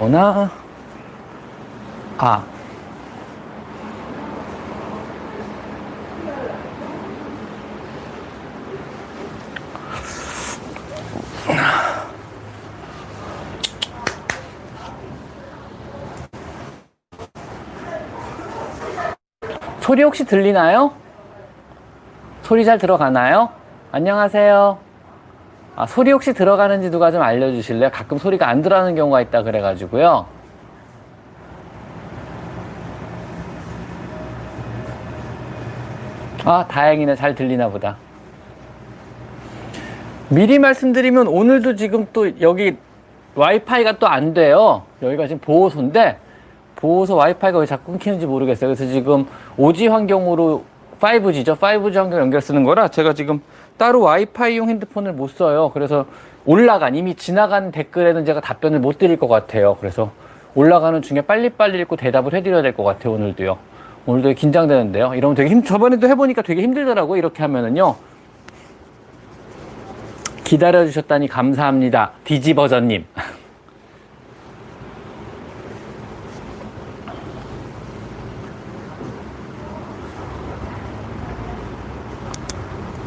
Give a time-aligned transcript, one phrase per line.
[0.00, 0.50] 오나
[2.16, 2.42] 아
[19.80, 20.94] 소리 혹시 들리나요?
[22.42, 23.50] 소리 잘 들어가나요?
[23.92, 24.89] 안녕하세요.
[25.80, 27.90] 아, 소리 혹시 들어가는지 누가 좀 알려주실래요?
[27.90, 30.26] 가끔 소리가 안 들어가는 경우가 있다 그래가지고요.
[36.44, 37.14] 아, 다행이네.
[37.14, 37.96] 잘 들리나 보다.
[40.28, 42.76] 미리 말씀드리면 오늘도 지금 또 여기
[43.34, 44.82] 와이파이가 또 안 돼요.
[45.00, 46.18] 여기가 지금 보호소인데
[46.76, 48.68] 보호소 와이파이가 왜 자꾸 끊기는지 모르겠어요.
[48.68, 49.26] 그래서 지금
[49.56, 50.62] 오지 환경으로
[51.00, 51.56] 5G죠.
[51.58, 53.40] 5G 환경 연결 쓰는 거라 제가 지금
[53.80, 55.70] 따로 와이파이용 핸드폰을 못 써요.
[55.72, 56.04] 그래서
[56.44, 59.78] 올라간 이미 지나간 댓글에는 제가 답변을 못 드릴 것 같아요.
[59.80, 60.12] 그래서
[60.54, 63.14] 올라가는 중에 빨리빨리 읽고 대답을 해드려야 될 것 같아요.
[63.14, 63.56] 오늘도요.
[64.04, 65.14] 오늘도 긴장되는데요.
[65.14, 67.16] 이러면 되게 힘, 저번에도 해보니까 되게 힘들더라고요.
[67.16, 67.96] 이렇게 하면은요.
[70.44, 72.12] 기다려주셨다니 감사합니다.
[72.24, 73.06] 디지버전님.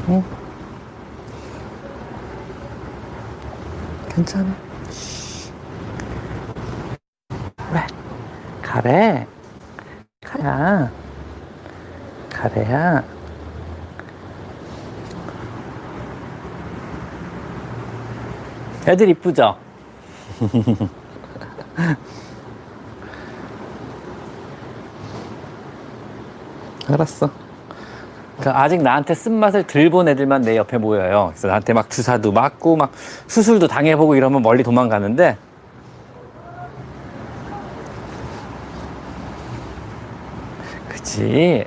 [0.10, 0.43] 응?
[4.16, 4.56] 괜찮아.
[7.72, 7.88] 왜?
[8.62, 9.26] 가래.
[10.24, 10.92] 가야.
[12.32, 13.04] 가래야.
[18.88, 19.58] 애들 이쁘죠?
[26.88, 27.43] 알았어.
[28.44, 31.28] 그 아직 나한테 쓴맛을 들 본 애들만 내 옆에 모여요.
[31.34, 32.92] 그래서 나한테 막 주사도 맞고 막
[33.28, 35.38] 수술도 당해보고 이러면 멀리 도망가는데
[40.90, 41.66] 그치.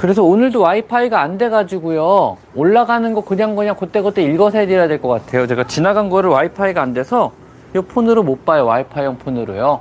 [0.00, 2.38] 그래서 오늘도 와이파이가 안 돼가지고요.
[2.54, 5.46] 올라가는 거 그냥 그냥 그때그때 읽어서 해드려야 될 것 같아요.
[5.46, 7.32] 제가 지나간 거를 와이파이가 안 돼서
[7.76, 8.64] 이 폰으로 못 봐요.
[8.64, 9.80] 와이파이용 폰으로요.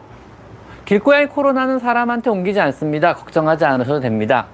[0.84, 3.14] 길고양이 코로나는 사람한테 옮기지 않습니다.
[3.16, 4.48] 걱정하지 않으셔도 됩니다.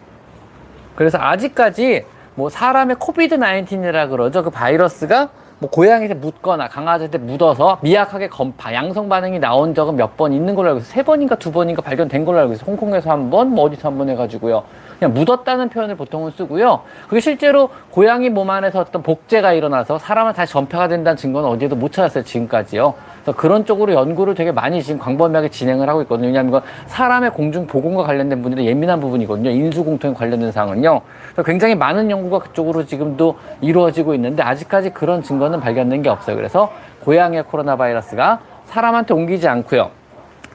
[0.96, 2.06] 그래서 아직까지
[2.36, 4.44] 뭐 사람의 코비드 19이라 그러죠.
[4.44, 10.32] 그 바이러스가 뭐 고양이한테 묻거나 강아지한테 묻어서 미약하게 검파, 양성 반응이 나온 적은 몇 번
[10.32, 10.94] 있는 걸로 알고 있어요.
[10.94, 12.66] 세 번인가 두 번인가 발견된 걸로 알고 있어요.
[12.68, 14.64] 홍콩에서 한 번, 뭐 어디서 한 번 해가지고요.
[15.00, 16.82] 그냥 묻었다는 표현을 보통은 쓰고요.
[17.08, 21.92] 그게 실제로 고양이 몸 안에서 어떤 복제가 일어나서 사람은 다시 전파가 된다는 증거는 어디에도 못
[21.92, 22.24] 찾았어요.
[22.24, 22.94] 지금까지요.
[23.24, 26.28] 그래서 그런 쪽으로 연구를 되게 많이 지금 광범위하게 진행을 하고 있거든요.
[26.28, 29.50] 왜냐하면 이건 사람의 공중 보건과 관련된 분들이 예민한 부분이거든요.
[29.50, 31.02] 인수공통에 관련된 사항은요.
[31.34, 36.36] 그래서 굉장히 많은 연구가 그쪽으로 지금도 이루어지고 있는데 아직까지 그런 증거는 발견된 게 없어요.
[36.36, 36.72] 그래서
[37.04, 39.90] 고양이의 코로나 바이러스가 사람한테 옮기지 않고요.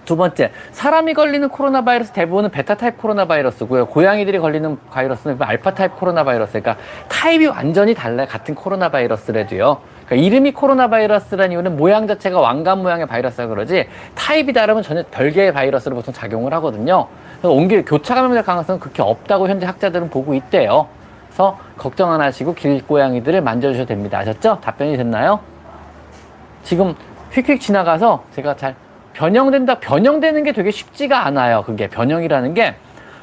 [0.05, 3.87] 두 번째, 사람이 걸리는 코로나 바이러스 대부분은 베타 타입 코로나 바이러스고요.
[3.87, 6.61] 고양이들이 걸리는 바이러스는 알파 타입 코로나 바이러스.
[6.61, 6.77] 그러니까
[7.09, 8.27] 타입이 완전히 달라요.
[8.29, 9.79] 같은 코로나 바이러스라도요.
[10.07, 15.53] 그러니까 이름이 코로나 바이러스라는 이유는 모양 자체가 왕관 모양의 바이러스라 그러지 타입이 다르면 전혀 별개의
[15.53, 17.07] 바이러스로 보통 작용을 하거든요.
[17.39, 20.89] 그래서 옮기 교차 감염될 가능성은 그렇게 없다고 현재 학자들은 보고 있대요.
[21.29, 24.19] 그래서 걱정 안 하시고 길고양이들을 만져주셔도 됩니다.
[24.19, 24.59] 아셨죠?
[24.61, 25.39] 답변이 됐나요?
[26.65, 26.97] 지금
[27.33, 28.75] 휙휙 지나가서 제가 잘
[29.13, 31.63] 변형된다, 변형되는 게 되게 쉽지가 않아요.
[31.67, 32.75] 그게 변형이라는 게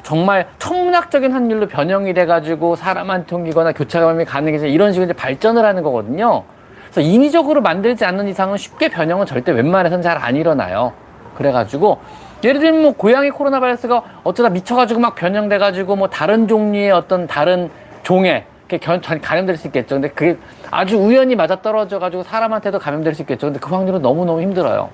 [0.02, 5.82] 정말 천문학적인 확률로 변형이 돼가지고 사람한테 옮기거나 교차 감염이 가능해져 이런 식으로 이제 발전을 하는
[5.82, 6.44] 거거든요.
[6.90, 10.92] 그래서 인위적으로 만들지 않는 이상은 쉽게 변형은 절대 웬만해서는 잘안 일어나요.
[11.36, 12.00] 그래가지고
[12.44, 17.70] 예를 들면 뭐 고양이 코로나 바이러스가 어쩌다 미쳐가지고 막 변형돼가지고 뭐 다른 종류의 어떤 다른
[18.02, 18.46] 종에
[18.80, 19.96] 견, 감염될 수 있겠죠.
[19.96, 20.36] 근데 그게
[20.70, 23.48] 아주 우연히 맞아 떨어져가지고 사람한테도 감염될 수 있겠죠.
[23.48, 24.90] 근데 그 확률은 너무너무 힘들어요.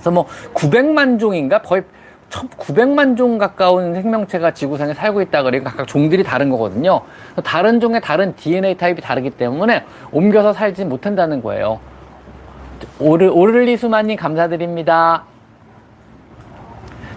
[0.00, 1.82] 그래서 뭐 900만 종인가 거의
[2.30, 7.02] 900만 종 가까운 생명체가 지구상에 살고 있다 그러니까 각각 종들이 다른 거거든요.
[7.44, 11.80] 다른 종의 다른 DNA 타입이 다르기 때문에 옮겨서 살지 못한다는 거예요.
[12.98, 15.24] 오르, 오를리수만님 감사드립니다.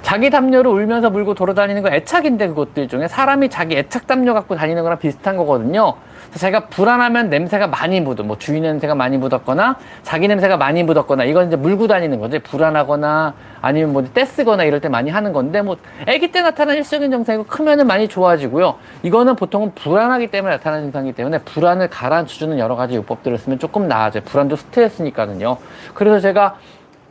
[0.02, 4.84] 자기 담요를 울면서 물고 돌아다니는 거 애착인데 그것들 중에 사람이 자기 애착 담요 갖고 다니는
[4.84, 5.94] 거랑 비슷한 거거든요.
[6.38, 11.48] 제가 불안하면 냄새가 많이 묻어, 뭐 주인 냄새가 많이 묻었거나 자기 냄새가 많이 묻었거나 이건
[11.48, 12.40] 이제 물고 다니는 거죠.
[12.40, 15.78] 불안하거나 아니면 뭐 떼쓰거나 이럴 때 많이 하는 건데 뭐
[16.08, 18.76] 아기 때 나타나는 일시적인 증상이고 크면은 많이 좋아지고요.
[19.04, 24.24] 이거는 보통은 불안하기 때문에 나타나는 증상이기 때문에 불안을 가라앉혀주는 여러 가지 요법들을 쓰면 조금 나아져요.
[24.24, 25.58] 불안도 스트레스니까는요.
[25.94, 26.56] 그래서 제가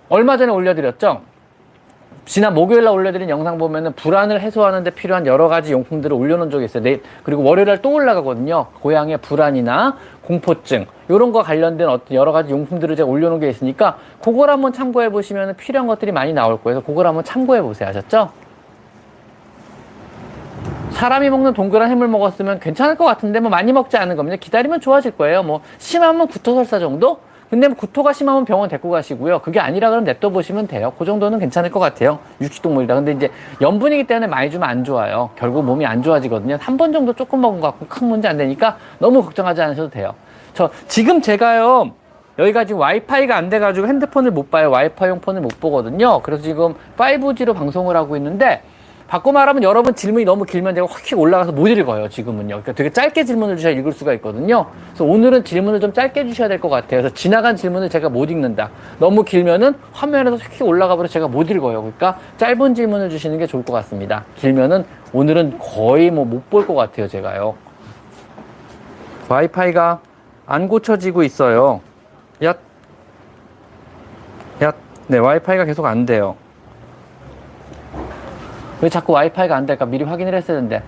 [0.08, 1.22] 얼마 전에 올려드렸죠.
[2.24, 6.66] 지난 목요일 날 올려드린 영상 보면은 불안을 해소하는 데 필요한 여러 가지 용품들을 올려놓은 적이
[6.66, 6.82] 있어요.
[6.82, 8.66] 내일, 그리고 월요일 날 또 올라가거든요.
[8.80, 14.50] 고양이의 불안이나 공포증, 이런 거 관련된 어떤 여러 가지 용품들을 제가 올려놓은 게 있으니까 그걸
[14.50, 16.76] 한번 참고해 보시면 필요한 것들이 많이 나올 거예요.
[16.76, 17.88] 그래서 그걸 한번 참고해 보세요.
[17.88, 18.30] 아셨죠?
[20.92, 24.36] 사람이 먹는 동그란 해물 먹었으면 괜찮을 것 같은데 뭐 많이 먹지 않은 겁니다.
[24.36, 25.42] 기다리면 좋아질 거예요.
[25.42, 27.18] 뭐 심하면 구토설사 정도?
[27.52, 29.40] 근데 뭐 구토가 심하면 병원 데리고 가시고요.
[29.40, 30.94] 그게 아니라 그러면 냅둬 보시면 돼요.
[30.98, 32.18] 그 정도는 괜찮을 것 같아요.
[32.40, 32.94] 육식동물이다.
[32.94, 35.28] 근데 이제 염분이기 때문에 많이 주면 안 좋아요.
[35.36, 36.56] 결국 몸이 안 좋아지거든요.
[36.58, 40.14] 한 번 정도 조금 먹은 것 같고 큰 문제 안 되니까 너무 걱정하지 않으셔도 돼요.
[40.54, 41.90] 저 지금 제가요.
[42.38, 44.70] 여기가 지금 와이파이가 안 돼가지고 핸드폰을 못 봐요.
[44.70, 46.22] 와이파이용 폰을 못 보거든요.
[46.22, 48.62] 그래서 지금 5G로 방송을 하고 있는데
[49.12, 52.46] 바꿔 말하면 여러분 질문이 너무 길면 제가 확 올라가서 못 읽어요, 지금은요.
[52.48, 54.64] 그러니까 되게 짧게 질문을 주셔야 읽을 수가 있거든요.
[54.86, 57.02] 그래서 오늘은 질문을 좀 짧게 주셔야 될 것 같아요.
[57.02, 58.70] 그래서 지나간 질문을 제가 못 읽는다.
[58.98, 61.82] 너무 길면은 화면에서 휙 올라가 버려 제가 못 읽어요.
[61.82, 64.24] 그러니까 짧은 질문을 주시는 게 좋을 것 같습니다.
[64.36, 67.54] 길면은 오늘은 거의 뭐 못 볼 것 같아요, 제가요.
[69.28, 70.00] 와이파이가
[70.46, 71.82] 안 고쳐지고 있어요.
[72.42, 72.54] 야,
[74.62, 74.72] 야,
[75.06, 76.34] 네, 와이파이가 계속 안 돼요.
[78.82, 79.86] 왜 자꾸 와이파이가 안 될까?
[79.86, 80.82] 미리 확인을 했어야 되는데.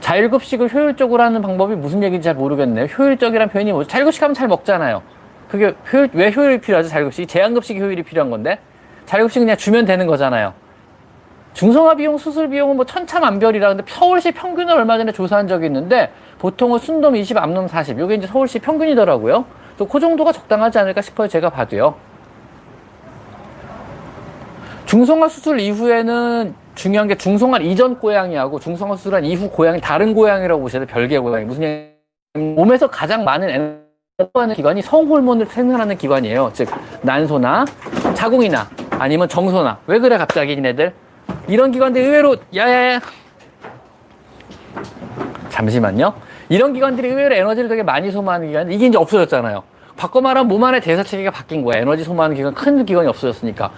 [0.00, 2.86] 자율급식을 효율적으로 하는 방법이 무슨 얘기인지 잘 모르겠네요.
[2.86, 5.02] 효율적이란 표현이 뭐, 자율급식 하면 잘 먹잖아요.
[5.48, 6.88] 그게 효율, 왜 효율이 필요하죠?
[6.88, 7.26] 자율급식이.
[7.26, 8.60] 제한급식이 효율이 필요한 건데.
[9.04, 10.54] 자율급식 그냥 주면 되는 거잖아요.
[11.54, 16.78] 중성화 비용, 수술 비용은 뭐 천차만별이라 근데 서울시 평균을 얼마 전에 조사한 적이 있는데 보통은
[16.78, 17.98] 순돔 20, 암놈 40.
[17.98, 19.44] 이게 이제 서울시 평균이더라고요.
[19.90, 21.26] 그 정도가 적당하지 않을까 싶어요.
[21.26, 21.96] 제가 봐도요.
[24.86, 30.84] 중성화 수술 이후에는 중요한 게 중성화 이전 고양이하고 중성화 수술한 이후 고양이 다른 고양이라고 보셔야
[30.84, 30.94] 돼요.
[30.94, 31.44] 별개의 고양이.
[31.44, 31.90] 무슨 얘기
[32.54, 36.50] 몸에서 가장 많은 에너지 하는 기관이 성호르몬을 생산하는 기관이에요.
[36.52, 36.68] 즉
[37.02, 37.64] 난소나
[38.14, 40.92] 자궁이나 아니면 정소나 왜 그래 갑자기 얘네들
[41.48, 43.00] 이런 기관들 의외로 야야야
[45.48, 46.14] 잠시만요.
[46.48, 49.62] 이런 기관들이 의외로 에너지를 되게 많이 소모하는 기관 이게 이제 없어졌잖아요.
[49.96, 51.80] 바꿔 말하면 몸 안에 대사 체계가 바뀐 거야.
[51.80, 53.70] 에너지 소모하는 기관 큰 기관이 없어졌으니까.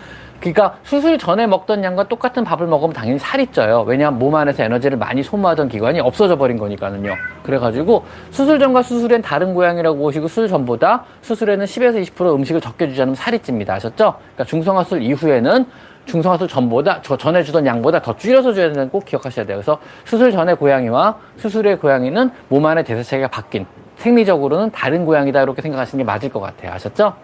[0.43, 3.85] 그러니까 수술 전에 먹던 양과 똑같은 밥을 먹으면 당연히 살이 쪄요.
[3.87, 7.15] 왜냐하면 몸 안에서 에너지를 많이 소모하던 기관이 없어져 버린 거니까는요.
[7.45, 13.01] 그래가지고 수술 전과 수술엔 다른 고양이라고 보시고 수술 전보다 수술에는 10에서 20% 음식을 적게 주지
[13.01, 13.75] 않으면 살이 찝니다.
[13.75, 14.17] 아셨죠?
[14.19, 15.65] 그러니까 중성화 수술 이후에는
[16.07, 19.59] 중성화 수술 전보다 저 전에 주던 양보다 더 줄여서 줘야 된다는 꼭 기억하셔야 돼요.
[19.59, 23.65] 그래서 수술 전의 고양이와 수술의 고양이는 몸 안의 대사체계가 바뀐
[23.99, 26.73] 생리적으로는 다른 고양이다 이렇게 생각하시는 게 맞을 것 같아요.
[26.73, 27.15] 아셨죠?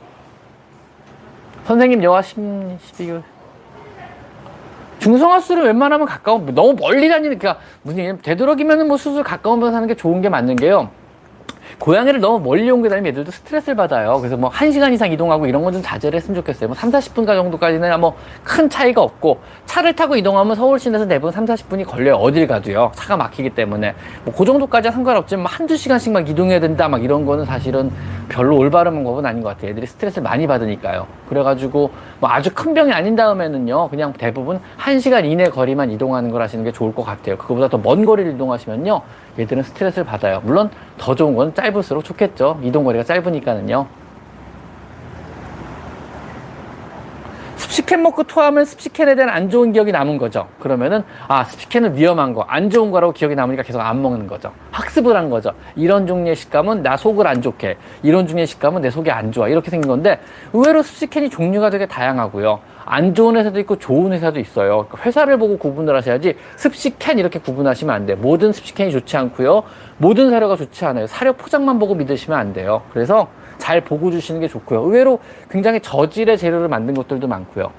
[1.68, 3.22] 선생님 여와 10, 12개월.
[5.00, 9.86] 중성화 수술은 웬만하면 가까운, 너무 멀리 다니니까, 그러니까 무슨, 되도록이면 뭐 수술 가까운 데서 하는
[9.86, 10.90] 게 좋은 게 맞는 게요.
[11.78, 14.18] 고양이를 너무 멀리 옮겨 다니면 애들도 스트레스를 받아요.
[14.18, 16.68] 그래서 뭐 1시간 이상 이동하고 이런 건 좀 자제를 했으면 좋겠어요.
[16.68, 21.44] 뭐 3, 40분 정도까지는 뭐 큰 차이가 없고 차를 타고 이동하면 서울 시내에서 대부분 3,
[21.44, 22.14] 40분이 걸려요.
[22.16, 22.90] 어딜 가도요.
[22.94, 23.94] 차가 막히기 때문에.
[24.24, 27.90] 뭐 그 정도까지 상관없지만 뭐 한두 시간씩만 이동해야 된다 막 이런 거는 사실은
[28.28, 29.70] 별로 올바른 방법은 아닌 것 같아요.
[29.70, 31.06] 애들이 스트레스를 많이 받으니까요.
[31.28, 31.90] 그래가지고
[32.20, 33.88] 뭐 아주 큰 병이 아닌 다음에는요.
[33.90, 37.36] 그냥 대부분 1시간 이내 거리만 이동하는 걸 하시는 게 좋을 것 같아요.
[37.36, 39.02] 그거보다 더 먼 거리를 이동하시면요.
[39.38, 40.40] 얘들은 스트레스를 받아요.
[40.44, 42.60] 물론 더 좋은 건 짧을수록 좋겠죠.
[42.62, 43.86] 이동거리가 짧으니까는요.
[47.56, 50.48] 습식캔 먹고 토하면 습식캔에 대한 안 좋은 기억이 남은 거죠.
[50.60, 54.52] 그러면은 아 습식캔은 위험한 거, 안 좋은 거라고 기억이 남으니까 계속 안 먹는 거죠.
[54.70, 55.52] 학습을 한 거죠.
[55.76, 59.70] 이런 종류의 식감은 나 속을 안 좋게, 이런 종류의 식감은 내 속이 안 좋아 이렇게
[59.70, 60.20] 생긴 건데
[60.52, 62.60] 의외로 습식캔이 종류가 되게 다양하고요.
[62.90, 64.86] 안 좋은 회사도 있고 좋은 회사도 있어요.
[64.88, 68.16] 그러니까 회사를 보고 구분을 하셔야지 습식캔 이렇게 구분하시면 안 돼요.
[68.18, 69.62] 모든 습식캔이 좋지 않고요.
[69.98, 71.06] 모든 사료가 좋지 않아요.
[71.06, 72.82] 사료 포장만 보고 믿으시면 안 돼요.
[72.94, 73.28] 그래서
[73.58, 74.80] 잘 보고 주시는 게 좋고요.
[74.84, 75.18] 의외로
[75.50, 77.70] 굉장히 저질의 재료를 만든 것들도 많고요.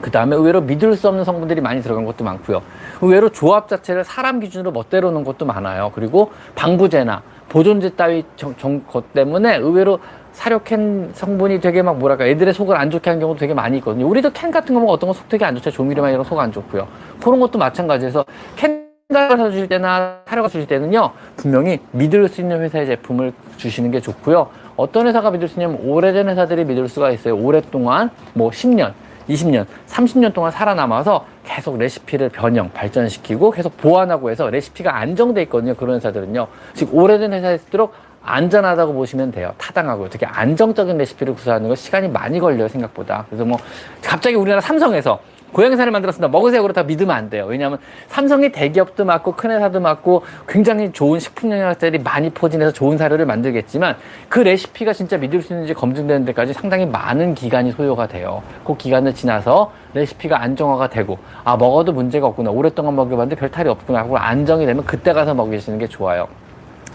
[0.00, 2.62] 그 다음에 의외로 믿을 수 없는 성분들이 많이 들어간 것도 많고요.
[3.00, 5.92] 의외로 조합 자체를 사람 기준으로 멋대로 놓은 것도 많아요.
[5.94, 10.00] 그리고 방부제나 보존제 따위 정, 정, 것 때문에 의외로
[10.32, 14.06] 사료캔 성분이 되게 막 뭐랄까 애들의 속을 안 좋게 하는 경우도 되게 많이 있거든요.
[14.08, 15.70] 우리도 캔 같은 거 보면 어떤 거속 되게 안 좋죠.
[15.70, 16.88] 조미료만 이런 속 안 좋고요.
[17.22, 18.24] 그런 것도 마찬가지에서
[18.56, 24.00] 캔 사료가 주실 때나 사료가 주실 때는요 분명히 믿을 수 있는 회사의 제품을 주시는 게
[24.00, 24.48] 좋고요.
[24.76, 27.36] 어떤 회사가 믿을 수 있냐면 오래된 회사들이 믿을 수가 있어요.
[27.36, 28.94] 오랫동안 뭐 10년,
[29.28, 35.74] 20년, 30년 동안 살아남아서 계속 레시피를 변형, 발전시키고 계속 보완하고 해서 레시피가 안정돼 있거든요.
[35.74, 36.46] 그런 회사들은요.
[36.72, 37.92] 즉 오래된 회사일수록
[38.24, 39.52] 안전하다고 보시면 돼요.
[39.58, 40.08] 타당하고요.
[40.10, 42.68] 특히 안정적인 레시피를 구사하는 거 시간이 많이 걸려요.
[42.68, 43.26] 생각보다.
[43.28, 43.58] 그래서 뭐
[44.02, 45.20] 갑자기 우리나라 삼성에서
[45.52, 46.28] 고양이살을 만들었습니다.
[46.28, 46.62] 먹으세요.
[46.62, 47.44] 그렇다 믿으면 안 돼요.
[47.46, 53.26] 왜냐하면 삼성이 대기업도 맞고 큰 회사도 맞고 굉장히 좋은 식품 영양학자들이 많이 포진해서 좋은 사료를
[53.26, 53.96] 만들겠지만
[54.30, 58.42] 그 레시피가 진짜 믿을 수 있는지 검증되는 데까지 상당히 많은 기간이 소요가 돼요.
[58.64, 62.50] 그 기간을 지나서 레시피가 안정화가 되고 아 먹어도 문제가 없구나.
[62.50, 66.28] 오랫동안 먹여봤는데 별 탈이 없구나 하고 안정이 되면 그때 가서 먹이시는 게 좋아요.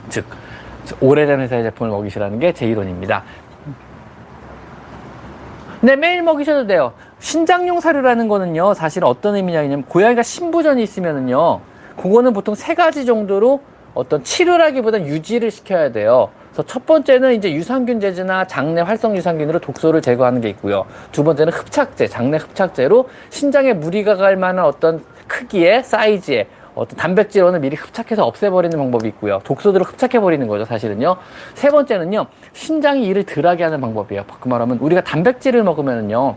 [0.10, 0.26] 즉
[1.00, 3.24] 오래된 회사의 제품을 먹이시라는 게 제 이론입니다.
[5.82, 6.94] 네, 매일 먹이셔도 돼요.
[7.20, 11.60] 신장용 사료라는 거는요, 사실 어떤 의미냐면, 고양이가 신부전이 있으면은요,
[11.98, 13.62] 그거는 보통 세 가지 정도로
[13.94, 16.30] 어떤 치료라기보단 유지를 시켜야 돼요.
[16.52, 20.86] 그래서 첫 번째는 이제 유산균 제제나 장내 활성 유산균으로 독소를 제거하는 게 있고요.
[21.12, 27.76] 두 번째는 흡착제, 장내 흡착제로 신장에 무리가 갈 만한 어떤 크기의 사이즈의 어떤 단백질원을 미리
[27.76, 29.42] 흡착해서 없애버리는 방법이 있고요.
[29.44, 31.18] 독소들을 흡착해버리는 거죠, 사실은요.
[31.56, 34.26] 세 번째는요, 신장이 일을 덜하게 하는 방법이에요.
[34.40, 36.36] 그 말하면 우리가 단백질을 먹으면은요,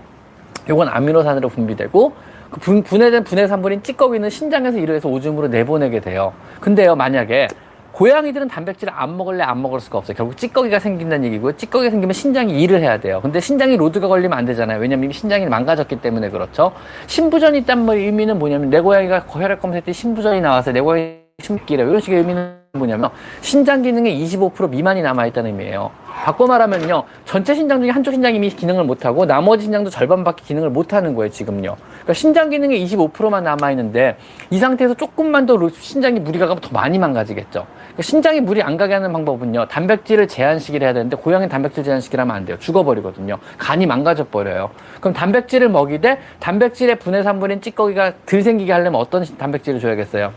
[0.69, 2.13] 요건 아미노산으로 분비되고,
[2.51, 6.33] 그 분, 분해된 분해산물인 찌꺼기는 신장에서 일을 해서 오줌으로 내보내게 돼요.
[6.61, 7.49] 근데요, 만약에
[7.93, 10.17] 고양이들은 단백질을 안 먹을래 안 먹을 수가 없어요.
[10.17, 11.57] 결국 찌꺼기가 생긴다는 얘기고요.
[11.57, 13.21] 찌꺼기가 생기면 신장이 일을 해야 돼요.
[13.23, 14.81] 근데 신장이 로드가 걸리면 안 되잖아요.
[14.81, 16.73] 왜냐면 신장이 망가졌기 때문에 그렇죠.
[17.07, 22.01] 신부전이 있단 의미는 뭐냐면 내 고양이가 혈액 검사할 때 신부전이 나와서 내 고양이 심기래 이런
[22.01, 25.91] 식의 의미는 뭐냐면 신장 기능의 25% 미만이 남아 있다는 의미예요.
[26.07, 27.03] 바꿔 말하면요.
[27.25, 31.15] 전체 신장 중에 한쪽 신장이 이미 기능을 못 하고 나머지 신장도 절반밖에 기능을 못 하는
[31.15, 31.31] 거예요.
[31.31, 31.77] 지금요.
[32.01, 34.17] 그러니까 신장 기능의 25%만 남아 있는데
[34.51, 37.67] 이 상태에서 조금만 더 신장이 무리가 가면 더 많이 망가지겠죠.
[37.79, 39.69] 그러니까 신장이 물이 안 가게 하는 방법은요.
[39.69, 42.59] 단백질을 제한시키를 해야 되는데 고양이 단백질 제한시키를 하면 안 돼요.
[42.59, 43.39] 죽어버리거든요.
[43.59, 44.71] 간이 망가져 버려요.
[45.01, 50.33] 그럼 단백질을 먹이되 단백질의 분해 산물인 찌꺼기가 덜 생기게 하려면 어떤 단백질을 줘야겠어요?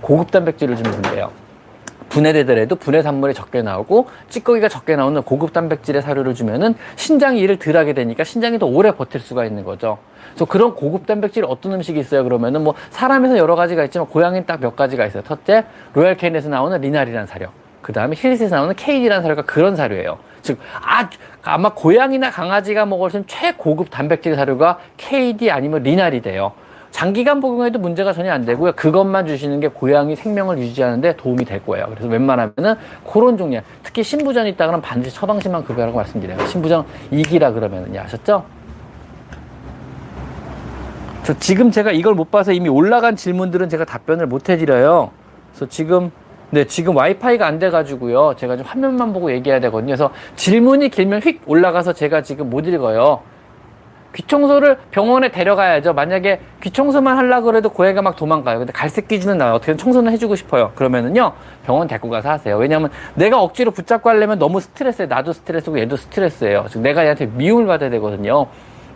[0.00, 1.45] 고급 단백질을 주면 된대요.
[2.08, 7.76] 분해되더라도 분해 산물이 적게 나오고 찌꺼기가 적게 나오는 고급 단백질의 사료를 주면은 신장이 일을 덜
[7.76, 9.98] 하게 되니까 신장이 더 오래 버틸 수가 있는 거죠.
[10.30, 12.24] 그래서 그런 고급 단백질 어떤 음식이 있어요?
[12.24, 15.22] 그러면은 뭐 사람에서 여러 가지가 있지만 고양이는 딱 몇 가지가 있어요.
[15.22, 17.48] 첫째, Royal Canin에서 나오는 renal이라는 사료.
[17.82, 20.18] 그 다음에 Hill's에서 나오는 k/d라는 사료가 그런 사료예요.
[20.42, 21.08] 즉, 아,
[21.42, 26.52] 아마 고양이나 강아지가 먹을 수 있는 최고급 단백질 사료가 k/d 아니면 renal이 돼요.
[26.96, 28.72] 장기간 복용해도 문제가 전혀 안 되고요.
[28.72, 31.84] 그것만 주시는 게 고양이 생명을 유지하는데 도움이 될 거예요.
[31.90, 32.76] 그래서 웬만하면은
[33.12, 36.46] 그런 종류, 특히 신부전이 있다 그러면 반드시 처방신만 급여라고 말씀드려요.
[36.46, 38.00] 신부전 2기라 그러면은요.
[38.00, 38.46] 아셨죠?
[41.22, 45.10] 저 지금 제가 이걸 못 봐서 이미 올라간 질문들은 제가 답변을 못 해드려요.
[45.50, 46.10] 그래서 지금
[46.48, 48.36] 네, 지금 와이파이가 안 돼가지고요.
[48.38, 49.88] 제가 좀 화면만 보고 얘기해야 되거든요.
[49.88, 53.20] 그래서 질문이 길면 휙 올라가서 제가 지금 못 읽어요.
[54.16, 55.92] 귀청소를 병원에 데려가야죠.
[55.92, 58.58] 만약에 귀청소만 하려고 그래도 고양이가 막 도망가요.
[58.58, 59.54] 근데 갈색 기준은 나요.
[59.54, 60.72] 어떻게든 청소는 해주고 싶어요.
[60.74, 61.32] 그러면은요,
[61.66, 62.56] 병원 데리고 가서 하세요.
[62.56, 65.08] 왜냐면 내가 억지로 붙잡고 하려면 너무 스트레스예요.
[65.08, 66.66] 나도 스트레스고 얘도 스트레스예요.
[66.70, 68.46] 즉, 내가 얘한테 미움을 받아야 되거든요.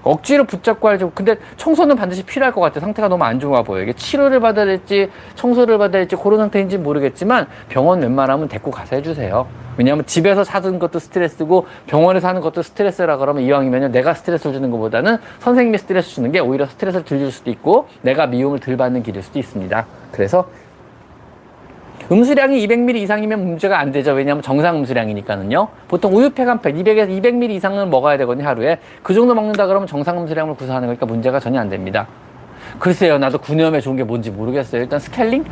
[0.03, 1.11] 억지로 붙잡고 하죠.
[1.15, 2.81] 근데 청소는 반드시 필요할 것 같아요.
[2.81, 3.85] 상태가 너무 안 좋아 보여요.
[3.85, 9.47] 이게 치료를 받아야 될지 청소를 받아야 될지 그런 상태인지 모르겠지만 병원 웬만하면 데리고 가서 해주세요.
[9.77, 15.19] 왜냐하면 집에서 사는 것도 스트레스고 병원에서 하는 것도 스트레스라 그러면 이왕이면 내가 스트레스를 주는 것보다는
[15.39, 19.23] 선생님이 스트레스 주는 게 오히려 스트레스를 덜 줄 수도 있고 내가 미움을 덜 받는 길일
[19.23, 19.87] 수도 있습니다.
[20.13, 20.49] 그래서
[22.13, 24.13] 음수량이 200ml 이상이면 문제가 안 되죠.
[24.13, 25.69] 왜냐하면 정상 음수량이니까는요.
[25.87, 28.79] 보통 우유팩 한 팩, 200에서 200ml 이상은 먹어야 되거든요, 하루에.
[29.03, 32.09] 그 정도 먹는다 그러면 정상 음수량을 구사하는 거니까 문제가 전혀 안 됩니다.
[32.81, 34.83] 글쎄요, 나도 구내염에 좋은 게 뭔지 모르겠어요.
[34.83, 35.45] 일단 스켈링,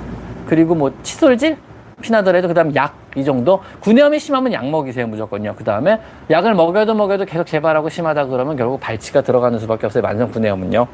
[0.47, 1.57] 그리고 뭐 칫솔질,
[2.01, 3.61] 피나더라도 그 다음 약, 이 정도.
[3.81, 5.55] 구내염이 심하면 약 먹이세요, 무조건요.
[5.57, 10.31] 그 다음에 약을 먹여도 먹여도 계속 재발하고 심하다 그러면 결국 발치가 들어가는 수밖에 없어요, 만성
[10.31, 10.87] 구내염은요.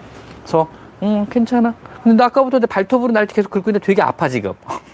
[0.42, 0.68] 그래서,
[1.02, 1.75] 음, 괜찮아.
[2.02, 4.52] 근데 나 아까부터 내 발톱으로 날 계속 긁고 있는데 되게 아파, 지금.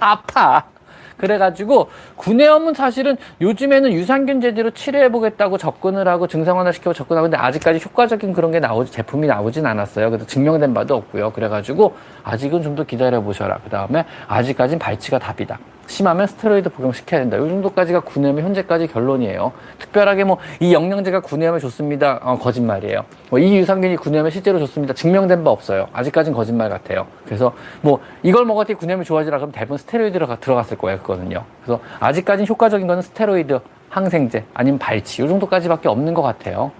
[0.00, 0.64] 아파.
[1.16, 8.32] 그래가지고 구내염은 사실은 요즘에는 유산균 제제로 치료해보겠다고 접근을 하고 증상 완화시키고 접근하고 근데 아직까지 효과적인
[8.32, 10.08] 그런 게 나오지 제품이 나오진 않았어요.
[10.10, 11.32] 그래서 증명된 바도 없고요.
[11.32, 13.58] 그래가지고 아직은 좀 더 기다려 보셔라.
[13.64, 15.58] 그 다음에 아직까진 발치가 답이다.
[15.90, 17.36] 심하면 스테로이드 복용시켜야 된다.
[17.36, 19.52] 이 정도까지가 구내염의 현재까지 결론이에요.
[19.78, 22.20] 특별하게 뭐 이 영양제가 구내염에 좋습니다.
[22.22, 23.04] 어, 거짓말이에요.
[23.30, 24.94] 뭐 이 유산균이 구내염에 실제로 좋습니다.
[24.94, 25.88] 증명된 바 없어요.
[25.92, 27.06] 아직까진 거짓말 같아요.
[27.24, 30.98] 그래서 뭐 이걸 먹었더니 구내염이 좋아지라 그러면 대부분 스테로이드가 들어갔을 거예요.
[30.98, 31.44] 그거는요.
[31.64, 36.70] 그래서 아직까진 효과적인 거는 스테로이드, 항생제, 아니면 발치 이 정도까지밖에 없는 것 같아요.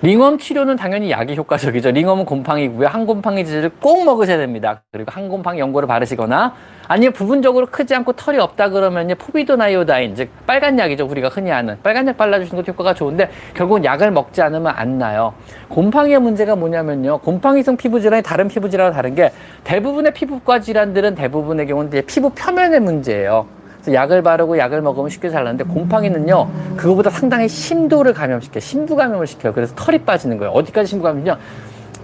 [0.00, 1.90] 링웜 치료는 당연히 약이 효과적이죠.
[1.90, 2.86] 링웜은 곰팡이고요.
[2.86, 4.82] 항곰팡이 제제를 꼭 먹으셔야 됩니다.
[4.92, 6.54] 그리고 항곰팡이 연고를 바르시거나
[6.86, 11.04] 아니면 부분적으로 크지 않고 털이 없다 그러면 포비도나이오다인 즉 빨간 약이죠.
[11.04, 15.34] 우리가 흔히 아는 빨간 약 발라주시는 것도 효과가 좋은데 결국은 약을 먹지 않으면 안 나요.
[15.68, 17.18] 곰팡이의 문제가 뭐냐면요.
[17.18, 19.32] 곰팡이성 피부 질환이 다른 피부 질환과 다른 게
[19.64, 23.57] 대부분의 피부과 질환들은 대부분의 경우는 피부 표면의 문제예요.
[23.92, 28.60] 약을 바르고 약을 먹으면 쉽게 잘 나는데 곰팡이는요 그거보다 상당히 심도를 감염시켜요.
[28.60, 29.52] 심부 감염을 시켜요.
[29.52, 30.52] 그래서 털이 빠지는 거예요.
[30.52, 31.38] 어디까지 심부 감염이냐?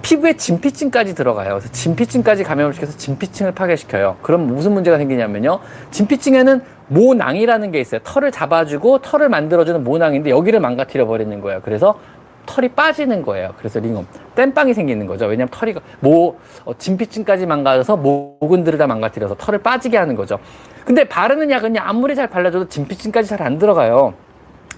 [0.03, 1.55] 피부에 진피층까지 들어가요.
[1.55, 4.17] 그래서 진피층까지 감염을 시켜서 진피층을 파괴시켜요.
[4.21, 5.61] 그럼 무슨 문제가 생기냐면요.
[5.91, 8.01] 진피층에는 모낭이라는 게 있어요.
[8.05, 11.61] 털을 잡아주고 털을 만들어주는 모낭인데 여기를 망가뜨려 버리는 거예요.
[11.63, 11.99] 그래서
[12.45, 13.55] 털이 빠지는 거예요.
[13.57, 15.25] 그래서 링엄 땜빵이 생기는 거죠.
[15.25, 20.39] 왜냐하면 털이 모 어, 진피층까지 망가져서 모근들을 다 망가뜨려서 털을 빠지게 하는 거죠.
[20.85, 24.15] 근데 바르는 약은요 아무리 잘 발라줘도 진피층까지 잘 안 들어가요.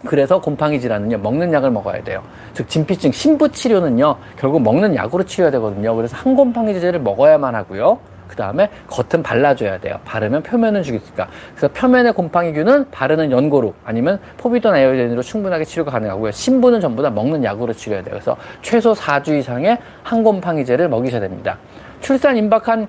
[0.07, 2.23] 그래서 곰팡이 질환은요 먹는 약을 먹어야 돼요.
[2.53, 5.95] 즉 진피증 신부 치료는요 결국 먹는 약으로 치료해야 되거든요.
[5.97, 7.99] 그래서 항곰팡이제를 먹어야만 하고요.
[8.29, 9.99] 그 다음에 겉은 발라줘야 돼요.
[10.05, 11.29] 바르면 표면은 죽이니까.
[11.55, 16.33] 그래서 표면의 곰팡이균은 바르는 연고로 아니면 포비돈 아이오젠으로 충분하게 치료가 가능하고요.
[16.33, 18.15] 신부는 전부 다 먹는 약으로 치료해야 돼요.
[18.15, 21.57] 그래서 최소 4주 이상의 항곰팡이제를 먹이셔야 됩니다.
[22.01, 22.89] 출산 임박한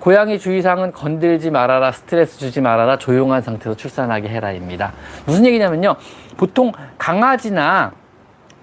[0.00, 4.92] 고양이 주의사항은 건들지 말아라, 스트레스 주지 말아라, 조용한 상태로 출산하게 해라입니다.
[5.24, 5.96] 무슨 얘기냐면요.
[6.36, 7.92] 보통 강아지나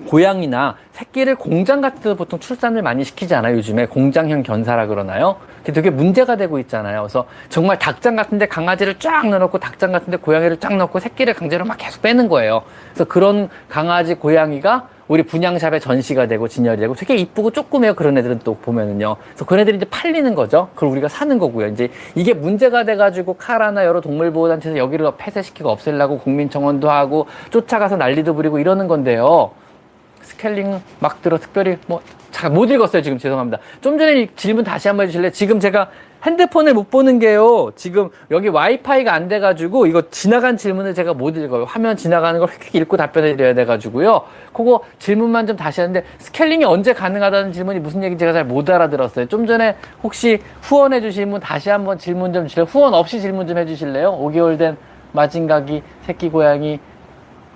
[0.08, 3.58] 고양이나 새끼를 공장 같은 데서 보통 출산을 많이 시키지 않아요.
[3.58, 5.38] 요즘에 공장형 견사라 그러나요?
[5.64, 7.02] 그게 문제가 되고 있잖아요.
[7.02, 11.34] 그래서 정말 닭장 같은 데 강아지를 쫙 넣어놓고 닭장 같은 데 고양이를 쫙 넣고 새끼를
[11.34, 12.64] 강제로 막 계속 빼는 거예요.
[12.94, 17.94] 그래서 그런 강아지, 고양이가 우리 분양샵에 전시가 되고 진열이 되고 되게 이쁘고 조그매요.
[17.96, 19.18] 그런 애들은 또 보면은요.
[19.26, 20.70] 그래서 그런 애들이 이제 팔리는 거죠.
[20.76, 21.68] 그걸 우리가 사는 거고요.
[21.68, 28.60] 이제 이게 문제가 돼가지고 카라나 여러 동물보호단체에서 여기를 폐쇄시키고 없애려고 국민청원도 하고 쫓아가서 난리도 부리고
[28.60, 29.52] 이러는 건데요.
[30.38, 32.02] 스케일링 막 들어 특별히 뭐
[32.34, 33.60] 잘 못 읽었어요 지금 죄송합니다.
[33.80, 35.30] 좀 전에 질문 다시 한번 해주실래 요?
[35.32, 35.90] 지금 제가
[36.24, 37.72] 핸드폰을 못 보는 게요.
[37.76, 41.66] 지금 여기 와이파이가 안 돼가지고 이거 지나간 질문을 제가 못 읽어요.
[41.66, 44.24] 화면 지나가는 걸 휙 읽고 답변해 드려야 돼가지고요.
[44.52, 49.28] 그거 질문만 좀 다시 하는데 스케일링이 언제 가능하다는 질문이 무슨 얘기인지 제가 잘 못 알아들었어요.
[49.28, 52.66] 좀 전에 혹시 후원해 주신 분 다시 한번 질문 좀 주실래요?
[52.70, 54.12] 후원 없이 질문 좀 해주실래요?
[54.20, 54.76] 5개월 된
[55.12, 56.80] 마징가기 새끼 고양이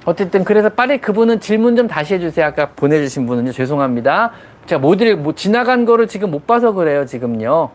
[0.08, 2.46] 어쨌든 그래서 빨리 그분은 질문 좀 다시 해주세요.
[2.46, 3.52] 아까 보내주신 분은요.
[3.52, 4.32] 죄송합니다.
[4.66, 7.06] 제가 못 읽, 뭐 지나간 거를 지금 못 봐서 그래요.
[7.06, 7.70] 지금요.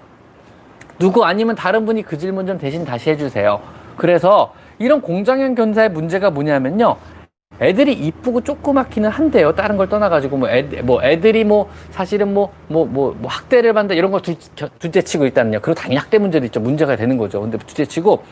[0.98, 3.60] 누구 아니면 다른 분이 그 질문 좀 대신 다시 해주세요.
[3.98, 6.96] 그래서 이런 공장형 견사의 문제가 뭐냐면요.
[7.60, 9.54] 애들이 이쁘고 조그맣기는 한데요.
[9.54, 13.94] 다른 걸 떠나가지고 뭐, 애, 뭐 애들이 뭐 사실은 뭐 뭐 뭐 뭐 학대를 받는다
[13.94, 14.36] 이런 거 둘,
[14.78, 15.60] 둘째 치고 일단은요.
[15.60, 16.60] 그리고 당연히 학대 문제도 있죠.
[16.60, 17.42] 문제가 되는 거죠.
[17.42, 18.22] 근데 둘째 치고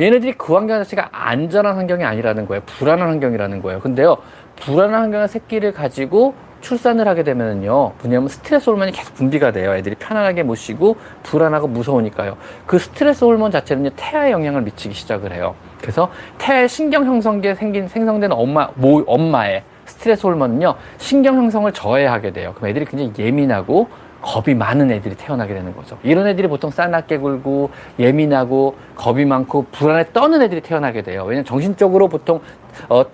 [0.00, 2.62] 얘네들이 그 환경 자체가 안전한 환경이 아니라는 거예요.
[2.66, 3.80] 불안한 환경이라는 거예요.
[3.80, 4.18] 근데요,
[4.56, 9.74] 불안한 환경의 새끼를 가지고 출산을 하게 되면은요, 뭐냐면 스트레스 호르몬이 계속 분비가 돼요.
[9.74, 12.36] 애들이 편안하게 못 쉬고 불안하고 무서우니까요.
[12.66, 15.54] 그 스트레스 호르몬 자체는요, 태아에 영향을 미치기 시작을 해요.
[15.80, 22.52] 그래서 태아의 신경 형성기에 생긴, 생성되는 엄마, 모, 엄마의 스트레스 호르몬은요, 신경 형성을 저해하게 돼요.
[22.56, 23.88] 그럼 애들이 굉장히 예민하고
[24.20, 25.98] 겁이 많은 애들이 태어나게 되는 거죠.
[26.02, 31.24] 이런 애들이 보통 싸납게 굴고 예민하고 겁이 많고 불안에 떠는 애들이 태어나게 돼요.
[31.24, 32.40] 왜냐면 정신적으로 보통
[32.88, 33.04] 어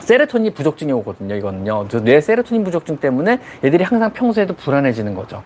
[0.00, 1.34] 세로토닌 부족증이 오거든요.
[1.34, 1.88] 이거는요.
[2.02, 5.42] 뇌 세로토닌 부족증 때문에 애들이 항상 평소에도 불안해지는 거죠.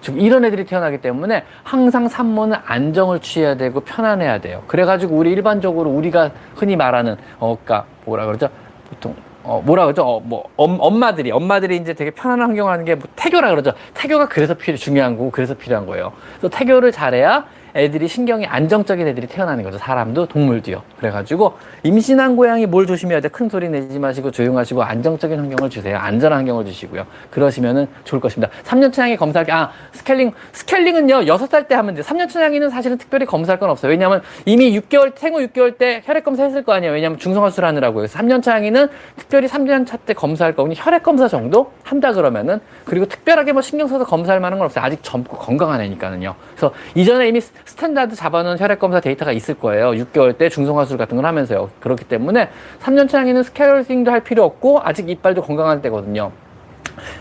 [0.00, 4.62] 즉 이런 애들이 태어나기 때문에 항상 산모는 안정을 취해야 되고 편안해야 돼요.
[4.66, 8.50] 그래가지고 우리 일반적으로 우리가 흔히 말하는 어, 그러니까 뭐라 그러죠?
[8.90, 10.02] 보통 어, 뭐라 그러죠?
[10.02, 13.72] 어, 뭐, 엄, 엄마들이, 엄마들이 이제 되게 편안한 환경을 하는 게 뭐, 태교라 그러죠.
[13.92, 16.12] 태교가 그래서 필요, 중요한 거고, 그래서 필요한 거예요.
[16.38, 17.44] 그래서 태교를 잘해야
[17.74, 19.78] 애들이 신경이 안정적인 애들이 태어나는 거죠.
[19.78, 20.82] 사람도 동물도요.
[20.98, 23.28] 그래가지고 임신한 고양이 뭘 조심해야 돼?
[23.28, 25.96] 큰 소리 내지 마시고 조용하시고 안정적인 환경을 주세요.
[25.98, 27.04] 안전한 환경을 주시고요.
[27.30, 28.52] 그러시면은 좋을 것입니다.
[28.64, 32.04] 3년 차 냥이 검사할 게, 아, 스케일링, 스케일링은요, 6살 때 하면 돼요.
[32.04, 33.90] 3년 차 냥이는 사실은 특별히 검사할 건 없어요.
[33.90, 36.92] 왜냐하면 이미 6개월, 생후 6개월 때 혈액 검사 했을 거 아니에요.
[36.92, 38.02] 왜냐하면 중성화 수술 하느라고요.
[38.02, 42.12] 그래서 3년 차 냥이는 특별히 3년 차 때 검사할 건 이 혈액 검사 정도 한다
[42.12, 44.84] 그러면은 그리고 특별하게 뭐 신경 써서 검사할 만한 건 없어요.
[44.84, 46.34] 아직 젊고 건강한 애니까는요.
[46.50, 49.90] 그래서 이전에 이미 standard 잡아놓은 혈액 검사 데이터가 있을 거예요.
[49.90, 51.70] 6개월 때 중성화 수술 같은 걸 하면서요.
[51.80, 52.50] 그렇기 때문에
[52.80, 56.32] 3년 차 냥이는 스케일링도 할 필요 없고 아직 이빨도 건강한 때거든요.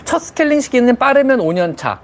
[0.03, 2.01] 첫 스케일링 시기는 빠르면 5년 차,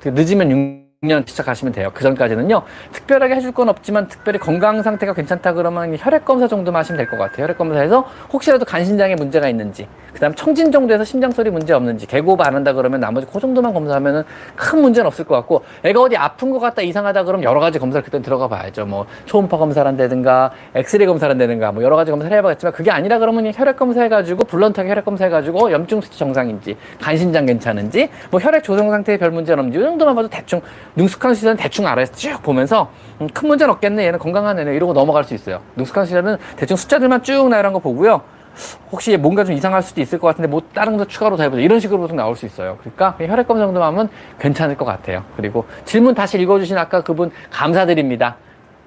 [0.00, 0.83] 그 늦으면 6년
[1.26, 1.90] 시작하시면 돼요.
[1.92, 2.62] 그 전까지는요.
[2.92, 7.18] 특별하게 해줄 건 없지만 특별히 건강 상태가 괜찮다 그러면 혈액 검사 정도만 하시면 될 것
[7.18, 7.44] 같아요.
[7.44, 12.54] 혈액 검사에서 혹시라도 간신장에 문제가 있는지, 그다음 청진 정도에서 심장 소리 문제 없는지, 개구호흡 안
[12.54, 14.22] 한다 그러면 나머지 그 정도만 검사하면은
[14.56, 18.02] 큰 문제는 없을 것 같고, 애가 어디 아픈 것 같다 이상하다 그러면 여러 가지 검사를
[18.02, 18.86] 그때 들어가 봐야죠.
[18.86, 23.52] 뭐 초음파 검사를 한다든가, 엑스레이 검사를 한다든가, 뭐 여러 가지 검사를 해봐야겠지만 그게 아니라 그러면
[23.54, 29.30] 혈액 검사해가지고 blunt하게 혈액 검사해가지고 염증 수치 정상인지, 간신장 괜찮은지, 뭐 혈액 조성 상태에 별
[29.30, 30.60] 문제는 없는지 이 정도만 봐도 대충
[30.96, 34.06] 능숙한 수의사는 대충 알아서 쭉 보면서 음, 큰 문제는 없겠네.
[34.06, 34.74] 얘는 건강한 애네.
[34.74, 35.60] 이러고 넘어갈 수 있어요.
[35.76, 38.22] 능숙한 수의사는 대충 숫자들만 쭉 나열한 거 보고요.
[38.92, 41.60] 혹시 뭔가 좀 이상할 수도 있을 것 같은데 뭐 다른 거 추가로 더 해보자.
[41.60, 42.78] 이런 식으로 보통 나올 수 있어요.
[42.80, 45.24] 그러니까 혈액 검사 정도만 하면 괜찮을 것 같아요.
[45.36, 48.36] 그리고 질문 다시 읽어주신 아까 그분 감사드립니다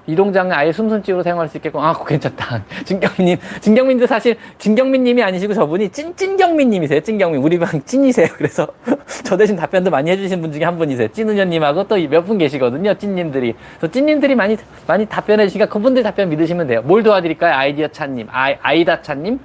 [0.08, 1.82] 이동장을 아예 숨손집으로 사용할 수 있게끔.
[1.82, 2.64] 아 괜찮다.
[2.86, 7.02] 진경민님 진경민도 사실 진경민님이 아니시고 저분이 찐 찐경민님이세요.
[7.02, 7.42] 찐경민.
[7.44, 8.28] 우리 방 찐이세요.
[8.38, 8.68] 그래서
[9.24, 11.10] 저 대신 답변도 많이 해주신 분 중에 한 분이세요.
[11.10, 13.54] 찐우년님하고 또 몇 분 계시거든요 찐님들이.
[13.78, 16.82] 그래서 찐님들이 많이 많이 답변해 주시니까 그분들 답변 믿으시면 돼요.
[16.84, 17.54] 뭘 도와드릴까요?
[17.54, 18.28] 아이디어 차님.
[18.32, 19.40] 아이, 아이다 차님?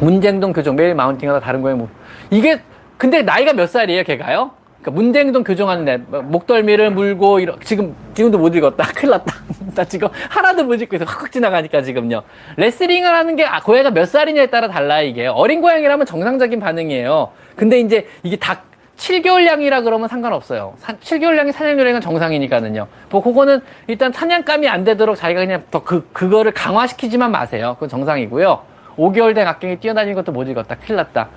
[0.00, 0.74] 문쟁동 교정.
[0.76, 1.88] 매일 마운팅하다 다른 거에 뭐
[2.30, 2.60] 이게
[2.98, 4.50] 근데 나이가 몇 살이에요 걔가요?
[4.82, 9.34] 그러니까 문쟁동 교정하는데 뭐 목덜미를 물고 이러, 지금 지금도 못 읽었다 큰일 났다
[9.74, 12.22] 나 지금 하나도 못 읽고 있어 확확 지나가니까 지금요
[12.56, 17.78] 레슬링을 하는 게 아, 고양이가 몇 살이냐에 따라 달라요 이게 어린 고양이라면 정상적인 반응이에요 근데
[17.80, 20.74] 이제 이게 닭 7개월량이라 그러면 상관없어요.
[20.80, 22.86] 7개월량이 사냥요령은 정상이니까는요.
[23.10, 27.74] 뭐, 그거는 일단 사냥감이 안 되도록 자기가 그냥 더 그, 그거를 강화시키지만 마세요.
[27.74, 28.60] 그건 정상이고요.
[28.96, 30.76] 5개월 된 악경이 뛰어다니는 것도 못 읽었다.
[30.76, 31.28] 큰일 났다.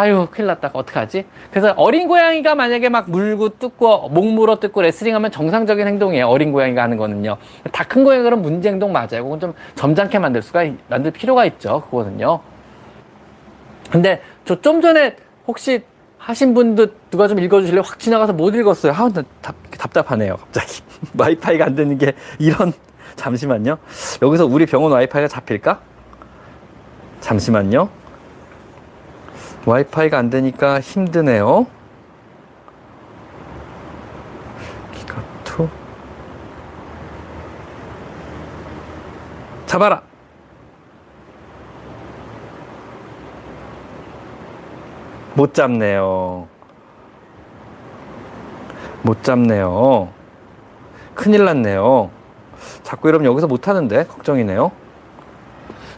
[0.00, 0.70] 아유, 큰일 났다.
[0.72, 1.26] 어떡하지?
[1.50, 6.26] 그래서 어린 고양이가 만약에 막 물고 뜯고, 목 물어 뜯고 레슬링 하면 정상적인 행동이에요.
[6.26, 7.36] 어린 고양이가 하는 거는요.
[7.70, 9.24] 다 큰 고양이 그럼 문제 행동 맞아요.
[9.24, 11.82] 그건 좀 점잖게 만들 수가, 만들 필요가 있죠.
[11.82, 12.40] 그거는요.
[13.90, 15.82] 근데 저 좀 전에 혹시
[16.16, 17.82] 하신 분도 누가 좀 읽어주실래요?
[17.84, 18.92] 확 지나가서 못 읽었어요.
[18.92, 20.36] 아, 나 답, 답답하네요.
[20.36, 20.80] 갑자기.
[21.18, 22.72] 와이파이가 안 되는 게 이런.
[23.16, 23.76] 잠시만요.
[24.22, 25.80] 여기서 우리 병원 와이파이가 잡힐까?
[27.20, 27.90] 잠시만요.
[29.66, 31.66] 와이파이가 안 되니까 힘드네요.
[34.94, 35.68] 기가2
[39.66, 40.02] 잡아라!
[45.34, 46.48] 못 잡네요.
[49.02, 50.08] 못 잡네요.
[51.14, 52.10] 큰일 났네요.
[52.82, 54.72] 자꾸 이러면 여기서 못 하는데, 걱정이네요.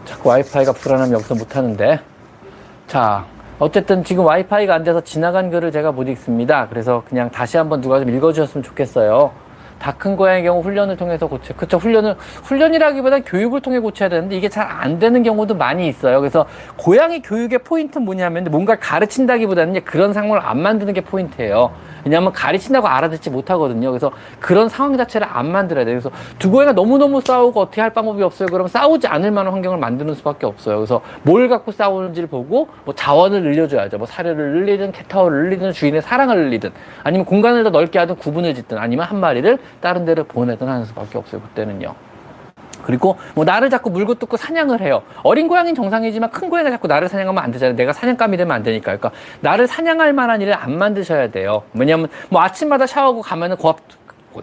[0.04, 2.00] 자꾸 와이파이가 불안하면 여기서 못 하는데.
[2.86, 3.24] 자,
[3.62, 6.66] 어쨌든 지금 와이파이가 안 돼서 지나간 글을 제가 못 읽습니다.
[6.68, 9.30] 그래서 그냥 다시 한번 누가 좀 읽어주셨으면 좋겠어요.
[9.78, 11.54] 다 큰 고양이의 경우 훈련을 통해서 고쳐.
[11.54, 11.76] 그쵸.
[11.76, 16.18] 훈련을, 훈련이라기보다는 교육을 통해 고쳐야 되는데 이게 잘 안 되는 경우도 많이 있어요.
[16.20, 16.44] 그래서
[16.76, 21.70] 고양이 교육의 포인트는 뭐냐면 뭔가 가르친다기보다는 그런 상황을 안 만드는 게 포인트예요.
[22.04, 23.90] 왜냐하면 가르친다고 알아듣지 못하거든요.
[23.90, 24.10] 그래서
[24.40, 25.98] 그런 상황 자체를 안 만들어야 돼요.
[25.98, 28.48] 그래서 두 고양이가 너무너무 싸우고 어떻게 할 방법이 없어요.
[28.48, 30.76] 그럼 싸우지 않을 만한 환경을 만드는 수밖에 없어요.
[30.76, 33.98] 그래서 뭘 갖고 싸우는지를 보고 뭐 자원을 늘려줘야죠.
[33.98, 36.70] 뭐 사료를 늘리든 캣타워를 늘리든 주인의 사랑을 늘리든
[37.04, 41.18] 아니면 공간을 더 넓게 하든 구분을 짓든 아니면 한 마리를 다른 데를 보내든 하는 수밖에
[41.18, 41.40] 없어요.
[41.40, 41.94] 그때는요.
[42.82, 45.02] 그리고 뭐 나를 자꾸 물고 뜯고 사냥을 해요.
[45.22, 47.76] 어린 고양이는 정상이지만 큰 고양이가 자꾸 나를 사냥하면 안 되잖아요.
[47.76, 48.96] 내가 사냥감이 되면 안 되니까.
[48.96, 51.62] 그러니까 나를 사냥할 만한 일을 안 만드셔야 돼요.
[51.74, 53.78] 왜냐하면 뭐 아침마다 샤워하고 가면은 고압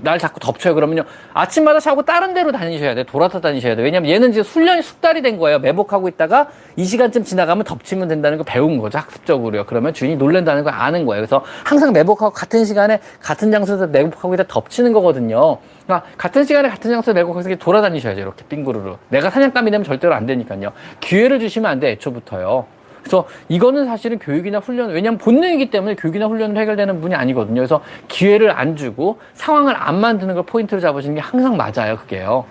[0.02, 0.76] 날 자꾸 덮쳐요.
[0.76, 1.04] 그러면요.
[1.34, 3.04] 아침마다 샤워하고 다른 데로 다니셔야 돼요.
[3.06, 3.86] 돌아서 다니셔야 돼요.
[3.86, 5.60] 왜냐면 얘는 이제 훈련이 숙달이 된 거예요.
[5.60, 8.98] 매복하고 있다가 이 시간쯤 지나가면 덮치면 된다는 거 배운 거죠.
[8.98, 9.66] 학습적으로요.
[9.66, 11.22] 그러면 주인이 놀란다는 걸 아는 거예요.
[11.22, 15.58] 그래서 항상 매복하고 같은 시간에 같은 장소에서 매복하고 있다 덮치는 거거든요.
[15.86, 18.22] 그러니까 같은 시간에 같은 장소에 매복해서 돌아다니셔야죠.
[18.22, 18.96] 이렇게 빙구르르.
[19.10, 20.72] 내가 사냥감이 되면 절대로 안 되니까요.
[21.00, 21.92] 기회를 주시면 안 돼.
[21.92, 22.79] 애초부터요.
[23.10, 27.56] 그래서 이거는 사실은 교육이나 훈련, 왜냐하면 본능이기 때문에 교육이나 훈련으로 해결되는 분이 아니거든요.
[27.56, 31.98] 그래서 기회를 안 주고 상황을 안 만드는 걸 포인트로 잡으시는 게 항상 맞아요.
[31.98, 32.46] 그게요.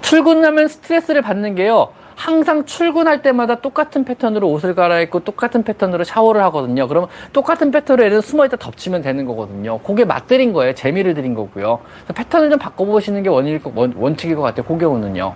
[0.00, 1.90] 출근하면 스트레스를 받는 게요.
[2.16, 6.88] 항상 출근할 때마다 똑같은 패턴으로 옷을 갈아입고 똑같은 패턴으로 샤워를 하거든요.
[6.88, 9.80] 그러면 똑같은 패턴으로 애들 숨어있다 덮치면 되는 거거든요.
[9.80, 10.74] 그게 맛들인 거예요.
[10.74, 11.80] 재미를 드린 거고요.
[12.14, 14.64] 패턴을 좀 바꿔보시는 게 원칙일 것 같아요.
[14.64, 15.34] 그 경우는요.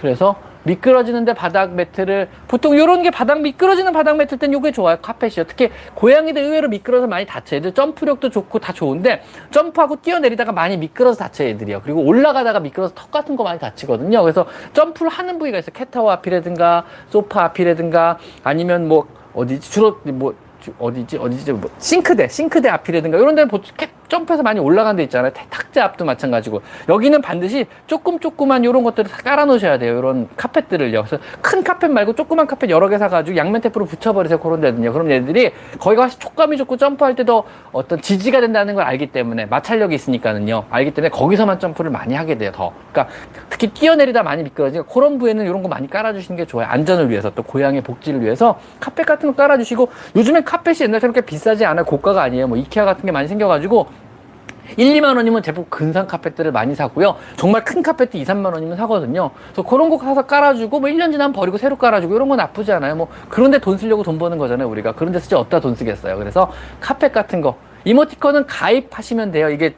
[0.00, 0.36] 그래서
[0.68, 5.44] 미끄러지는데 바닥 매트를 보통 이런 게 바닥 미끄러지는 바닥 매트일 땐 요게 좋아요 카펫이요.
[5.46, 11.18] 특히 고양이들 의외로 미끄러서 많이 다쳐 애들 점프력도 좋고 다 좋은데 점프하고 뛰어내리다가 많이 미끄러서
[11.18, 11.82] 다쳐 애들이요.
[11.82, 14.22] 그리고 올라가다가 미끄러서 턱 같은 거 많이 다치거든요.
[14.22, 15.72] 그래서 점프를 하는 부위가 있어요.
[15.72, 19.70] 캣타워 앞이라든가 소파 앞이라든가 아니면 뭐 어디지?
[19.70, 20.34] 주로 뭐
[20.78, 21.16] 어디지?
[21.18, 21.52] 어디지?
[21.52, 23.70] 뭐 싱크대 싱크대 앞이라든가 이런 데는 보통
[24.08, 25.32] 점프해서 많이 올라간 데 있잖아요.
[25.50, 26.62] 탁자 앞도 마찬가지고.
[26.88, 29.98] 여기는 반드시 조금 조그만 이런 것들을 다 깔아 놓으셔야 돼요.
[29.98, 31.04] 이런 카펫들을요.
[31.04, 34.38] 그래서 큰 카펫 말고 조그만 카펫 여러 개 사가지고 양면 테이프로 붙여버리세요.
[34.40, 34.92] 그런 데는요.
[34.92, 39.94] 그럼 얘들이 거기 가서 촉감이 좋고 점프할 때도 어떤 지지가 된다는 걸 알기 때문에 마찰력이
[39.94, 40.64] 있으니까는요.
[40.70, 42.50] 알기 때문에 거기서만 점프를 많이 하게 돼요.
[42.52, 42.72] 더.
[42.92, 43.14] 그러니까
[43.50, 46.66] 특히 뛰어내리다 많이 미끄러지니까 그런 부에는 이런 거 많이 깔아주시는 게 좋아요.
[46.68, 51.64] 안전을 위해서 또 고양이 복지를 위해서 카펫 같은 거 깔아주시고 요즘엔 카펫이 옛날처럼 그렇게 비싸지
[51.64, 51.84] 않아요.
[51.84, 52.48] 고가가 아니에요.
[52.48, 53.86] 뭐 이케아 같은 게 많이 생겨가지고
[54.76, 57.16] 1, 2만 원이면 대부분 근상 카펫들을 많이 사고요.
[57.36, 59.30] 정말 큰 카펫도 2, 3만 원이면 사거든요.
[59.46, 62.96] 그래서 그런 거 사서 깔아주고 뭐 1년 지나면 버리고 새로 깔아주고 이런 건 나쁘지 않아요.
[62.96, 64.68] 뭐 그런데 돈 쓰려고 돈 버는 거잖아요.
[64.68, 66.16] 우리가 그런데 쓰지 어디다 돈 쓰겠어요.
[66.18, 66.50] 그래서
[66.80, 69.48] 카펫 같은 거 이모티콘은 가입하시면 돼요.
[69.48, 69.74] 이게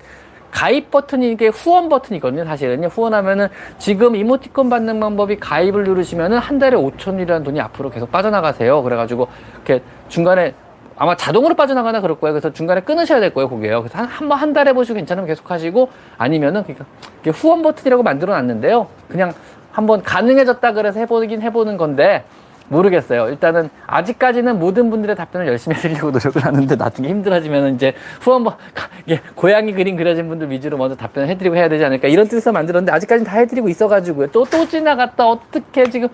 [0.50, 2.44] 가입 버튼이 이게 후원 버튼이거든요.
[2.44, 2.88] 사실은요.
[2.88, 3.48] 후원하면은
[3.79, 8.83] 지금 이모티콘 받는 방법이 가입을 누르시면은 한 달에 5천이라는 돈이 앞으로 계속 빠져나가세요.
[8.83, 10.55] 그래가지고 이렇게 중간에
[11.01, 12.35] 아마 자동으로 빠져나가나 그럴 거예요.
[12.35, 13.81] 그래서 중간에 끊으셔야 될 거예요, 그게요.
[13.81, 16.85] 그래서 한, 한 번 한 달 해보시고 괜찮으면 계속 하시고 아니면은 그러니까
[17.33, 18.87] 후원 버튼이라고 만들어 놨는데요.
[19.09, 19.33] 그냥
[19.73, 22.25] 한번 가능해졌다 그래서 해보긴 해보는 건데
[22.69, 23.29] 모르겠어요.
[23.31, 28.57] 일단은 아직까지는 모든 분들의 답변을 열심히 해드리려고 노력을 하는데 나중에 힘들어지면 이제 후원 버
[29.07, 32.93] 이게 고양이 그림 그려진 분들 위주로 먼저 답변을 해드리고 해야 되지 않을까 이런 뜻에서 만들었는데
[32.93, 34.27] 아직까지는 다 해드리고 있어가지고요.
[34.33, 36.09] 또또 지나갔다 어떻게 지금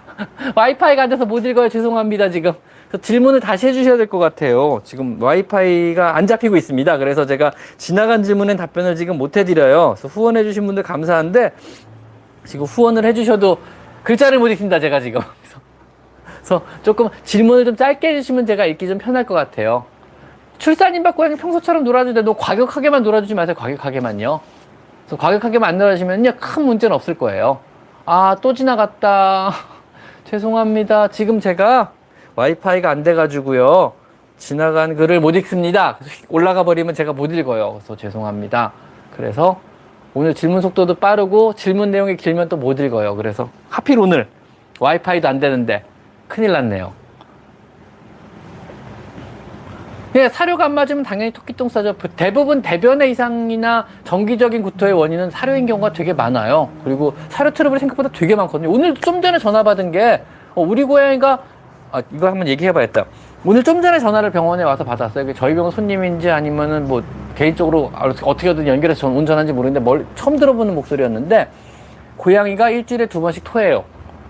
[0.56, 1.68] 와이파이가 안 돼서 못 읽어요.
[1.68, 2.54] 죄송합니다 지금.
[2.90, 4.80] 그래서 질문을 다시 해주셔야 될 것 같아요.
[4.82, 6.98] 지금 와이파이가 안 잡히고 있습니다.
[6.98, 9.94] 그래서 제가 지나간 질문엔 답변을 지금 못 해드려요.
[9.96, 11.52] 그래서 후원해주신 분들 감사한데
[12.44, 13.58] 지금 후원을 해주셔도
[14.02, 14.80] 글자를 못 읽습니다.
[14.80, 15.20] 제가 지금.
[16.40, 19.84] 그래서, 조금 질문을 좀 짧게 해주시면 제가 읽기 좀 편할 것 같아요.
[20.58, 23.54] 출산임 받고 그냥 평소처럼 놀아주는데 너 과격하게만 놀아주지 마세요.
[23.56, 24.40] 과격하게만요.
[25.04, 26.32] 그래서 과격하게만 안 놀아주시면요.
[26.40, 27.60] 큰 문제는 없을 거예요.
[28.04, 29.52] 아, 또 지나갔다.
[30.24, 31.08] 죄송합니다.
[31.08, 31.92] 지금 제가
[32.36, 33.92] 와이파이가 안 돼가지고요.
[34.38, 35.98] 지나간 글을 못 읽습니다.
[36.28, 37.74] 올라가 버리면 제가 못 읽어요.
[37.74, 38.72] 그래서 죄송합니다.
[39.16, 39.60] 그래서
[40.14, 43.14] 오늘 질문 속도도 빠르고 질문 내용이 길면 또 못 읽어요.
[43.16, 44.26] 그래서 하필 오늘
[44.80, 45.84] 와이파이도 안 되는데
[46.26, 46.92] 큰일 났네요.
[50.16, 51.94] 예, 사료가 안 맞으면 당연히 토끼똥 싸죠.
[52.16, 56.68] 대부분 대변의 이상이나 정기적인 구토의 원인은 사료인 경우가 되게 많아요.
[56.82, 58.72] 그리고 사료 트러블이 생각보다 되게 많거든요.
[58.72, 60.22] 오늘 좀 전에 전화 받은 게
[60.56, 61.38] 어, 우리 고양이가
[61.92, 63.04] 아, 이거 한번 얘기해봐야겠다.
[63.44, 65.32] 오늘 좀 전에 전화를 병원에 와서 받았어요.
[65.34, 67.02] 저희 병원 손님인지 아니면은 뭐
[67.34, 71.48] 개인적으로 어떻게든 연결해서 전 운전한지 모르는데 뭘 처음 들어보는 목소리였는데
[72.16, 73.84] 고양이가 일주일에 두 번씩 토해요.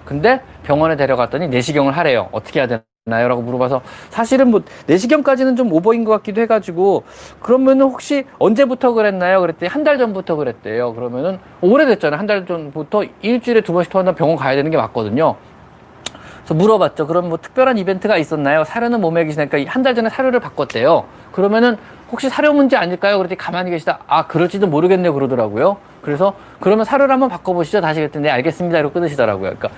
[0.04, 2.28] 근데 병원에 데려갔더니 내시경을 하래요.
[2.32, 3.28] 어떻게 해야 되나요?
[3.28, 7.02] 라고 물어봐서 사실은 뭐 내시경까지는 좀 오버인 것 같기도 해가지고
[7.40, 9.40] 그러면은 혹시 언제부터 그랬나요?
[9.40, 10.94] 그랬더니 한 달 전부터 그랬대요.
[10.94, 12.18] 그러면은 오래됐잖아요.
[12.18, 15.34] 한 달 전부터 일주일에 두 번씩 토한다면 병원 가야 되는 게 맞거든요.
[16.50, 17.06] 그래서 물어봤죠.
[17.06, 18.64] 그럼 뭐 특별한 이벤트가 있었나요?
[18.64, 21.04] 사료는 몸에 계시니까 한 달 전에 사료를 바꿨대요.
[21.30, 21.76] 그러면은
[22.10, 23.16] 혹시 사료 문제 아닐까요?
[23.18, 24.00] 그랬더니 가만히 계시다.
[24.08, 25.14] 아, 그럴지도 모르겠네요.
[25.14, 25.76] 그러더라고요.
[26.02, 27.80] 그래서 그러면 사료를 한번 바꿔보시죠.
[27.80, 28.78] 다시 그랬더니 네, 알겠습니다.
[28.80, 29.54] 이러고 끊으시더라고요.
[29.56, 29.68] 그러니까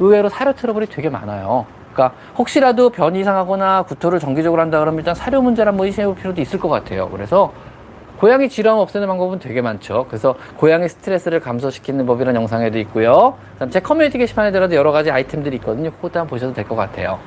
[0.00, 1.66] 의외로 사료 트러블이 되게 많아요.
[1.92, 6.40] 그러니까 혹시라도 변이 이상하거나 구토를 정기적으로 한다 그러면 일단 사료 문제를 한번 의심해 볼 필요도
[6.40, 7.08] 있을 것 같아요.
[7.10, 7.52] 그래서
[8.18, 10.06] 고양이 질환 없애는 방법은 되게 많죠.
[10.08, 13.36] 그래서 고양이 스트레스를 감소시키는 법이라는 영상에도 있고요.
[13.70, 15.90] 제 커뮤니티 게시판에 들어도 여러 가지 아이템들이 있거든요.
[15.92, 17.18] 그것도 한번 보셔도 될 것 같아요.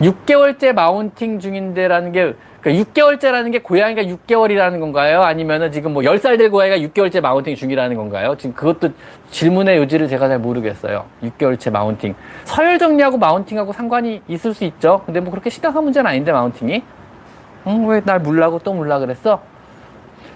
[0.00, 5.22] 6개월째 mounting 중인데라는 게 그러니까 6개월째라는 게 고양이가 6개월이라는 건가요?
[5.22, 8.36] 아니면은 지금 뭐 10살 될 고양이가 6개월째 mounting 중이라는 건가요?
[8.38, 8.90] 지금 그것도
[9.30, 11.04] 질문의 요지를 제가 잘 모르겠어요.
[11.24, 12.14] 6개월째 mounting.
[12.44, 15.02] 서열 정리하고 mounting하고 상관이 있을 수 있죠.
[15.04, 16.82] 근데 뭐 그렇게 심각한 문제는 아닌데 mounting이.
[17.68, 19.40] 응, 왜 날 물라고 또 물라 그랬어?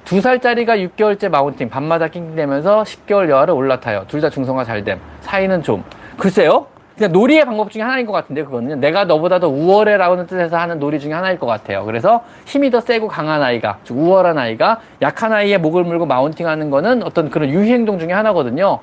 [0.05, 4.05] 두 살짜리가 6개월째 mounting, 밤마다 낑낑대면서 10개월 여아를 올라타요.
[4.09, 4.99] 둘 다 중성화 잘 됨.
[5.21, 5.85] 사이는 좀.
[6.19, 6.67] 글쎄요?
[6.97, 8.81] 그냥 놀이의 방법 중에 하나인 것 같은데, 그거는.
[8.81, 11.85] 내가 너보다 더 우월해라는 뜻에서 하는 놀이 중에 하나일 것 같아요.
[11.85, 16.69] 그래서 힘이 더 세고 강한 아이가, 즉, 우월한 아이가 약한 아이의 목을 물고 mounting 하는
[16.69, 18.81] 거는 어떤 그런 유희행동 중에 하나거든요.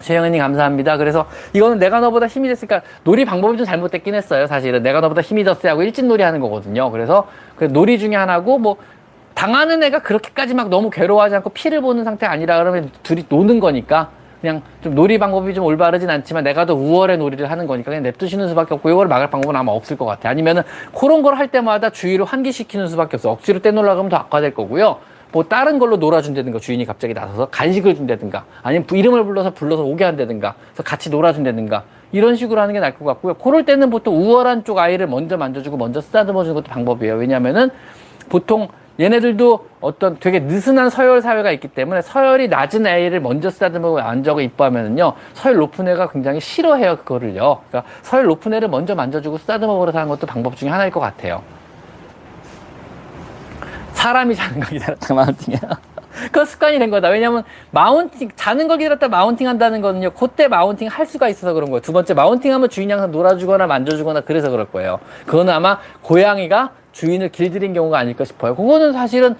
[0.00, 0.96] 최영은님 감사합니다.
[0.96, 4.46] 그래서 이거는 내가 너보다 힘이 됐으니까 놀이 방법이 좀 잘못됐긴 했어요.
[4.46, 6.90] 사실은 내가 너보다 힘이 더 세하고 일진 놀이 하는 거거든요.
[6.90, 8.76] 그래서 그 놀이 중에 하나고 뭐
[9.34, 14.08] 당하는 애가 그렇게까지 막 너무 괴로워하지 않고 피를 보는 상태 아니라 그러면 둘이 노는 거니까
[14.40, 18.48] 그냥 좀 놀이 방법이 좀 올바르진 않지만 내가 더 우월의 놀이를 하는 거니까 그냥 냅두시는
[18.48, 20.28] 수밖에 없고 이걸 막을 방법은 아마 없을 것 같아.
[20.28, 20.62] 아니면은
[20.94, 23.30] 그런 걸 할 때마다 주의를 환기시키는 수밖에 없어.
[23.30, 24.98] 억지로 떼놀라 그러면 더 악화될 거고요.
[25.36, 30.54] 뭐 다른 걸로 놀아준다든가 주인이 갑자기 나서서 간식을 준다든가 아니면 이름을 불러서 불러서 오게 한다든가
[30.72, 33.34] 그래서 같이 놀아준다든가 이런 식으로 하는 게 나을 것 같고요.
[33.34, 37.16] 그럴 때는 보통 우월한 쪽 아이를 먼저 만져주고 먼저 쓰다듬어 주는 것도 방법이에요.
[37.16, 37.68] 왜냐면은
[38.30, 38.68] 보통
[38.98, 45.12] 얘네들도 어떤 되게 느슨한 서열 사회가 있기 때문에 서열이 낮은 애를 먼저 쓰다듬고 만져고 이뻐하면은요
[45.34, 50.08] 서열 높은 애가 굉장히 싫어해요 그거를요 그러니까 서열 높은 애를 먼저 만져주고 쓰다듬어 버려서 하는
[50.08, 51.42] 것도 방법 중에 하나일 것 같아요
[54.06, 55.58] 사람이 자는 거 기다렸다 mounting이야
[56.30, 61.06] 그 습관이 된 거다 왜냐면 mounting 자는 걸 기다렸다 mounting 한다는 거는요 그때 mounting 할
[61.06, 65.00] 수가 있어서 그런 거예요 두 번째 mounting 하면 주인이 항상 놀아주거나 만져주거나 그래서 그럴 거예요
[65.26, 68.54] 그거는 아마 고양이가 주인을 길들인 경우가 아닐까 싶어요.
[68.54, 69.36] 그거는 사실은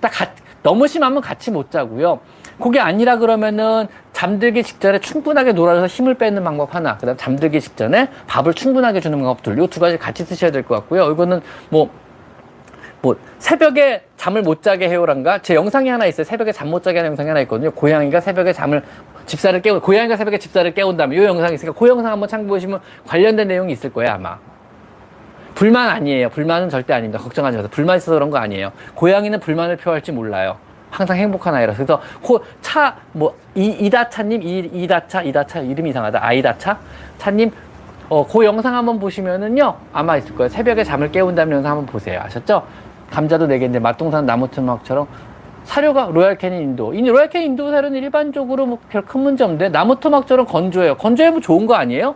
[0.00, 0.28] 딱 가,
[0.62, 2.20] 너무 심하면 같이 못 자고요.
[2.62, 8.54] 그게 아니라 그러면은 잠들기 직전에 충분하게 놀아줘서 힘을 빼는 방법 하나, 그다음 잠들기 직전에 밥을
[8.54, 11.10] 충분하게 주는 방법 둘, 이두 가지 같이 쓰셔야 될 것 같고요.
[11.10, 11.90] 이거는 뭐,
[13.02, 15.38] 뭐, 새벽에 잠을 못 자게 해요란가?
[15.38, 16.24] 제 영상이 하나 있어요.
[16.24, 17.70] 새벽에 잠 못 자게 하는 영상이 하나 있거든요.
[17.70, 18.82] 고양이가 새벽에 잠을,
[19.26, 23.72] 집사를 깨우, 고양이가 새벽에 집사를 깨운다면, 이 영상이 있으니까 그 영상 한번 참고보시면 관련된 내용이
[23.72, 24.38] 있을 거예요, 아마.
[25.54, 26.28] 불만 아니에요.
[26.30, 27.18] 불만은 절대 아닙니다.
[27.22, 27.70] 걱정하지 마세요.
[27.72, 28.72] 불만 있어서 그런 거 아니에요.
[28.94, 30.56] 고양이는 불만을 표할지 몰라요.
[30.90, 31.84] 항상 행복한 아이라서.
[31.84, 32.02] 그래서
[32.60, 36.18] 차, 뭐, 이, 이다차님, 이, 이다차, 이다차, 이름이 이상하다.
[36.22, 36.78] 아이다차?
[37.18, 37.50] 차님,
[38.08, 40.48] 어, 그 영상 한번 보시면은요, 아마 있을 거예요.
[40.48, 42.20] 새벽에 잠을 깨운다는 영상 한번 보세요.
[42.24, 42.66] 아셨죠?
[43.10, 45.06] 감자도 4개인데 맛동산 나무토막처럼
[45.64, 46.94] 사료가 로얄 캐닌 indoor.
[46.94, 50.96] 이 로얄 캐닌 indoor 사료는 일반적으로 뭐 별 큰 문제 없는데 나무토막처럼 건조해요.
[50.96, 52.14] 건조해 뭐 좋은 거 아니에요?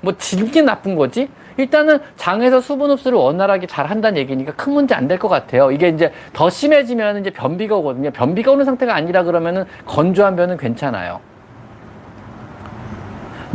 [0.00, 1.28] 뭐 질긴 나쁜 거지?
[1.58, 5.70] 일단은 장에서 수분 흡수를 원활하게 잘 한다는 얘기니까 큰 문제 안 될 것 같아요.
[5.70, 8.10] 이게 이제 더 심해지면 이제 변비가 오거든요.
[8.10, 11.20] 변비가 오는 상태가 아니라 그러면은 건조한 변은 괜찮아요.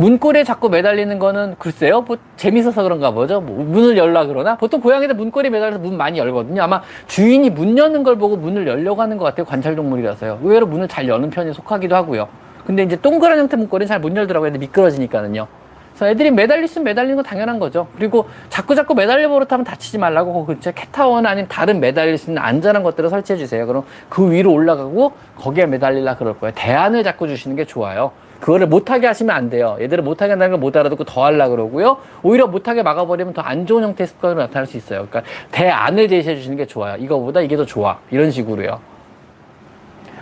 [0.02, 3.40] 문고리에 자꾸 매달리는 거는 글쎄요, 뭐 재밌어서 그런가 보죠.
[3.40, 6.60] 뭐 문을 열라 그러나 보통 고양이들 문고리에 매달려서 문 많이 열거든요.
[6.60, 9.46] 아마 주인이 문 여는 걸 보고 문을 열려고 하는 것 같아요.
[9.46, 10.40] 관찰 동물이라서요.
[10.42, 12.28] 의외로 문을 잘 여는 편에 속하기도 하고요.
[12.66, 14.50] 근데 이제 동그란 형태 문고리는 잘 못 열더라고요.
[14.50, 15.46] 근데 미끄러지니까는요.
[15.92, 17.86] 그래서 애들이 매달릴 수 매달리는 건 당연한 거죠.
[17.94, 22.42] 그리고 자꾸 자꾸 매달려 버릇하면 다치지 말라고 그 근처에 캣타워나 아니면 다른 매달릴 수 있는
[22.42, 23.68] 안전한 것들을 설치해 주세요.
[23.68, 26.52] 그럼 그 위로 올라가고 거기에 매달리려 그럴 거예요.
[26.56, 28.10] 대안을 자꾸 주시는 게 좋아요.
[28.42, 29.76] 그거를 못하게 하시면 안 돼요.
[29.80, 31.98] 얘들을 못하게 한다는 걸 못 알아듣고 더 하려 그러고요.
[32.24, 35.06] 오히려 못하게 막아버리면 더 안 좋은 형태의 습관으로 나타날 수 있어요.
[35.08, 36.96] 그러니까 대안을 제시해 주시는 게 좋아요.
[36.96, 37.98] 이거보다 이게 더 좋아.
[38.10, 38.80] 이런 식으로요.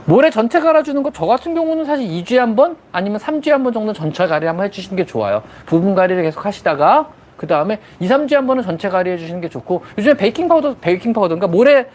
[0.07, 3.73] 모래 전체 갈아주는 거 저 같은 경우는 사실 2주에 한 번 아니면 3주에 한 번
[3.73, 5.43] 정도 전체 갈이 한번 해주시는 게 좋아요.
[5.67, 9.49] 부분 갈이를 계속 하시다가 그 다음에 2, 3주에 한 번은 전체 갈이 해 주시는 게
[9.49, 11.87] 좋고 요즘에 베이킹 파우더, 베이킹 파우더, 그러니까 모래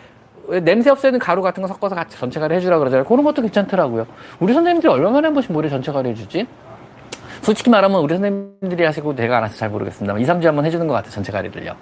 [0.63, 3.05] 냄새 없애는 가루 같은 거 섞어서 같이 전체 갈이 해주라 그러잖아요.
[3.05, 4.05] 그런 것도 괜찮더라고요.
[4.39, 6.47] 우리 선생님들이 얼마나 한 번씩 모래 전체 가리 해주지?
[7.41, 10.93] 솔직히 말하면 우리 선생님들이 하시고 내가 안 해서 잘 모르겠습니다만 2, 3주에 한번 해주는 것
[10.93, 11.11] 같아요.
[11.11, 11.75] 전체 가리를요.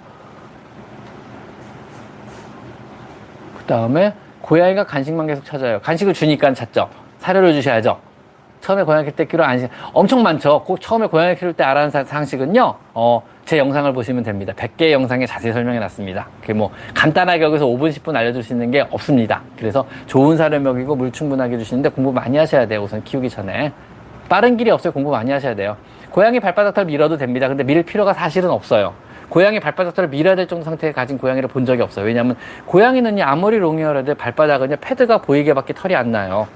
[3.58, 5.80] 그 다음에 고양이가 간식만 계속 찾아요.
[5.80, 6.90] 간식을 주니까 찾죠.
[7.20, 7.98] 사료를 주셔야죠.
[8.64, 10.62] 처음에 고양이 키울 때 키로 안식 엄청 많죠.
[10.64, 12.74] 꼭 처음에 고양이 키울 때 알아는 상식은요.
[12.94, 14.54] 어, 제 영상을 보시면 됩니다.
[14.54, 16.26] 100개의 영상에 자세히 설명해 놨습니다.
[16.40, 19.42] 그게 뭐 간단하게 여기서 5분 10분 알려줄 수 있는 게 없습니다.
[19.58, 22.80] 그래서 좋은 사료 먹이고 물 충분하게 주시는데 공부 많이 하셔야 돼요.
[22.80, 23.70] 우선 키우기 전에.
[24.30, 24.94] 빠른 길이 없어요.
[24.94, 25.76] 공부 많이 하셔야 돼요.
[26.08, 27.48] 고양이 발바닥 털 밀어도 됩니다.
[27.48, 28.94] 근데 밀 필요가 사실은 없어요.
[29.28, 32.06] 고양이 발바닥털을 밀어야 될 정도 상태에 가진 고양이를 본 적이 없어요.
[32.06, 36.46] 왜냐하면 고양이는 아무리 long hair라도 발바닥은 패드가 보이게밖에 털이 안 나요.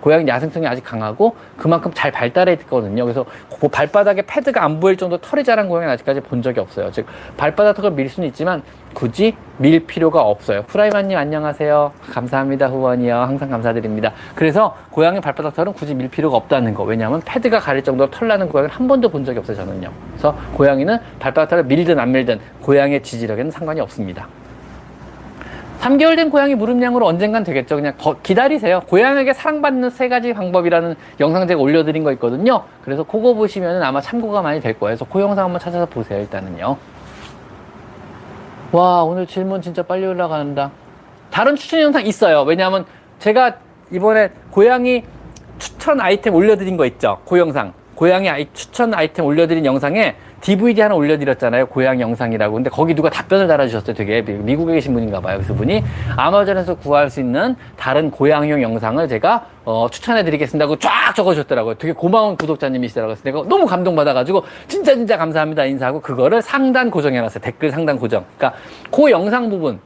[0.00, 3.04] 고양이 야생성이 아직 강하고 그만큼 잘 발달해 있거든요.
[3.04, 3.24] 그래서
[3.60, 6.90] 그 발바닥에 패드가 안 보일 정도 털이 자란 고양이는 아직까지 본 적이 없어요.
[6.90, 10.62] 즉 발바닥 털을 밀 수는 있지만 굳이 밀 필요가 없어요.
[10.64, 11.92] 프라이마님 안녕하세요.
[12.12, 13.14] 감사합니다 후원이요.
[13.14, 14.12] 항상 감사드립니다.
[14.34, 16.84] 그래서 고양이 발바닥 털은 굳이 밀 필요가 없다는 거.
[16.84, 19.56] 왜냐하면 패드가 가릴 정도로 털 나는 고양이는 한 번도 본 적이 없어요.
[19.56, 19.90] 저는요.
[20.12, 24.28] 그래서 고양이는 발바닥 털을 밀든 안 밀든 고양이의 지지력에는 상관이 없습니다.
[25.80, 27.76] 3개월 된 고양이 무릎량으로 언젠간 되겠죠.
[27.76, 28.80] 그냥 기다리세요.
[28.88, 32.64] 고양이에게 사랑받는 세 가지 방법이라는 영상 제가 올려드린 거 있거든요.
[32.82, 34.96] 그래서 그거 보시면 아마 참고가 많이 될 거예요.
[34.96, 36.20] 그래서 그 영상 한번 찾아서 보세요.
[36.20, 36.76] 일단은요.
[38.72, 40.70] 와 오늘 질문 진짜 빨리 올라간다.
[41.30, 42.42] 다른 추천 영상 있어요.
[42.42, 42.86] 왜냐하면
[43.18, 43.56] 제가
[43.92, 45.04] 이번에 고양이
[45.58, 47.18] 추천 아이템 올려드린 거 있죠.
[47.28, 47.72] 그 영상.
[47.94, 51.66] 고양이 아이, 추천 아이템 올려드린 영상에 DVD 하나 올려드렸잖아요.
[51.66, 52.54] 고양이 영상이라고.
[52.54, 53.96] 근데 거기 누가 답변을 달아주셨어요.
[53.96, 55.38] 되게 미국에 계신 분인가 봐요.
[55.38, 55.82] 그래서 분이
[56.16, 61.76] 아마존에서 구할 수 있는 다른 고양이용 영상을 제가 어, 추천해드리겠습니다 하고 쫙 적어주셨더라고요.
[61.76, 63.16] 되게 고마운 구독자님이시더라고요.
[63.16, 67.40] 그래서 내가 너무 감동받아가지고 진짜 진짜 감사합니다 인사하고 그거를 상단 고정해놨어요.
[67.42, 68.26] 댓글 상단 고정.
[68.36, 69.80] 그러니까 그 영상 부분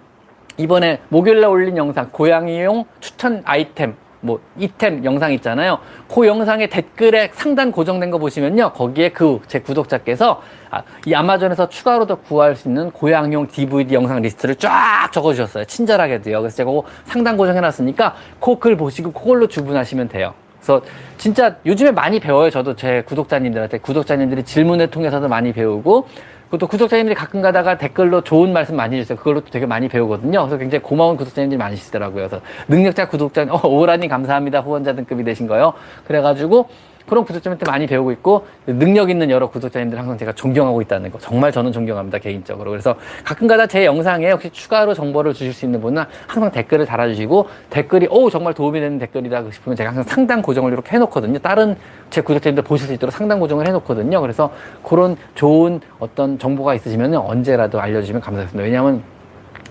[0.56, 5.78] 이번에 목요일날 올린 영상 고양이용 추천 아이템 뭐 이템 영상 있잖아요.
[6.12, 8.72] 그 영상의 댓글에 상단 고정된 거 보시면요.
[8.72, 14.20] 거기에 그 제 구독자께서 아, 이 아마존에서 추가로 더 구할 수 있는 고양용 DVD 영상
[14.20, 15.64] 리스트를 쫙 적어주셨어요.
[15.64, 16.40] 친절하게도요.
[16.40, 16.70] 그래서 제가
[17.04, 20.34] 상단 고정해놨으니까 그 글 보시고 그걸로 주문하시면 돼요.
[20.58, 20.82] 그래서
[21.16, 22.50] 진짜 요즘에 많이 배워요.
[22.50, 26.08] 저도 제 구독자님들한테 구독자님들이 질문을 통해서도 많이 배우고
[26.48, 29.18] 그것도 구독자님들이 가끔 가다가 댓글로 좋은 말씀 많이 해주세요.
[29.18, 30.40] 그걸로 또 되게 많이 배우거든요.
[30.40, 32.28] 그래서 굉장히 고마운 구독자님들이 많으시더라고요.
[32.28, 34.60] 그래서 능력자 구독자님, 어, 오라님 감사합니다.
[34.60, 35.74] 후원자 등급이 되신 거요.
[36.06, 36.68] 그래가지고
[37.08, 41.18] 그런 구독자님한테 많이 배우고 있고 능력 있는 여러 구독자님들 항상 제가 존경하고 있다는 거.
[41.18, 42.70] 정말 저는 존경합니다 개인적으로.
[42.70, 42.94] 그래서
[43.24, 48.30] 가끔가다 제 영상에 혹시 추가로 정보를 주실 수 있는 분은 항상 댓글을 달아주시고 댓글이 오
[48.30, 49.44] 정말 도움이 되는 댓글이다.
[49.50, 51.38] 싶으면 제가 항상 상단 고정을 이렇게 해놓거든요.
[51.38, 51.76] 다른
[52.10, 54.20] 제 구독자님들 보실 수 있도록 상단 고정을 해놓거든요.
[54.20, 58.64] 그래서 그런 좋은 어떤 정보가 있으시면 언제라도 알려주시면 감사하겠습니다.
[58.64, 59.02] 왜냐하면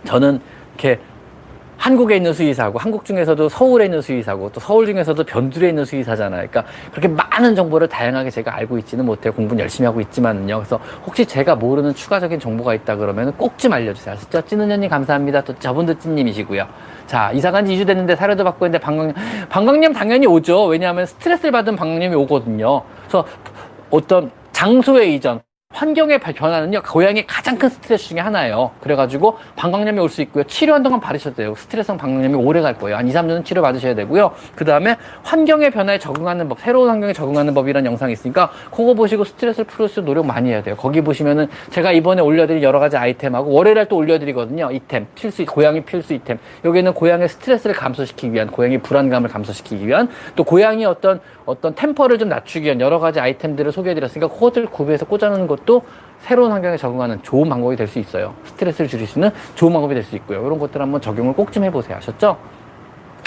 [0.05, 0.39] 저는
[0.73, 0.99] 이렇게
[1.77, 6.47] 한국에 있는 수의사고 한국 중에서도 서울에 있는 수의사고 또 서울 중에서도 변두리에 있는 수의사잖아요.
[6.49, 9.31] 그러니까 그렇게 많은 정보를 다양하게 제가 알고 있지는 못해요.
[9.33, 10.57] 공부는 열심히 하고 있지만은요.
[10.57, 14.13] 그래서 혹시 제가 모르는 추가적인 정보가 있다 그러면 꼭 좀 알려주세요.
[14.13, 14.41] 아시죠?
[14.45, 15.41] 찌는년님 감사합니다.
[15.41, 16.67] 또 저분도 찐님이시고요.
[17.07, 19.13] 자, 이사 간 지 2주 됐는데 사료도 받고 있는데 방광염,
[19.49, 20.65] 방광염 당연히 오죠.
[20.65, 22.83] 왜냐하면 스트레스를 받은 방광염이 오거든요.
[23.01, 23.25] 그래서
[23.89, 25.41] 어떤 장소의 이전,
[25.81, 28.71] 환경의 변화는요, 고양이의 가장 큰 스트레스 중에 하나예요.
[28.81, 30.43] 그래가지고 방광염이 올 수 있고요.
[30.45, 31.53] 치료한 동안 바르셔도 돼요.
[31.55, 32.97] 스트레스성 방광염이 오래 갈 거예요.
[32.97, 34.31] 한 2, 3년은 치료 받으셔야 되고요.
[34.55, 39.65] 그 다음에 환경의 변화에 적응하는 법, 새로운 환경에 적응하는 법이라는 영상이 있으니까 그거 보시고 스트레스를
[39.65, 40.75] 풀을 수 노력 많이 해야 돼요.
[40.75, 44.71] 거기 보시면은 제가 이번에 올려드린 여러 가지 아이템하고 월요일에 또 올려드리거든요.
[44.71, 46.39] 이템, 필수, 고양이 필수 이템.
[46.65, 52.29] 여기는 고양이의 스트레스를 감소시키기 위한, 고양이 불안감을 감소시키기 위한, 또 고양이 어떤, 어떤 템퍼를 좀
[52.29, 55.81] 낮추기 위한 여러 가지 아이템들을 소개해드렸으니까 그것들 구비해서 꽂아놓는 것도
[56.19, 58.35] 새로운 환경에 적응하는 좋은 방법이 될 수 있어요.
[58.43, 60.45] 스트레스를 줄일 수 있는 좋은 방법이 될 수 있고요.
[60.45, 61.97] 이런 것들 한번 적용을 꼭 좀 해보세요.
[61.97, 62.37] 아셨죠?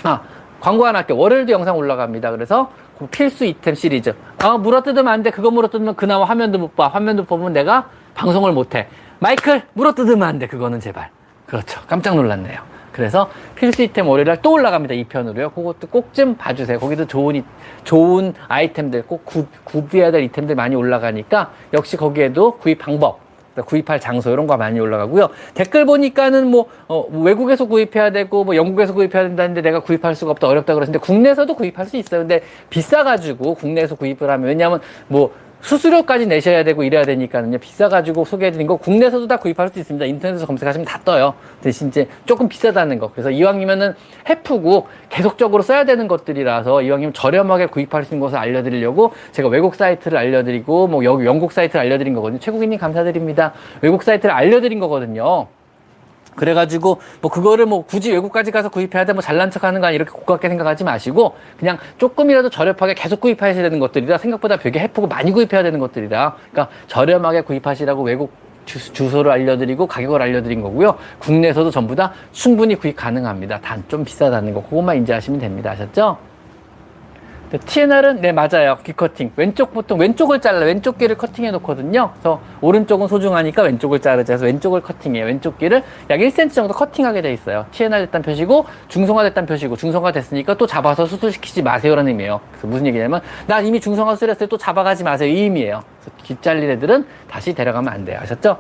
[0.04, 0.20] 아,
[0.60, 1.16] 광고 하나 할게요.
[1.16, 2.30] 월요일도 영상 올라갑니다.
[2.30, 4.14] 그래서 그 필수 이템 시리즈.
[4.38, 5.30] 아, 물어뜯으면 안 돼.
[5.30, 6.88] 그거 물어뜯으면 그나마 화면도 못 봐.
[6.88, 8.86] 화면도 보면 내가 방송을 못 해.
[9.18, 10.46] 마이클, 물어뜯으면 안 돼.
[10.46, 11.08] 그거는 제발.
[11.46, 11.80] 그렇죠.
[11.86, 12.60] 깜짝 놀랐네요.
[12.92, 14.94] 그래서 필수 이템 월요일날 또 올라갑니다.
[14.94, 15.54] 2편으로요.
[15.54, 16.78] 그것도 꼭 좀 봐주세요.
[16.80, 17.42] 거기도 좋은,
[17.84, 23.20] 좋은 아이템들, 꼭 구, 구비해야 될 이템들 많이 올라가니까 역시 거기에도 구입 방법,
[23.64, 25.28] 구입할 장소 이런 거 많이 올라가고요.
[25.54, 30.48] 댓글 보니까는 뭐 어, 외국에서 구입해야 되고 뭐 영국에서 구입해야 된다는데 내가 구입할 수가 없다
[30.48, 32.22] 어렵다 그러는데 국내에서도 구입할 수 있어요.
[32.22, 37.58] 근데 비싸가지고 국내에서 구입을 하면 왜냐하면 뭐 수수료까지 내셔야 되고 이래야 되니까는요.
[37.58, 40.06] 비싸가지고 소개해드린 거 국내에서도 다 구입할 수 있습니다.
[40.06, 41.34] 인터넷에서 검색하시면 다 떠요.
[41.62, 43.10] 대신 이제 조금 비싸다는 거.
[43.12, 43.94] 그래서 이왕이면은
[44.28, 50.16] 해프고 계속적으로 써야 되는 것들이라서 이왕이면 저렴하게 구입할 수 있는 것을 알려드리려고 제가 외국 사이트를
[50.18, 52.40] 알려드리고 뭐 여기 영국 사이트를 알려드린 거거든요.
[52.40, 53.52] 최국인님 감사드립니다.
[53.82, 55.46] 외국 사이트를 알려드린 거거든요.
[56.40, 60.10] 그래가지고 뭐 그거를 뭐 굳이 외국까지 가서 구입해야 돼 뭐 잘난 척하는 거 아니 이렇게
[60.10, 65.62] 고깝게 생각하지 마시고 그냥 조금이라도 저렴하게 계속 구입하셔야 되는 것들이라 생각보다 되게 해프고 많이 구입해야
[65.62, 68.32] 되는 것들이라 그러니까 저렴하게 구입하시라고 외국
[68.66, 70.96] 주소를 알려드리고 가격을 알려드린 거고요.
[71.18, 73.58] 국내에서도 전부 다 충분히 구입 가능합니다.
[73.60, 75.72] 단 좀 비싸다는 거 그것만 인지하시면 됩니다.
[75.72, 76.16] 아셨죠?
[77.58, 78.78] TNR은 네 맞아요.
[78.84, 79.32] 귀 커팅.
[79.34, 82.10] 왼쪽 보통 왼쪽을 잘라 왼쪽 귀를 커팅해 놓거든요.
[82.12, 85.24] 그래서 오른쪽은 소중하니까 왼쪽을 자르자 해서 왼쪽을 커팅해요.
[85.24, 87.66] 왼쪽 귀를 약 1cm 정도 커팅하게 돼 있어요.
[87.72, 92.40] TNR 됐단 표시고 중성화 됐단 표시고 중성화 됐으니까 또 잡아서 수술시키지 마세요라는 의미예요.
[92.52, 94.48] 그래서 무슨 얘기냐면 나 이미 중성화 수술했어요.
[94.48, 95.28] 또 잡아가지 마세요.
[95.28, 95.82] 이 의미예요.
[96.00, 98.20] 그래서 귀 잘린 애들은 다시 데려가면 안 돼요.
[98.22, 98.58] 아셨죠?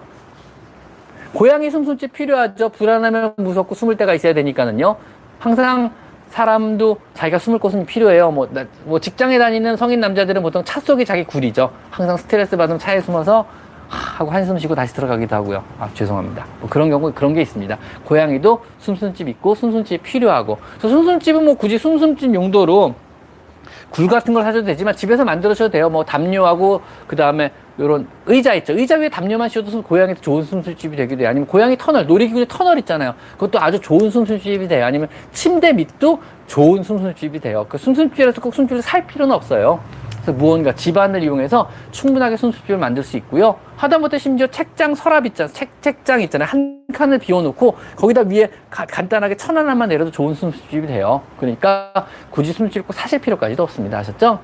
[1.32, 2.70] 고양이 숨숨집 필요하죠.
[2.70, 4.96] 불안하면 무섭고 숨을 데가 있어야 되니까는요.
[5.38, 5.92] 항상
[6.30, 8.30] 사람도 자기가 숨을 곳은 필요해요.
[8.30, 11.70] 뭐, 나, 뭐 직장에 다니는 성인 남자들은 보통 차 속이 자기 굴이죠.
[11.90, 13.46] 항상 스트레스 받으면 차에 숨어서
[13.88, 15.64] 하고 한숨 쉬고 다시 들어가기도 하고요.
[15.80, 16.46] 아, 죄송합니다.
[16.60, 17.76] 뭐 그런 경우 그런 게 있습니다.
[18.04, 20.58] 고양이도 숨숨집 있고 숨숨집 필요하고.
[20.78, 22.94] 그래서 숨숨집은 뭐 굳이 숨숨집 용도로
[23.90, 25.90] 굴 같은 걸 사셔도 되지만 집에서 만들으셔도 돼요.
[25.90, 28.72] 뭐 담요하고 그 다음에 이런 의자 있죠.
[28.72, 31.30] 의자 위에 담요만 씌워도 고양이한테 좋은 숨술집이 되기도 해요.
[31.30, 33.14] 아니면 고양이 터널, 놀이기구 터널 있잖아요.
[33.32, 34.84] 그것도 아주 좋은 숨술집이 돼요.
[34.84, 37.66] 아니면 침대 밑도 좋은 숨술집이 돼요.
[37.68, 39.80] 그 숨술집에서 꼭 숨술을 살 필요는 없어요.
[40.22, 43.56] 그래서 무언가 집안을 이용해서 충분하게 숨술집을 만들 수 있고요.
[43.76, 45.52] 하다못해 심지어 책장 서랍 있잖아요.
[45.52, 46.48] 책, 책장 있잖아요.
[46.48, 51.22] 한 칸을 비워놓고 거기다 위에 가, 간단하게 천 하나만 내려도 좋은 숨술집이 돼요.
[51.38, 53.98] 그러니까 굳이 숨술집 꼭 사실 필요까지도 없습니다.
[53.98, 54.40] 아셨죠?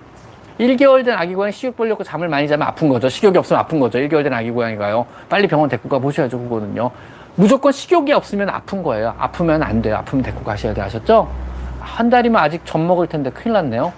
[0.58, 3.10] 1개월 된 아기 고양이 식욕 벌려고 잠을 많이 자면 아픈 거죠.
[3.10, 3.98] 식욕이 없으면 아픈 거죠.
[3.98, 5.06] 1개월 된 아기 고양이가요.
[5.28, 6.90] 빨리 병원 데리고 가 보셔야죠, 그거는요.
[7.34, 9.14] 무조건 식욕이 없으면 아픈 거예요.
[9.18, 9.96] 아프면 안 돼요.
[9.96, 10.80] 아프면 데리고 가셔야 돼.
[10.80, 11.28] 아셨죠?
[11.80, 13.92] 한 달이면 아직 젖 먹을 텐데 큰일 났네요.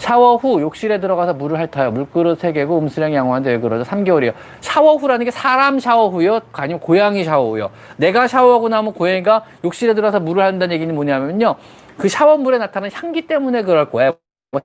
[0.00, 1.90] 샤워 후 욕실에 들어가서 물을 핥아요.
[1.90, 3.84] 물그릇 3개고 음수량 양호한데 왜 그러죠?
[3.84, 4.32] 3개월이요.
[4.62, 6.40] 샤워 후라는 게 사람 샤워 후요?
[6.52, 7.70] 아니면 고양이 샤워 후요?
[7.98, 11.56] 내가 샤워하고 나면 고양이가 욕실에 들어가서 물을 한다는 얘기는 뭐냐면요.
[11.98, 14.14] 그 샤워물에 나타나는 향기 때문에 그럴 거예요.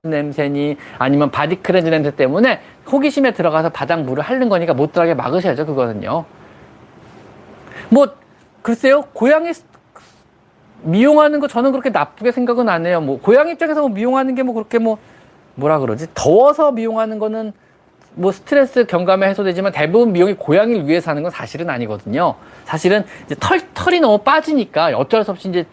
[0.02, 2.60] 냄새니 아니면 body cleanser 냄새 때문에
[2.90, 6.24] 호기심에 들어가서 바닥 물을 핥는 거니까 못 들어가게 막으셔야죠 그거는요
[7.90, 8.08] 뭐
[8.62, 9.52] 글쎄요 고양이
[10.82, 14.54] 미용하는 거 저는 그렇게 나쁘게 생각은 안 해요 뭐 고양이 입장에서 뭐 미용하는 게 뭐
[14.54, 14.98] 그렇게 뭐
[15.56, 17.52] 뭐라 그러지 더워서 미용하는 거는
[18.14, 22.34] 뭐 스트레스 경감에 해소되지만 대부분 미용이 고양이를 위해서 하는 건 사실은 아니거든요
[22.64, 25.66] 사실은 이제 털 털이 너무 빠지니까 어쩔 수 없이 이제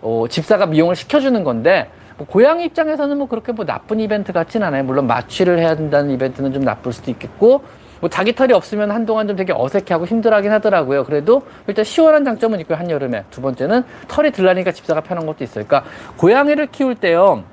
[0.00, 4.84] 어, 집사가 미용을 시켜주는 건데 뭐 고양이 입장에서는 뭐 그렇게 뭐 나쁜 이벤트 같진 않아요.
[4.84, 7.62] 물론 마취를 해야 된다는 이벤트는 좀 나쁠 수도 있겠고,
[7.98, 11.04] 뭐 자기 털이 없으면 한동안 좀 되게 어색해하고 힘들어하긴 하더라고요.
[11.04, 12.76] 그래도 일단 시원한 장점은 있고요.
[12.76, 13.24] 한여름에.
[13.30, 15.64] 두 번째는 털이 들라니까 집사가 편한 것도 있어요.
[15.66, 17.44] 그러니까 고양이를 키울 때요.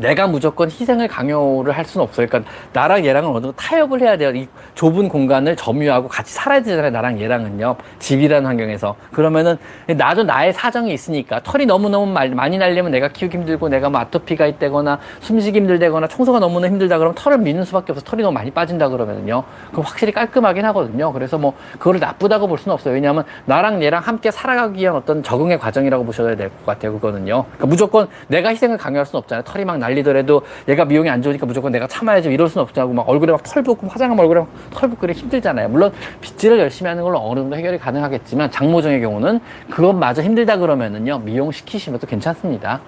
[0.00, 2.26] 내가 무조건 희생을 강요를 할 수는 없어요.
[2.26, 4.30] 그러니까 나랑 얘랑은 어느 정도 타협을 해야 돼요.
[4.30, 6.90] 이 좁은 공간을 점유하고 같이 살아야 되잖아요.
[6.90, 7.76] 나랑 얘랑은요.
[7.98, 8.96] 집이라는 환경에서.
[9.12, 14.46] 그러면은 나도 나의 사정이 있으니까 털이 너무너무 많이 날려면 내가 키우기 힘들고 내가 뭐 아토피가
[14.46, 18.04] 있다거나 숨쉬기 힘들다거나 청소가 너무나 힘들다 그러면 털을 미는 수밖에 없어.
[18.04, 19.42] 털이 너무 많이 빠진다 그러면은요.
[19.70, 21.12] 그럼 확실히 깔끔하긴 하거든요.
[21.12, 22.94] 그래서 뭐 그거를 나쁘다고 볼 수는 없어요.
[22.94, 26.92] 왜냐하면 나랑 얘랑 함께 살아가기 위한 어떤 적응의 과정이라고 보셔야 될 것 같아요.
[26.94, 27.44] 그거는요.
[27.44, 29.42] 그러니까 무조건 내가 희생을 강요할 수는 없잖아요.
[29.44, 32.92] 털이 막 난리더라도 얘가 미용이 안 좋으니까 무조건 내가 참아야지 이럴 수는 없잖아.
[32.92, 35.68] 막 얼굴에 막 털 붓고 화장하면 얼굴에 털 붓고 힘들잖아요.
[35.68, 41.50] 물론 빗질을 열심히 하는 걸로 어느 정도 해결이 가능하겠지만 장모정의 경우는 그것마저 힘들다 그러면은요 미용
[41.50, 42.80] 시키시면 또 괜찮습니다.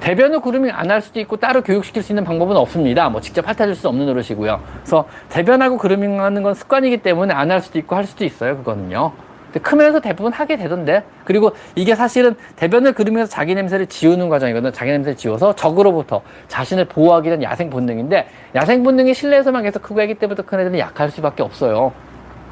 [0.00, 3.08] 대변을 그루밍 안 할 수도 있고 따로 교육시킬 수 있는 방법은 없습니다.
[3.08, 4.60] 뭐 직접 핥아줄 수 없는 노릇이고요.
[4.82, 8.56] 그래서 대변하고 그루밍 하는 건 습관이기 때문에 안 할 수도 있고 할 수도 있어요.
[8.58, 9.12] 그거는요.
[9.60, 11.02] 크면서 대부분 하게 되던데.
[11.24, 14.72] 그리고 이게 사실은 대변을 그르면서 자기 냄새를 지우는 과정이거든요.
[14.72, 20.14] 자기 냄새를 지워서 적으로부터 자신을 보호하기 위한 야생 본능인데 야생 본능이 실내에서만 계속 크고 애기
[20.14, 21.92] 때부터 큰 애들은 약할 수밖에 없어요.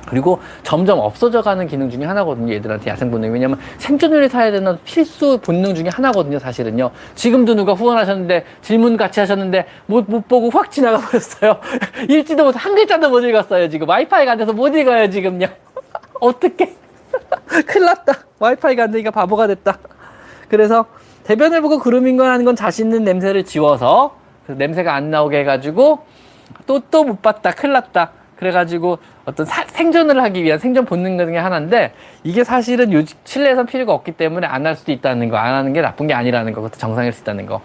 [0.07, 2.53] 그리고 점점 없어져 가는 기능 중에 하나거든요.
[2.55, 3.33] 얘들한테 야생 본능이.
[3.33, 3.59] 왜냐면
[4.13, 6.39] 위해 살아야 되는 필수 본능 중에 하나거든요.
[6.39, 6.91] 사실은요.
[7.15, 11.59] 지금도 누가 후원하셨는데 질문 같이 하셨는데 못, 못 보고 확 지나가 버렸어요.
[12.09, 13.69] 읽지도 못, 한 글자도 못 읽었어요.
[13.69, 15.09] 지금 와이파이가 안 돼서 못 읽어요.
[15.11, 15.47] 지금요.
[16.21, 16.84] 어떻게?
[17.67, 18.13] 큰일 났다.
[18.39, 19.79] 와이파이가 안 되니까 바보가 됐다.
[20.49, 20.87] 그래서
[21.25, 26.05] 대변을 보고 그루밍을 하는 건 자신 있는 냄새를 지워서 냄새가 안 나오게 해가지고
[26.67, 27.51] 또 또 못 봤다.
[27.53, 28.11] 큰일 났다.
[28.37, 31.95] 그래가지고 어떤 사, 생존을 하기 위한 생존 본능 중에 하나인데
[32.25, 35.81] 이게 사실은 요 실내에서 필요가 없기 때문에 안 할 수도 있다는 거, 안 하는 게
[35.81, 37.61] 나쁜 게 아니라는 거, 그것도 정상일 수 있다는 거.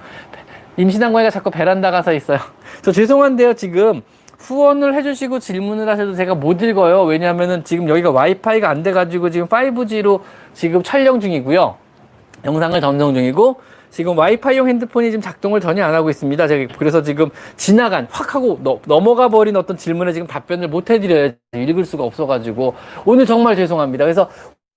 [0.77, 2.37] 임신한 고양이가 자꾸 베란다 가서 있어요.
[2.81, 4.01] 저 죄송한데요, 지금
[4.39, 7.03] 후원을 해주시고 질문을 하셔도 제가 못 읽어요.
[7.03, 10.21] 왜냐하면은 지금 여기가 와이파이가 안 돼가지고 지금 5G로
[10.53, 11.75] 지금 촬영 중이고요.
[12.45, 13.57] 영상을 전송 중이고
[13.89, 16.47] 지금 와이파이용 핸드폰이 지금 작동을 전혀 안 하고 있습니다.
[16.47, 21.31] 제가 그래서 지금 지나간 확 하고 넘어가 버린 어떤 질문에 지금 답변을 못 해드려요.
[21.53, 22.75] 읽을 수가 없어가지고
[23.05, 24.05] 오늘 정말 죄송합니다.
[24.05, 24.29] 그래서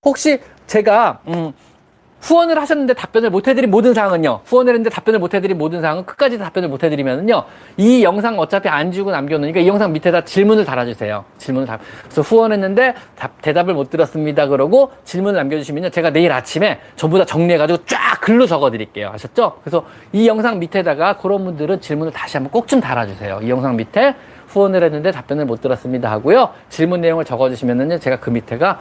[0.05, 1.53] 혹시 제가 음,
[2.23, 4.41] 후원을 하셨는데 답변을 못 해드린 모든 사항은요.
[4.45, 7.45] 후원을 했는데 답변을 못 해드린 모든 사항은 끝까지 답변을 못 해드리면은요.
[7.77, 11.25] 이 영상 어차피 안 주고 남겨놓으니까 이 영상 밑에다 질문을 달아주세요.
[11.39, 11.79] 질문을 달.
[12.05, 14.47] 그래서 후원했는데 답, 대답을 못 들었습니다.
[14.47, 15.91] 그러고 질문을 남겨주시면요.
[15.91, 19.11] 제가 내일 아침에 전부 다 정리해가지고 쫙 글로 적어드릴게요.
[19.13, 19.59] 아셨죠?
[19.63, 23.41] 그래서 이 영상 밑에다가 그런 분들은 질문을 다시 한번 꼭 좀 달아주세요.
[23.43, 24.15] 이 영상 밑에
[24.49, 26.51] 후원을 했는데 답변을 못 들었습니다 하고요.
[26.71, 27.99] 질문 내용을 적어주시면은요.
[27.99, 28.81] 제가 그 밑에가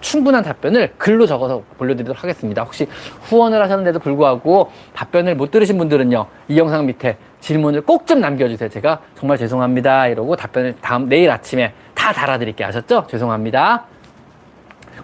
[0.00, 2.62] 충분한 답변을 글로 적어서 올려드리도록 하겠습니다.
[2.62, 2.86] 혹시
[3.22, 8.68] 후원을 하셨는데도 불구하고 답변을 못 들으신 분들은요, 이 영상 밑에 질문을 꼭 좀 남겨주세요.
[8.68, 10.08] 제가 정말 죄송합니다.
[10.08, 12.66] 이러고 답변을 다음, 내일 아침에 다 달아드릴게요.
[12.68, 13.06] 아셨죠?
[13.08, 13.84] 죄송합니다.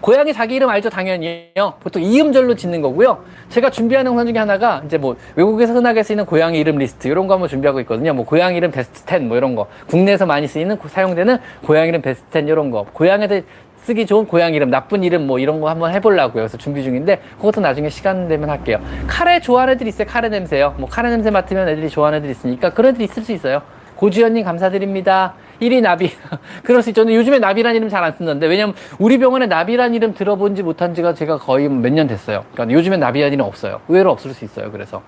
[0.01, 0.89] 고양이 자기 이름 알죠?
[0.89, 1.73] 당연히요.
[1.79, 3.23] 보통 이음절로 짓는 거고요.
[3.49, 7.33] 제가 준비하는 영상 중에 하나가 이제 뭐 외국에서 흔하게 쓰이는 고양이 이름 리스트 이런 거
[7.33, 8.13] 한번 준비하고 있거든요.
[8.13, 9.67] 뭐 고양이 이름 베스트 10 뭐 이런 거.
[9.87, 12.85] 국내에서 많이 쓰이는 사용되는 고양이 이름 베스트 10 이런 거.
[12.93, 13.43] 고양이들
[13.87, 16.43] 쓰기 좋은 고양이 이름, 나쁜 이름 뭐 이런 거 한번 해보려고요.
[16.43, 18.79] 그래서 준비 중인데 그것도 나중에 시간 되면 할게요.
[19.07, 20.05] 카레 좋아하는 애들 있어요.
[20.05, 20.75] 카레 냄새요.
[20.77, 23.61] 뭐 카레 냄새 맡으면 애들이 좋아하는 애들 있으니까 그런 애들 있을 수 있어요.
[23.95, 25.35] 고주연님 감사드립니다.
[25.61, 26.11] 1위 나비.
[26.63, 27.03] 그럴 수 있죠.
[27.03, 31.13] 근데 요즘에 나비란 이름 잘 안 쓰는데, 왜냐면 우리 병원에 나비란 이름 들어본지 못한 지가
[31.13, 32.43] 제가 거의 몇 년 됐어요.
[32.53, 33.79] 그러니까 요즘에 나비란 이름 없어요.
[33.87, 34.69] 의외로 없을 수 있어요.
[34.71, 35.01] 그래서.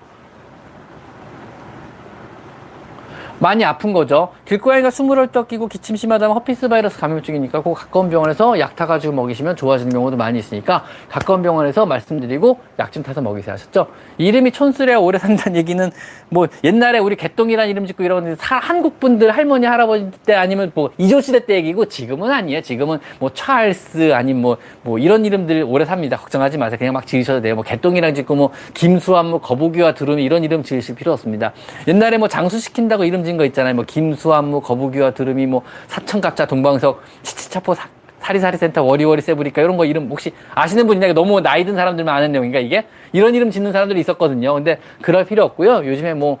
[3.40, 4.28] 많이 아픈 거죠.
[4.44, 9.92] 길고양이가 숨을 헐떡이고 기침 심하다면 herpes 바이러스 감염증이니까 꼭 가까운 병원에서 약 타가지고 먹이시면 좋아지는
[9.92, 13.52] 경우도 많이 있으니까 가까운 병원에서 말씀드리고 약 좀 타서 먹이세요.
[13.54, 13.86] 하셨죠?
[14.18, 15.90] 이름이 촌스러워야 오래 산다는 얘기는
[16.28, 21.20] 뭐 옛날에 우리 개똥이란 이름 짓고 이러는데 한국 분들 할머니 할아버지 때 아니면 뭐 이조
[21.20, 22.62] 시대 때 얘기고 지금은 아니에요.
[22.62, 26.16] 지금은 뭐 찰스 아니면 뭐, 뭐 이런 이름들 오래 삽니다.
[26.16, 26.78] 걱정하지 마세요.
[26.78, 27.54] 그냥 막 지으셔도 돼요.
[27.54, 31.52] 뭐 개똥이랑 짓고 뭐 김수한무 거북이와 두루미 이런 이름 지으실 필요 없습니다.
[31.86, 33.74] 옛날에 뭐 장수 시킨다고 이름 지은 거 있잖아요.
[33.74, 39.84] 뭐 김수한무, 거북이와 두루미, 뭐 삼천갑자, 동방삭, 치치차포, 사, 사리사리 센터, 워리워리 세브리카 이런 거
[39.84, 41.12] 이름 혹시 아시는 분이냐?
[41.14, 42.86] 너무 나이 든 사람들만 아는 내용인가 이게?
[43.12, 44.52] 이런 이름 짓는 사람들이 있었거든요.
[44.54, 45.86] 근데 그럴 필요 없고요.
[45.86, 46.38] 요즘에 뭐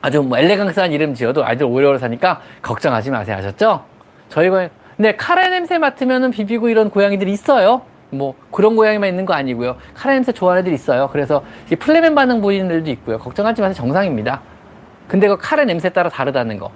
[0.00, 3.36] 아주 뭐 엘레강스한 이름 지어도 아이들 오래오래 사니까 걱정하지 마세요.
[3.38, 3.84] 아셨죠?
[4.28, 7.82] 저희가 근데 카레 냄새 맡으면은 비비고 이런 고양이들이 있어요.
[8.10, 9.76] 뭐 그런 고양이만 있는 거 아니고요.
[9.94, 11.08] 카레 냄새 좋아하는 애들이 있어요.
[11.10, 11.42] 그래서
[11.80, 13.18] flehmen 반응 보이는 애들도 있고요.
[13.18, 13.74] 걱정하지 마세요.
[13.74, 14.42] 정상입니다.
[15.08, 16.70] 근데 그 칼의 냄새 따라 다르다는 거.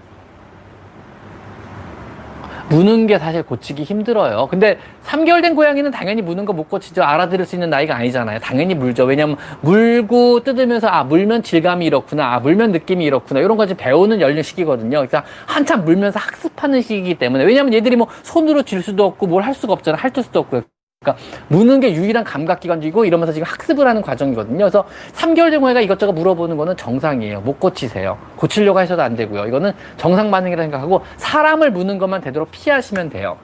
[2.70, 4.46] 무는 게 사실 고치기 힘들어요.
[4.50, 7.02] 근데 3개월 된 고양이는 당연히 무는 거 못 고치죠.
[7.02, 8.40] 알아들을 수 있는 나이가 아니잖아요.
[8.40, 9.04] 당연히 물죠.
[9.04, 12.34] 왜냐면 물고 뜯으면서 아, 물면 질감이 이렇구나.
[12.34, 13.40] 아, 물면 느낌이 이렇구나.
[13.40, 14.90] 이런 거지 배우는 연령 시기거든요.
[14.98, 17.44] 그러니까 한참 물면서 학습하는 시기이기 때문에.
[17.44, 19.96] 왜냐면 얘들이 뭐 손으로 질 수도 없고 뭘 할 수가 없잖아.
[19.96, 20.62] 할 수도 없고요.
[21.00, 24.58] 그러니까 무는 게 유일한 감각기관이고 이러면서 지금 학습을 하는 과정이거든요.
[24.58, 24.84] 그래서
[25.14, 27.40] 3개월 된 고양이가 이것저것 물어보는 거는 정상이에요.
[27.40, 28.18] 못 고치세요.
[28.34, 29.46] 고치려고 하셔도 안 되고요.
[29.46, 33.36] 이거는 정상 반응이라 생각하고 사람을 무는 것만 되도록 피하시면 돼요.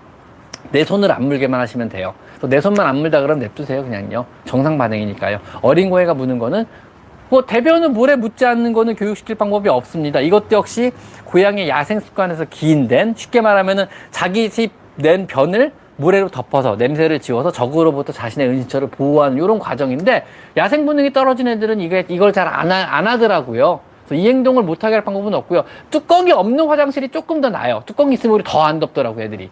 [0.72, 2.14] 내 손을 안 물게만 하시면 돼요.
[2.42, 3.84] 내 손만 안 물다 그러면 냅두세요.
[3.84, 4.26] 그냥요.
[4.44, 5.38] 정상 반응이니까요.
[5.62, 6.64] 어린 고양이가 무는 거는
[7.28, 10.18] 뭐 대변은 물에 묻지 않는 거는 교육시킬 방법이 없습니다.
[10.20, 10.90] 이것도 역시
[11.24, 18.12] 고양이 야생 습관에서 기인된 쉽게 말하면은 자기 집 낸 변을 모래로 덮어서 냄새를 지워서 적으로부터
[18.12, 20.24] 자신의 은신처를 보호하는 이런 과정인데
[20.56, 23.80] 야생 본능이 떨어진 애들은 이게 이걸 잘안 안 하더라고요.
[24.12, 25.64] 이 행동을 못하게 할 방법은 없고요.
[25.90, 27.82] 뚜껑이 없는 화장실이 조금 더 나아요.
[27.86, 29.50] 뚜껑이 있으면 우리 더 안 덥더라고 애들이.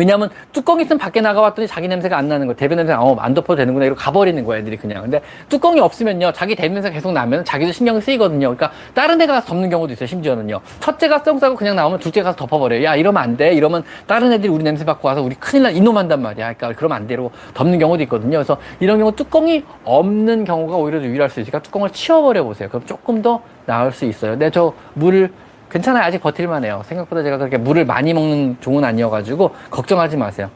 [0.00, 3.56] 왜냐하면 뚜껑이 있으면 밖에 나가봤더니 자기 냄새가 안 나는 거 대변 냄새가 어, 안 덮어도
[3.56, 3.84] 되는구나.
[3.84, 5.02] 이러고 가버리는 거야 애들이 그냥.
[5.02, 5.20] 근데
[5.50, 8.56] 뚜껑이 없으면요 자기 대변 냄새가 계속 나면 자기도 신경이 쓰이거든요.
[8.56, 10.60] 그러니까 다른 데 가서 덮는 경우도 있어요 심지어는요.
[10.80, 12.82] 첫째가 썽 싸고 그냥 나오면 둘째 가서 덮어버려요.
[12.82, 13.52] 야 이러면 안 돼.
[13.52, 16.54] 이러면 다른 애들이 우리 냄새 맡고 와서 우리 큰일 나 이놈 한단 말이야.
[16.54, 18.38] 그러니까 그러면 안돼 이러고 덮는 경우도 있거든요.
[18.38, 22.70] 그래서 이런 경우 뚜껑이 없는 경우가 오히려 유리할 수 있으니까 뚜껑을 치워버려 보세요.
[22.70, 24.32] 그럼 조금 더 나을 수 있어요.
[24.32, 25.30] 근데 저 물을
[25.70, 26.04] 괜찮아요.
[26.04, 26.82] 아직 버틸만 해요.
[26.84, 30.50] 생각보다 제가 그렇게 물을 많이 먹는 종은 아니어가지고 걱정하지 마세요.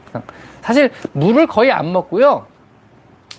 [0.61, 2.45] 사실 물을 거의 안 먹고요.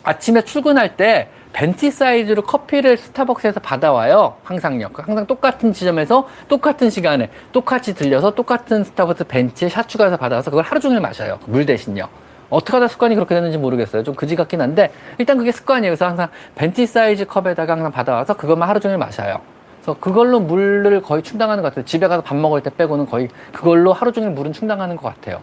[0.03, 4.37] 아침에 출근할 때 venti 사이즈로 커피를 스타벅스에서 받아와요.
[4.45, 4.91] 항상요.
[4.95, 11.01] 항상 똑같은 지점에서 똑같은 시간에 똑같이 들려서 똑같은 스타벅스 venti에 샷추가해서 받아와서 그걸 하루 종일
[11.01, 11.39] 마셔요.
[11.47, 12.09] 물 대신요.
[12.51, 14.03] 어떻게 하다 습관이 그렇게 됐는지 모르겠어요.
[14.03, 15.91] 좀 그지 같긴 한데 일단 그게 습관이에요.
[15.91, 19.41] 그래서 항상 venti 사이즈 컵에다가 항상 받아와서 그것만 하루 종일 마셔요.
[19.87, 21.85] 그래서 그걸로 물을 거의 충당하는 것 같아요.
[21.85, 25.41] 집에 가서 밥 먹을 때 빼고는 거의 그걸로 하루 종일 물은 충당하는 것 같아요.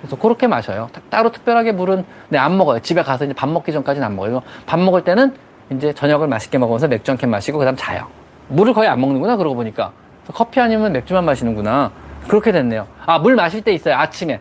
[0.00, 0.88] 그래서 그렇게 마셔요.
[1.08, 2.80] 따로 특별하게 물은 네, 안 먹어요.
[2.80, 4.42] 집에 가서 이제 밥 먹기 전까지는 안 먹어요.
[4.66, 5.34] 밥 먹을 때는
[5.70, 8.08] 이제 저녁을 맛있게 먹으면서 맥주 한 캔 마시고 그다음 자요.
[8.48, 9.92] 물을 거의 안 먹는구나 그러고 보니까
[10.34, 11.92] 커피 아니면 맥주만 마시는구나
[12.26, 12.88] 그렇게 됐네요.
[13.06, 13.94] 아 물 마실 때 있어요.
[13.94, 14.40] 아침에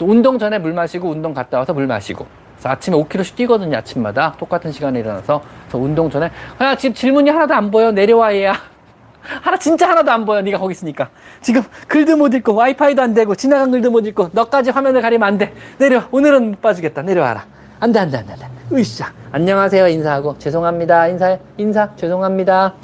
[0.00, 2.24] 운동 전에 물 마시고 운동 갔다 와서 물 마시고
[2.68, 4.34] 아침에 5km씩 뛰거든요, 아침마다.
[4.38, 5.42] 똑같은 시간에 일어나서.
[5.62, 6.30] 그래서 운동 전에,
[6.60, 7.90] 야, 지금 질문이 하나도 안 보여.
[7.90, 8.54] 내려와, 얘야.
[9.42, 10.40] 하나, 진짜 하나도 안 보여.
[10.42, 11.10] 네가 거기 있으니까.
[11.40, 15.38] 지금 글도 못 읽고, 와이파이도 안 되고, 지나간 글도 못 읽고, 너까지 화면을 가리면 안
[15.38, 15.54] 돼.
[15.78, 16.04] 내려.
[16.10, 17.02] 오늘은 못 빠지겠다.
[17.02, 17.44] 내려와라.
[17.80, 18.46] 안 돼, 안 돼, 안 돼, 안 돼.
[18.76, 19.10] 으쌰.
[19.32, 19.88] 안녕하세요.
[19.88, 20.36] 인사하고.
[20.38, 21.08] 죄송합니다.
[21.08, 21.40] 인사해.
[21.56, 21.94] 인사.
[21.96, 22.74] 죄송합니다.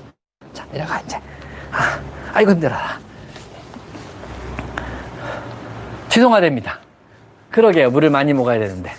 [0.52, 1.18] 자, 내려가, 이제.
[1.70, 2.00] 아,
[2.32, 2.98] 아이고, 힘들어라.
[6.08, 6.78] 죄송하답니다.
[7.50, 7.90] 그러게요.
[7.90, 8.92] 물을 많이 먹어야 되는데.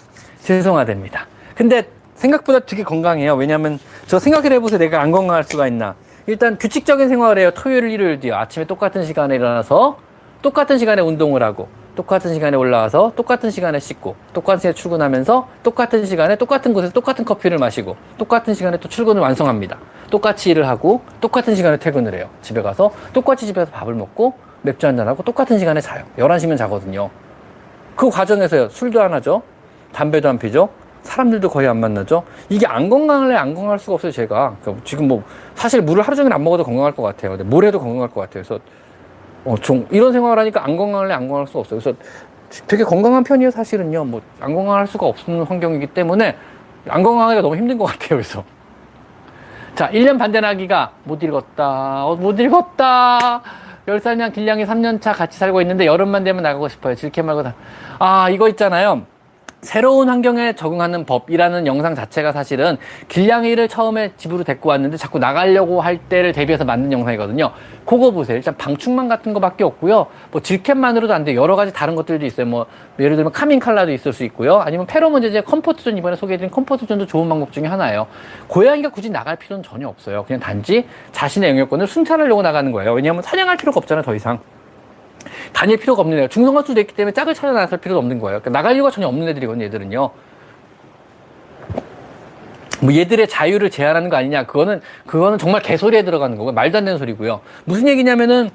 [0.48, 1.28] 죄송하답니다.
[1.56, 3.36] 근데 생각보다 되게 건강해요.
[3.36, 4.80] 왜냐면 저 생각을 해보세요.
[4.80, 5.96] 내가 안 건강할 수가 있나.
[6.26, 7.52] 일단 규칙적인 생활을 해요.
[7.54, 8.34] 토요일, 일요일도요.
[8.34, 9.98] 아침에 똑같은 시간에 일어나서
[10.42, 16.36] 똑같은 시간에 운동을 하고 똑같은 시간에 올라와서 똑같은 시간에 씻고 똑같은 시간에 출근하면서 똑같은 시간에
[16.38, 19.78] 똑같은 곳에서 똑같은 커피를 마시고 똑같은 시간에 또 출근을 완성합니다.
[20.10, 22.30] 똑같이 일을 하고 똑같은 시간에 퇴근을 해요.
[22.42, 26.06] 집에 가서 똑같이 집에서 밥을 먹고 맥주 한잔하고 똑같은 시간에 자요.
[26.18, 27.10] 11시면 자거든요.
[27.96, 28.70] 그 과정에서요.
[28.70, 29.42] 술도 안 하죠.
[29.94, 30.70] 담배도 안 피죠.
[31.04, 32.24] 사람들도 거의 안 만나죠.
[32.50, 34.12] 이게 안 건강할래 안 건강할 수가 없어요.
[34.12, 35.24] 제가 그러니까 지금 뭐
[35.56, 37.32] 사실 물을 하루 종일 안 먹어도 건강할 것 같아요.
[37.32, 38.44] 근데 뭘 해도 건강할 것 같아요.
[38.44, 38.60] 그래서
[39.46, 41.80] 어, 좀 이런 생활을 하니까 안 건강할래 안 건강할 수가 없어요.
[41.80, 41.98] 그래서
[42.68, 43.52] 되게 건강한 편이에요.
[43.52, 44.04] 사실은요.
[44.06, 46.36] 뭐 안 건강할 수가 없는 환경이기 때문에
[46.90, 48.10] 안 건강하기가 너무 힘든 것 같아요.
[48.10, 48.44] 그래서
[49.76, 52.06] 자 1년 반대나기가 못 읽었다.
[52.06, 53.42] 어, 못 읽었다.
[53.88, 56.96] 10살냥 길냥이 3년차 같이 살고 있는데 여름만 되면 나가고 싶어요.
[56.96, 57.54] 질켄 말고 다.
[58.00, 59.04] 아 이거 있잖아요.
[59.62, 62.78] 새로운 환경에 적응하는 법이라는 영상 자체가 사실은
[63.08, 67.52] 길냥이를 처음에 집으로 데리고 왔는데 자꾸 나가려고 할 때를 대비해서 만든 영상이거든요.
[67.84, 68.38] 그거 보세요.
[68.38, 70.08] 일단 방충망 같은 거밖에 없고요.
[70.32, 71.36] 뭐 질켄만으로도 안 돼.
[71.36, 72.46] 여러 가지 다른 것들도 있어요.
[72.46, 72.68] 뭐
[73.00, 74.58] 예를 들면 카민 칼라도 있을 수 있고요.
[74.58, 78.08] 아니면 페로몬 제제 컴포트존 이번에 소개해드린 컴포트존도 좋은 방법 중에 하나예요.
[78.48, 80.24] 고양이가 굳이 나갈 필요는 전혀 없어요.
[80.26, 82.94] 그냥 단지 자신의 영역권을 순찰하려고 나가는 거예요.
[82.94, 84.04] 왜냐하면 사냥할 필요가 없잖아요.
[84.04, 84.40] 더 이상.
[85.54, 88.40] 다닐 필요가 없는 애요 중성화수도 있기 때문에 짝을 찾아 나설 필요도 없는 거예요.
[88.40, 90.12] 그러니까 나갈 이유가 전혀 없는 애들이거든요, 얘들은요.
[92.82, 94.46] 뭐 얘들의 자유를 제한하는 거 아니냐?
[94.46, 97.42] 그거는, 그거는 정말 개소리에 들어가는 거고, 말도 안 되는 소리고요.
[97.66, 98.52] 무슨 얘기냐면은,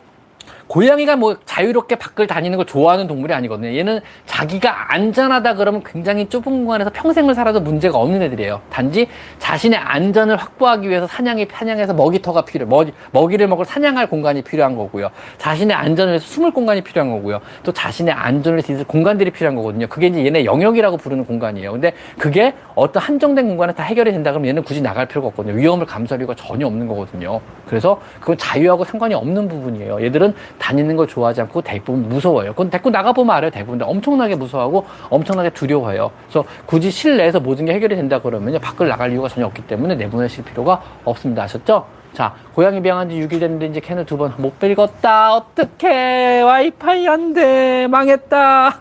[0.73, 3.77] 고양이가 뭐 자유롭게 밖을 다니는 걸 좋아하는 동물이 아니거든요.
[3.77, 8.63] 얘는 자기가 안전하다 그러면 굉장히 좁은 공간에서 평생을 살아도 문제가 없는 애들이에요.
[8.71, 9.07] 단지
[9.39, 15.11] 자신의 안전을 확보하기 위해서 사냥이 사냥해서 먹이터가 필요, 먹이, 먹이를 먹을 사냥할 공간이 필요한 거고요.
[15.37, 17.41] 자신의 안전을 위해서 숨을 공간이 필요한 거고요.
[17.65, 19.87] 또 자신의 안전을 위해서 있을 공간들이 필요한 거거든요.
[19.89, 21.73] 그게 이제 얘네 영역이라고 부르는 공간이에요.
[21.73, 25.55] 근데 그게 어떤 한정된 공간에 다 해결이 된다 그러면 얘는 굳이 나갈 필요가 없거든요.
[25.55, 27.43] 위험을 감수할 이유가 전혀 없는 거거든요.
[27.67, 30.03] 그래서 그건 자유하고 상관이 없는 부분이에요.
[30.03, 32.53] 얘들은 다니는 걸 좋아하지 않고 대부분 무서워요.
[32.53, 33.51] 그건 데리고 나가보면 알아요.
[33.51, 36.13] 대부분 엄청나게 무서워하고 엄청나게 두려워해요.
[36.29, 40.45] 그래서 굳이 실내에서 모든 게 해결이 된다 그러면 밖을 나갈 이유가 전혀 없기 때문에 내보내실
[40.45, 41.43] 필요가 없습니다.
[41.43, 41.85] 아셨죠?
[42.13, 45.35] 자, 고양이 병한 지 6일 됐는데 이제 캔을 두 번못 빌었다.
[45.35, 46.43] 어떡해.
[46.43, 47.89] 와이파이 안 돼.
[47.89, 48.79] 망했다.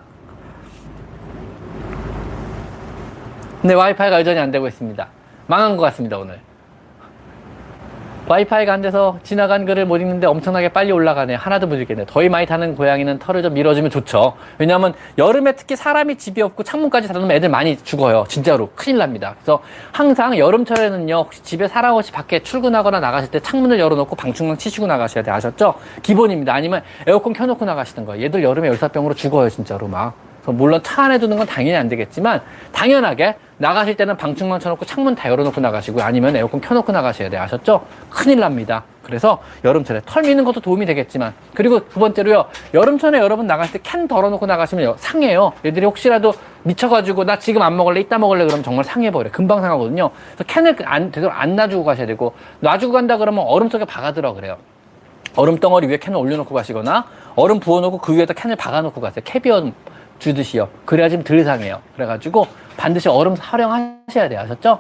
[3.64, 5.08] 네, 와이파이가 여전히 안 되고 있습니다.
[5.48, 6.51] 망한 것 같습니다, 오늘.
[8.28, 11.36] 와이파이가 안 돼서 지나간 글을 못 읽는데 엄청나게 빨리 올라가네.
[11.36, 12.06] 하나도 못 읽겠네.
[12.06, 14.36] 더위 많이 타는 고양이는 털을 좀 밀어주면 좋죠.
[14.58, 18.26] 왜냐하면 여름에 특히 사람이 집이 없고 창문까지 닫아놓으면 애들 많이 죽어요.
[18.30, 18.70] 진짜로.
[18.76, 19.36] 큰일 납니다.
[19.38, 19.62] 그래서
[19.92, 25.24] 항상 여름철에는요, 혹시 집에 사람 없이 밖에 출근하거나 나가실 때 창문을 열어놓고 방충망 치시고 나가셔야
[25.24, 25.32] 돼.
[25.32, 25.76] 아셨죠?
[26.02, 26.54] 기본입니다.
[26.54, 28.24] 아니면 에어컨 켜놓고 나가시는 거예요.
[28.24, 29.50] 얘들 여름에 열사병으로 죽어요.
[29.50, 30.31] 진짜로 막.
[30.46, 35.30] 물론 차 안에 두는 건 당연히 안 되겠지만 당연하게 나가실 때는 방충망 쳐놓고 창문 다
[35.30, 37.42] 열어놓고 나가시고 아니면 에어컨 켜놓고 나가셔야 돼요.
[37.42, 37.86] 아셨죠?
[38.10, 38.84] 큰일 납니다.
[39.04, 42.46] 그래서 여름철에 털 미는 것도 도움이 되겠지만 그리고 두 번째로요.
[42.74, 45.54] 여름철에 여러분 나갈 때 캔 덜어놓고 나가시면 상해요.
[45.66, 46.34] 얘들이 혹시라도
[46.64, 49.32] 미쳐가지고 나 지금 안 먹을래 이따 먹을래 그러면 정말 상해버려.
[49.32, 50.10] 금방 상하거든요.
[50.36, 54.58] 그래서 캔을 안, 되도록 안 놔주고 가셔야 되고 놔주고 간다 그러면 얼음 속에 박아들어 그래요.
[55.36, 59.22] 얼음 덩어리 위에 캔을 올려놓고 가시거나 얼음 부어놓고 그 위에다 캔을 박아놓고 가세요.
[59.26, 59.74] 캐비어
[60.22, 60.70] 주듯이요.
[60.86, 61.82] 그래야 좀덜 상해요.
[61.96, 62.48] 그래가지고
[62.78, 64.40] 반드시 얼음 활용하셔야 돼요.
[64.42, 64.80] 아셨죠?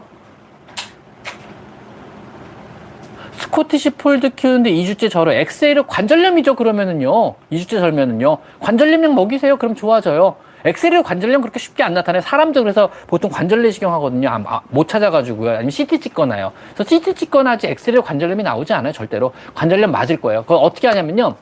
[3.33, 5.33] 스코티시 폴드 키우는데 2주째 절어.
[5.33, 7.35] 엑스레이를 관절염이죠, 그러면은요.
[7.51, 8.37] 2주째 절면은요.
[8.59, 9.57] 관절염약 먹이세요.
[9.57, 10.35] 그럼 좋아져요.
[10.63, 12.21] 엑스레이 관절염 그렇게 쉽게 안 나타나요.
[12.21, 14.29] 사람들 그래서 보통 관절 내시경 하거든요.
[14.29, 15.53] 아, 아, 못 찾아가지고요.
[15.53, 16.51] 아니면 CT 찍거나요.
[16.75, 18.93] 그래서 CT 찍거나 하지 엑스레이 관절염이 나오지 않아요.
[18.93, 19.33] 절대로.
[19.55, 20.43] 관절염 맞을 거예요.
[20.43, 21.35] 그거 어떻게 하냐면요.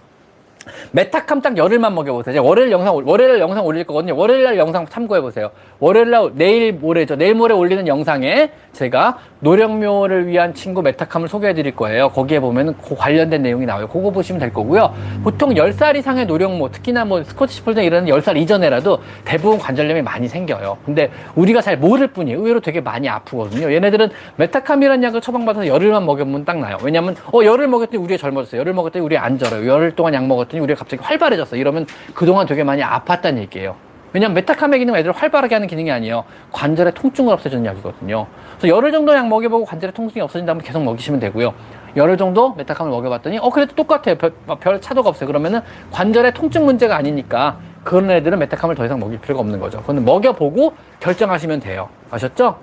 [0.91, 2.43] 메타캄 딱 열흘만 먹여보세요.
[2.43, 4.15] 월요일 영상, 월요일 영상 올릴 거거든요.
[4.15, 5.51] 월요일 날 영상 참고해보세요.
[5.79, 7.15] 월요일 날, 내일 모레죠.
[7.15, 12.09] 내일 모레 올리는 영상에 제가 노령묘를 위한 친구 메타캄을 소개해 드릴 거예요.
[12.09, 13.87] 거기에 보면은 그 관련된 내용이 나와요.
[13.87, 14.93] 그거 보시면 될 거고요.
[15.23, 20.77] 보통 10살 이상의 노령묘, 특히나 뭐 스코티시 폴드 이런 10살 이전에라도 대부분 관절염이 많이 생겨요.
[20.85, 22.39] 근데 우리가 잘 모를 뿐이에요.
[22.39, 23.71] 의외로 되게 많이 아프거든요.
[23.71, 26.77] 얘네들은 메타캄이라는 약을 처방받아서 열흘만 먹여보면 딱 나요.
[26.83, 28.59] 왜냐면, 어, 열흘 먹였더니 우리 애가 젊어졌어요.
[28.59, 29.67] 열흘 먹였더니 우리 애 안 절어요.
[29.67, 31.55] 열흘 동안 약 먹었더니 우리 애가 갑자기 활발해졌어.
[31.55, 33.75] 이러면 그동안 되게 많이 아팠다는 얘기예요.
[34.11, 36.23] 왜냐면 메타캄의 기능은 애들 활발하게 하는 기능이 아니에요.
[36.51, 38.25] 관절의 통증을 없애주는 약이거든요.
[38.57, 41.53] 그래서 열흘 정도 약 먹여보고 관절의 통증이 없어진다면 계속 먹이시면 되고요.
[41.95, 44.15] 열흘 정도 메타캄을 먹여봤더니 어 그래도 똑같아요.
[44.15, 45.27] 별, 별 차도가 없어요.
[45.27, 49.79] 그러면은 관절의 통증 문제가 아니니까 그런 애들은 메타캄을 더 이상 먹일 필요가 없는 거죠.
[49.81, 51.89] 그건 먹여보고 결정하시면 돼요.
[52.11, 52.59] 아셨죠?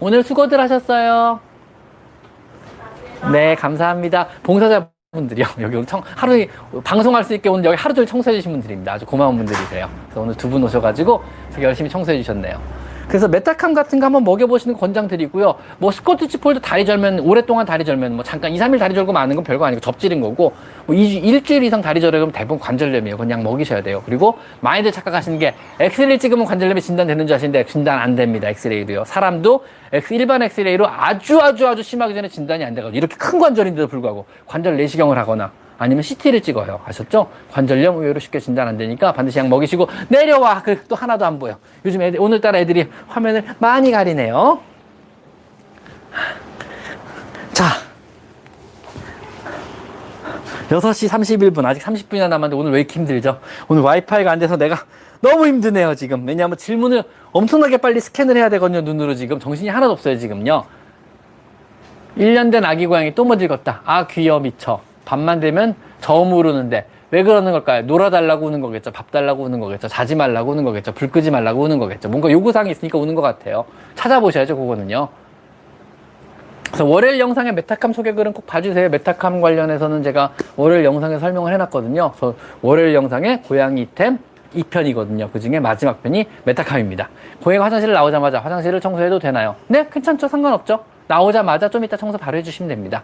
[0.00, 1.40] 오늘 수고들 하셨어요.
[3.30, 4.26] 네, 감사합니다.
[4.42, 5.44] 봉사자 분들이요.
[5.60, 6.46] 여기 오늘 청, 하루,
[6.82, 8.94] 방송할 수 있게 오늘 여기 하루 종일 청소해 주신 분들입니다.
[8.94, 9.86] 아주 고마운 분들이세요.
[10.06, 12.58] 그래서 오늘 두 분 오셔가지고 되게 열심히 청소해 주셨네요.
[13.12, 15.56] 그래서 메타캄 같은 거 한번 먹여보시는 권장 드리고요.
[15.76, 19.36] 뭐 스코티시 폴드 다리 절면, 오랫동안 다리 절면, 뭐 잠깐 2, 3일 다리 절고 마는
[19.36, 20.54] 건 별거 아니고 접질인 거고,
[20.86, 23.18] 뭐 2주, 일주일 이상 다리 그러면 대부분 관절염이에요.
[23.18, 24.02] 그냥 먹이셔야 돼요.
[24.06, 28.48] 그리고 많이들 착각하시는 게 엑스레이 찍으면 관절염이 진단되는 줄 아시는데 진단 안 됩니다.
[28.48, 29.04] 엑스레이도요.
[29.04, 29.62] 사람도
[30.10, 34.78] 일반 엑스레이로 아주 아주 아주 심하기 전에 진단이 안 돼가지고 이렇게 큰 관절인데도 불구하고 관절
[34.78, 36.80] 내시경을 하거나 아니면 CT를 찍어요.
[36.84, 37.28] 아셨죠?
[37.50, 40.62] 관절염 의외로 쉽게 진단 안 되니까 반드시 약 먹이시고 내려와.
[40.62, 41.56] 그 또 하나도 안 보여.
[41.84, 44.60] 요즘 애들 오늘따라 애들이 화면을 많이 가리네요.
[47.52, 47.64] 자.
[50.68, 53.40] 6시 31분 아직 30분이나 남았는데 오늘 왜 이렇게 힘들죠?
[53.68, 54.84] 오늘 와이파이가 안 돼서 내가
[55.20, 60.16] 너무 힘드네요 지금 왜냐하면 질문을 엄청나게 빨리 스캔을 해야 되거든요 눈으로 지금 정신이 하나도 없어요
[60.18, 60.64] 지금요
[62.16, 67.52] 1년 된 아기 고양이 또못 읽었다 아 귀여 미쳐 밤만 되면 저음 우르는데 왜 그러는
[67.52, 67.82] 걸까요?
[67.82, 68.90] 놀아달라고 우는 거겠죠.
[68.90, 69.86] 밥 달라고 우는 거겠죠.
[69.86, 70.92] 자지 말라고 우는 거겠죠.
[70.92, 72.08] 불 끄지 말라고 우는 거겠죠.
[72.08, 73.66] 뭔가 요구사항이 있으니까 우는 것 같아요.
[73.96, 75.08] 찾아보셔야죠, 그거는요.
[76.68, 78.88] 그래서 월요일 영상의 메타캄 소개글은 꼭 봐주세요.
[78.88, 82.12] 메타캄 관련해서는 제가 월요일 영상에 설명을 해놨거든요.
[82.12, 84.18] 그래서 월요일 영상의 고양이 템
[84.54, 85.30] 2편이거든요.
[85.30, 87.10] 그 중에 마지막 편이 메타캄입니다.
[87.42, 89.56] 고양이 화장실 나오자마자 화장실을 청소해도 되나요?
[89.68, 90.28] 네, 괜찮죠.
[90.28, 90.82] 상관없죠.
[91.08, 93.02] 나오자마자 좀 이따 청소 바로 해주시면 됩니다.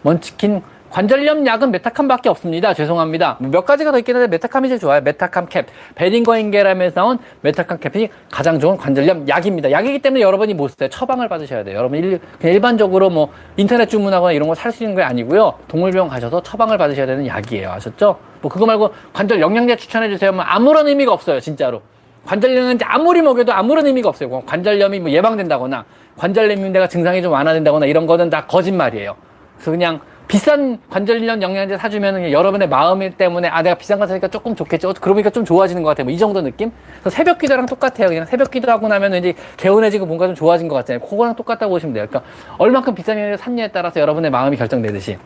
[0.00, 2.74] 먼치킨 관절염 약은 메타캄밖에 없습니다.
[2.74, 3.36] 죄송합니다.
[3.40, 5.00] 몇 가지가 더 있긴 한데 메타캄이 제일 좋아요.
[5.02, 5.66] 메타캄 캡.
[5.94, 9.70] 베링거 인게람에서 나온 메타캄 캡이 가장 좋은 관절염 약입니다.
[9.70, 10.88] 약이기 때문에 여러분이 못 써요.
[10.88, 11.76] 처방을 받으셔야 돼요.
[11.78, 15.54] 여러분 일, 그냥 일반적으로 뭐 인터넷 주문하거나 이런 거 살 수 있는 게 아니고요.
[15.68, 17.70] 동물병원 가셔서 처방을 받으셔야 되는 약이에요.
[17.70, 18.18] 아셨죠?
[18.40, 20.32] 뭐 그거 말고 관절 영양제 추천해 주세요.
[20.32, 21.38] 뭐 아무런 의미가 없어요.
[21.40, 21.82] 진짜로.
[22.26, 24.42] 관절염인지 아무리 먹여도 아무런 의미가 없어요.
[24.42, 25.84] 관절염이 뭐 예방된다거나
[26.18, 29.14] 관절염이 내가 증상이 좀 완화된다거나 이런 거는 다 거짓말이에요.
[29.56, 30.00] 그래서 그냥
[30.30, 34.94] 비싼 관절염 영양제 사주면 여러분의 마음 때문에 아 내가 비싼 거 사니까 조금 좋겠죠.
[35.00, 36.04] 그러니까 좀 좋아지는 것 같아요.
[36.04, 36.70] 뭐 이 정도 느낌?
[37.00, 38.06] 그래서 새벽 기도랑 똑같아요.
[38.08, 41.00] 그냥 새벽 기도하고 나면 왠지 개운해지고 뭔가 좀 좋아진 것 같잖아요.
[41.04, 42.06] 그거랑 똑같다고 보시면 돼요.
[42.08, 45.18] 그러니까 얼만큼 비싼 영양제 샀냐에 따라서 여러분의 마음이 결정되듯이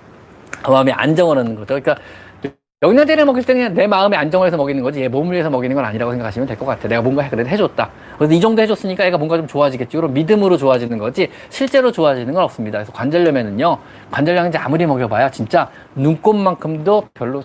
[0.62, 1.66] 그 마음이 안정을 하는 거죠.
[1.74, 1.96] 그러니까
[2.84, 6.12] 영양제를 먹일 때는 내 마음의 안정을 해서 먹이는 거지 얘 몸을 위해서 먹이는 건 아니라고
[6.12, 6.86] 생각하시면 될 것 같아.
[6.86, 7.90] 내가 뭔가 그래도 해줬다.
[8.18, 9.96] 그래서 이 정도 해줬으니까 애가 뭔가 좀 좋아지겠지.
[9.96, 12.78] 그럼 믿음으로 좋아지는 거지 실제로 좋아지는 건 없습니다.
[12.78, 13.78] 그래서 관절염에는요.
[14.10, 17.42] 관절염제 아무리 먹여봐야 진짜 눈곱만큼도 별로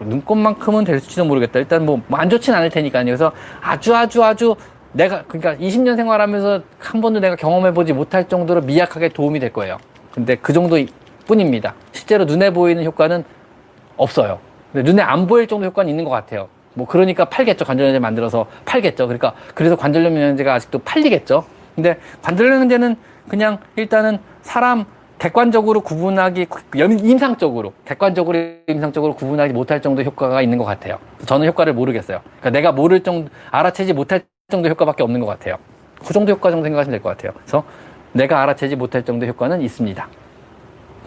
[0.00, 1.58] 눈곱만큼은 될지도 모르겠다.
[1.58, 3.04] 일단 뭐 안 좋진 않을 테니까요.
[3.06, 3.32] 그래서
[3.62, 4.56] 아주 아주 아주
[4.92, 9.78] 내가 그러니까 20년 생활하면서 한 번도 내가 경험해보지 못할 정도로 미약하게 도움이 될 거예요.
[10.12, 10.76] 근데 그 정도
[11.26, 11.74] 뿐입니다.
[11.92, 13.24] 실제로 눈에 보이는 효과는
[13.96, 14.38] 없어요.
[14.74, 16.48] 눈에 안 보일 정도 효과는 있는 것 같아요.
[16.74, 17.64] 뭐 그러니까 팔겠죠.
[17.64, 19.06] 관절염제 만들어서 팔겠죠.
[19.06, 21.44] 그러니까 그래서 관절염 영양제가 아직도 팔리겠죠.
[21.74, 22.96] 근데 관절염 영양제는
[23.28, 24.84] 그냥 일단은 사람
[25.18, 30.98] 객관적으로 구분하기 임상적으로 객관적으로 임상적으로 구분하지 못할 정도 효과가 있는 것 같아요.
[31.26, 32.20] 저는 효과를 모르겠어요.
[32.40, 35.56] 그러니까 내가 모를 정도 알아채지 못할 정도 효과밖에 없는 것 같아요.
[36.04, 37.32] 그 정도 효과 정도 생각하시면 될 것 같아요.
[37.36, 37.62] 그래서
[38.12, 40.08] 내가 알아채지 못할 정도 효과는 있습니다.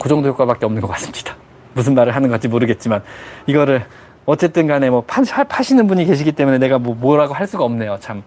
[0.02, 1.36] 그 정도 효과밖에 없는 것 같습니다.
[1.76, 3.04] 무슨 말을 하는 건지 모르겠지만
[3.46, 3.86] 이거를
[4.26, 7.98] 어쨌든 간에 뭐 파, 파시는 분이 계시기 때문에 내가 뭐 뭐라고 할 수가 없네요.
[8.00, 8.24] 참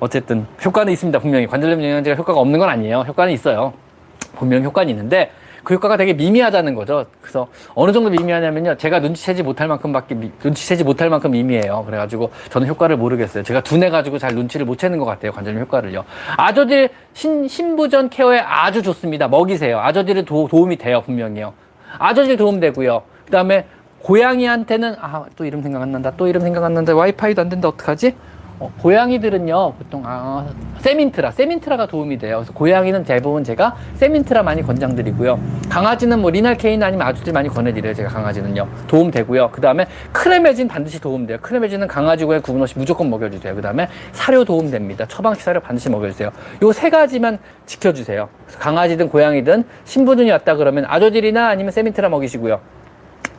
[0.00, 1.18] 어쨌든 효과는 있습니다.
[1.20, 3.00] 분명히 관절염 영양제가 효과가 없는 건 아니에요.
[3.06, 3.72] 효과는 있어요.
[4.36, 5.30] 분명 효과는 있는데
[5.64, 7.06] 그 효과가 되게 미미하다는 거죠.
[7.20, 8.76] 그래서 어느 정도 미미하냐면요.
[8.76, 11.84] 제가 눈치채지 못할 만큼밖에 눈치채지 못할 만큼 미미해요.
[11.84, 13.42] 그래가지고 저는 효과를 모르겠어요.
[13.42, 15.32] 제가 둔해 가지고 잘 눈치를 못 채는 것 같아요.
[15.32, 16.04] 관절염 효과를요.
[17.12, 19.28] 신, 신부전 케어에 아주 좋습니다.
[19.28, 19.82] 먹이세요.
[20.26, 21.02] 도, 도움이 돼요.
[21.02, 21.52] 분명히요.
[21.98, 23.02] 아저딜 도움 되고요.
[23.24, 23.66] 그 다음에
[24.02, 26.12] 고양이한테는 아 또 이름 생각 안 난다.
[26.16, 26.94] 또 이름 생각 안 난다.
[26.94, 27.68] 와이파이도 안 된다.
[27.68, 28.14] 어떡하지?
[28.60, 30.46] 어, 고양이들은요 보통 아,
[30.78, 32.36] 세민트라 세민트라가 도움이 돼요.
[32.38, 35.38] 그래서 고양이는 대부분 제가 세민트라 많이 권장드리고요.
[35.68, 38.66] 강아지는 뭐 리날케인 아니면 아조딜 많이 권해드려요 제가 강아지는요.
[38.86, 39.50] 도움 되고요.
[39.52, 41.38] 그 다음에 크레메진 반드시 도움 돼요.
[41.40, 43.54] 크레메진은 강아지 고양 구분 없이 무조건 먹여주세요.
[43.54, 45.04] 그 다음에 사료 도움 됩니다.
[45.06, 46.30] 처방식 사료 반드시 먹여주세요.
[46.62, 48.28] 요 세 가지만 지켜주세요.
[48.60, 52.60] 강아지든 고양이든 신부전이 왔다 그러면 아조딜이나 아니면 세민트라 먹이시고요.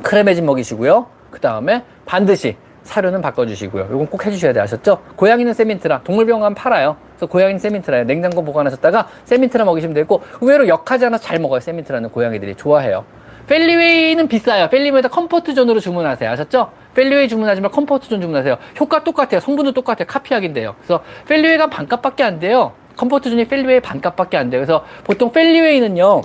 [0.03, 1.05] 크레메진 먹이시고요.
[1.32, 2.57] 그 다음에 반드시
[2.90, 3.86] 사료는 바꿔주시고요.
[3.86, 5.02] 이건 꼭 해주셔야 돼 아셨죠?
[5.16, 6.98] 고양이는 세민트라 동물병원 팔아요.
[7.12, 8.06] 그래서 고양이는 세민트라예요.
[8.06, 11.60] 냉장고 보관하셨다가 세민트라 먹이시면 되고 의외로 역하지 않아서 잘 먹어요.
[11.60, 13.06] 세민트라는 고양이들이 좋아해요.
[13.48, 14.70] 펠리웨이는 비싸요.
[14.70, 16.30] 펠리웨이보다 컴포트 존으로 주문하세요.
[16.30, 16.72] 아셨죠?
[16.96, 18.58] 펠리웨이 주문하지 말고 컴포트 존 주문하세요.
[18.80, 19.40] 효과 똑같아요.
[19.40, 20.06] 성분도 똑같아요.
[20.08, 20.76] 카피약인데요.
[20.78, 22.74] 그래서 펠리웨이가 반값밖에 안 돼요.
[22.98, 24.60] 컴포트 존이 펠리웨이 반값밖에 안 돼요.
[24.60, 26.22] 그래서 보통 펠리웨이는요.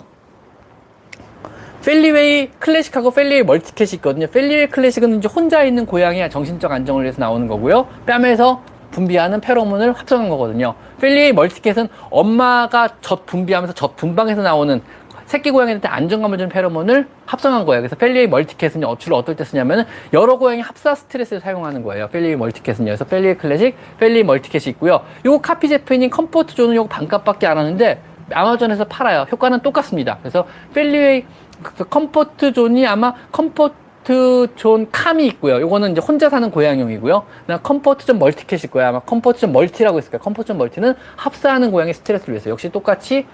[1.85, 4.27] 펠리웨이 클래식하고 펠리웨이 멀티캣이 있거든요.
[4.27, 7.87] 펠리웨이 클래식은 이제 혼자 있는 고양이의 정신적 안정을 위해서 나오는 거고요.
[8.07, 10.75] 뺨에서 분비하는 페로몬을 합성한 거거든요.
[11.01, 14.81] 펠리웨이 멀티캣은 엄마가 젖 분비하면서 젖 분방에서 나오는
[15.27, 17.83] 새끼 고양이한테 안정감을 주는 페로몬을 합성한 거예요.
[17.83, 22.09] 그래서 펠리웨이 멀티캣은 주로 어떨 때 쓰냐면 여러 고양이 합사 스트레스를 사용하는 거예요.
[22.09, 22.87] 펠리웨이 멀티캣은요.
[22.87, 25.03] 그래서 펠리웨이 클래식, 펠리웨이 멀티캣이 있고요.
[25.27, 28.01] 요거 카피 제품인 컴포트 존은 요거 반값밖에 안 하는데
[28.33, 29.27] 아마존에서 팔아요.
[29.31, 30.19] 효과는 똑같습니다.
[30.21, 31.25] 그래서 펠리웨이
[31.65, 35.61] 그 컴포트 존이 아마 컴포트 존 캄이 있고요.
[35.61, 37.25] 요거는 이제 혼자 사는 고양이용이고요.
[37.47, 38.87] 나 컴포트 존 멀티캣이 있고요.
[38.87, 40.23] 아마 컴포트 존 멀티라고 있을 거예요.
[40.23, 43.27] 컴포트 존 멀티는 합사하는 고양이 스트레스를 위해서 역시 똑같이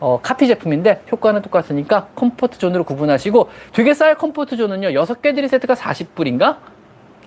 [0.00, 4.88] 어, 카피 제품인데 효과는 똑같으니까 컴포트 존으로 구분하시고 되게 싸요 컴포트 존은요.
[4.88, 6.56] 6개 들이 세트가 40불인가?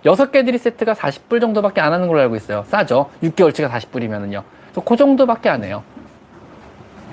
[0.03, 2.65] 6개 들이 세트가 40불 정도밖에 안 하는 걸로 알고 있어요.
[2.67, 3.09] 싸죠.
[3.23, 4.43] 6개월치가 40불이면은요.
[4.71, 5.83] 그래서 그 정도밖에 안 해요.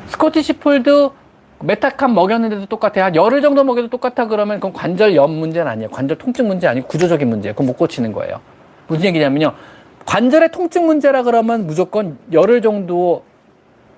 [0.08, 1.10] 스코티시 폴드
[1.62, 3.04] 메타캄 먹였는데도 똑같아.
[3.04, 4.26] 한 열흘 정도 먹여도 똑같아.
[4.26, 5.90] 그러면 그건 관절염 문제는 아니에요.
[5.90, 7.54] 관절 통증 문제 아니고 구조적인 문제예요.
[7.54, 8.40] 그건 못 고치는 거예요.
[8.86, 9.52] 무슨 얘기냐면요.
[10.06, 13.22] 관절의 통증 문제라 그러면 무조건 열흘 정도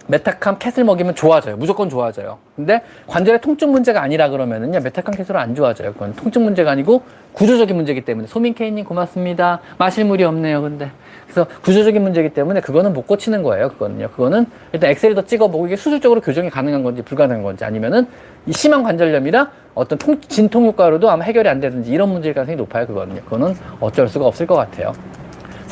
[0.09, 1.57] 메타캄 캣을 먹이면 좋아져요.
[1.57, 2.39] 무조건 좋아져요.
[2.57, 5.93] 근데 관절의 통증 문제가 아니라 그러면은요, 메타캄 캣으로 안 좋아져요.
[5.93, 8.27] 그건 통증 문제가 아니고 구조적인 문제이기 때문에.
[8.27, 9.61] 소민케이님 고맙습니다.
[9.79, 10.91] 마실 물이 없네요, 근데.
[11.25, 13.71] 그래서 구조적인 문제이기 때문에 그거는 못 고치는 거예요.
[13.71, 14.11] 그거는요.
[14.11, 18.07] 그거는 일단 엑셀을 더 찍어보고 이게 수술적으로 교정이 가능한 건지 불가능한 건지 아니면은
[18.47, 22.87] 이 심한 관절염이나 어떤 통, 진통 효과로도 아마 해결이 안 되든지 이런 문제일 가능성이 높아요.
[22.87, 23.23] 그거는요.
[23.23, 24.93] 그거는 어쩔 수가 없을 것 같아요.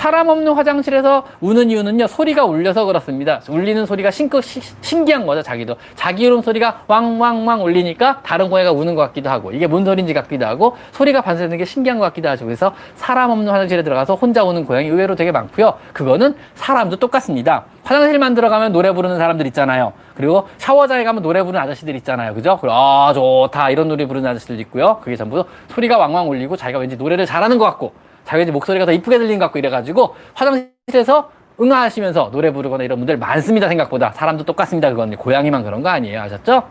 [0.01, 3.42] 사람 없는 화장실에서 우는 이유는요 소리가 울려서 그렇습니다.
[3.51, 4.30] 울리는 소리가 시,
[4.80, 9.66] 신기한 거죠 자기도 자기 울음 소리가 왕왕왕 울리니까 다른 고양이가 우는 것 같기도 하고 이게
[9.66, 12.46] 뭔 소리인지 같기도 하고 소리가 반사되는 게 신기한 것 같기도 하죠.
[12.46, 15.74] 그래서 사람 없는 화장실에 들어가서 혼자 우는 고양이 의외로 되게 많고요.
[15.92, 17.66] 그거는 사람도 똑같습니다.
[17.84, 19.92] 화장실만 들어가면 노래 부르는 사람들 있잖아요.
[20.14, 22.32] 그리고 샤워장에 가면 노래 부르는 아저씨들 있잖아요.
[22.32, 22.57] 그죠?
[22.59, 24.96] 그리고 아 좋다 이런 노래 부르는 아저씨들 있고요.
[25.03, 27.92] 그게 전부 소리가 왕왕 울리고 자기가 왠지 노래를 잘하는 것 같고
[28.25, 33.68] 자기 목소리가 더 이쁘게 들린 것 같고 이래가지고 화장실에서 응하시면서 노래 부르거나 이런 분들 많습니다
[33.68, 34.12] 생각보다.
[34.12, 34.91] 사람도 똑같습니다.
[34.91, 36.23] 그건 고양이만 그런 거 아니에요.
[36.23, 36.62] 아셨죠?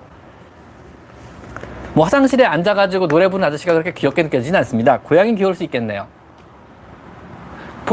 [1.93, 4.99] 뭐 화장실에 앉아가지고 노래 부르는 아저씨가 그렇게 귀엽게 느껴지진 않습니다.
[4.99, 6.07] 고양이 귀여울 수 있겠네요.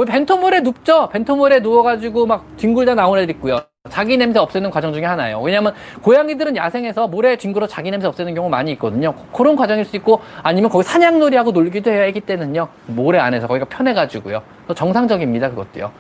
[0.05, 1.09] 벤토몰에 눕죠?
[1.09, 5.41] 벤토몰에 누워가지고 막 뒹굴다 나오는 애들 있고요 자기 냄새 없애는 과정 중에 하나예요.
[5.41, 9.15] 왜냐하면 고양이들은 야생에서 모래 뒹굴어 자기 냄새 없애는 경우 많이 있거든요.
[9.33, 12.03] 그런 과정일 수 있고 아니면 거기 사냥놀이하고 놀기도 해요.
[12.03, 12.69] 애기 때는요.
[12.87, 14.43] 모래 안에서 거기가 편해가지고요.
[14.75, 15.51] 정상적입니다.
[15.51, 15.91] 그것도요.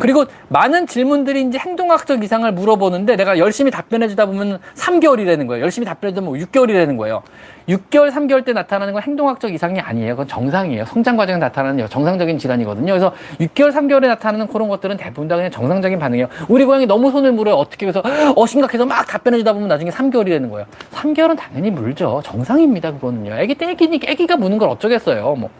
[0.00, 5.62] 그리고 많은 질문들이 이제 행동학적 이상을 물어보는데 내가 열심히 답변해 주다 보면 3개월이라는 거예요.
[5.62, 7.22] 열심히 답변해주다 보면 6개월이라는 거예요.
[7.68, 10.14] 6개월, 3개월 때 나타나는 건 행동학적 이상이 아니에요.
[10.14, 10.86] 그건 정상이에요.
[10.86, 12.86] 성장 과정에 나타나는 정상적인 질환이거든요.
[12.86, 16.28] 그래서 6개월, 3개월에 나타나는 그런 것들은 대부분 다 그냥 정상적인 반응이에요.
[16.48, 17.54] 우리 고양이 너무 손을 물어요.
[17.54, 18.02] 어떻게 해서
[18.34, 20.66] 어 심각해서 막 답변해 주다 보면 나중에 3개월이 되는 거예요.
[20.92, 22.22] 3개월은 당연히 물죠.
[22.24, 22.92] 정상입니다.
[22.92, 23.34] 그거는요.
[23.34, 25.36] 애기 때 애기니 애기가 무는 걸 어쩌겠어요.
[25.36, 25.50] 뭐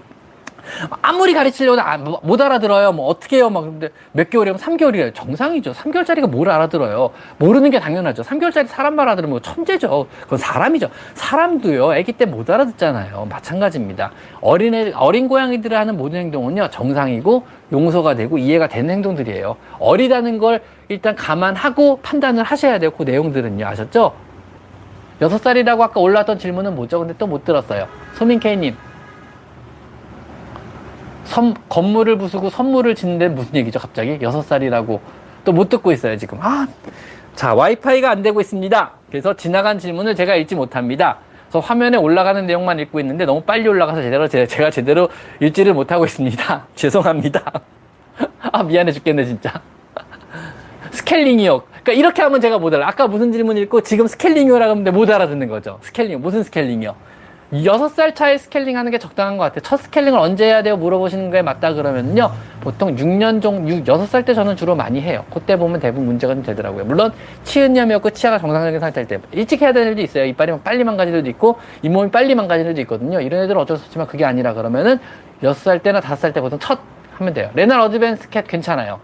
[1.03, 2.93] 아무리 가르치려도 아, 뭐, 못 알아들어요.
[2.93, 3.51] 뭐 어떻게 해요?
[3.51, 5.15] 막 근데 몇 개월이면 3개월이에요.
[5.15, 5.73] 정상이죠.
[5.73, 7.11] 3개월짜리가 뭘 알아들어요?
[7.39, 8.23] 모르는 게 당연하죠.
[8.23, 10.07] 3개월짜리 사람 말 알아들으면 뭐 천재죠.
[10.23, 10.89] 그건 사람이죠.
[11.15, 11.93] 사람도요.
[11.93, 13.27] 아기 때 못 알아듣잖아요.
[13.29, 14.13] 마찬가지입니다.
[14.41, 16.69] 어린애 어린 고양이들이 하는 모든 행동은요.
[16.71, 19.57] 정상이고 용서가 되고 이해가 되는 행동들이에요.
[19.79, 22.91] 어리다는 걸 일단 감안하고 판단을 하셔야 돼요.
[22.91, 23.67] 그 내용들은요.
[23.67, 24.13] 아셨죠?
[25.21, 26.99] 여섯 살이라고 아까 올라왔던 질문은 뭐죠?
[27.01, 27.87] 근데 또 못 들었어요.
[28.15, 28.75] 소민케이님.
[31.31, 34.19] 선, 건물을 부수고 선물을 짓는데 무슨 얘기죠, 갑자기?
[34.21, 35.01] 여섯 살이라고.
[35.45, 36.39] 또 못 듣고 있어요, 지금.
[36.43, 36.67] 아,
[37.37, 38.91] 자, 와이파이가 안 되고 있습니다.
[39.09, 41.19] 그래서 지나간 질문을 제가 읽지 못합니다.
[41.49, 45.09] 그래서 화면에 올라가는 내용만 읽고 있는데 너무 빨리 올라가서 제대로, 제 가 제대로
[45.41, 46.67] 읽지를 못하고 있습니다.
[46.75, 47.43] 죄송합니다.
[48.53, 49.53] 아, 미안해 죽겠네, 진짜.
[50.91, 51.61] 스케일링이요.
[51.83, 52.89] 그러니까 이렇게 하면 제가 못 알아.
[52.89, 55.79] 아까 무슨 질문 읽고 지금 스케일링이라고 하는데 못 알아듣는 거죠.
[55.83, 56.21] 스케일링.
[56.21, 56.95] 무슨 스케일링이요?
[57.65, 59.61] 여섯 살 차에 스케일링 하는 게 적당한 것 같아요.
[59.63, 60.77] 첫 스케일링을 언제 해야 돼요?
[60.77, 62.31] 물어보시는 거에 맞다 그러면요.
[62.61, 65.25] 보통 6년 정도, 6, 6살 때 저는 주로 많이 해요.
[65.35, 66.85] 그때 보면 대부분 문제가 좀 되더라고요.
[66.85, 69.19] 물론, 치은염이었고 치아가 정상적인 상태일 때.
[69.33, 70.27] 일찍 해야 되는 일도 있어요.
[70.27, 73.21] 이빨이 빨리 망가질 일도 있고, 잇몸이 빨리 망가질 일도 있거든요.
[73.21, 75.01] 이런 애들은 어쩔 수 없지만 그게 아니라 그러면은
[75.43, 76.79] 6살 때나 5살 때 보통 첫
[77.15, 77.51] 하면 돼요.
[77.55, 79.01] 레날 어드밴스 캣 괜찮아요.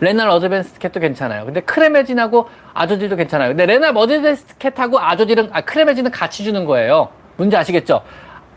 [0.00, 1.44] 레날 어드밴스 캣도 괜찮아요.
[1.44, 3.50] 근데 크레메진하고 아조딜도 괜찮아요.
[3.50, 7.10] 근데 레날 어드밴스 캣하고 아조딜은, 아, 크레메진은 같이 주는 거예요.
[7.38, 8.02] 문제 아시겠죠?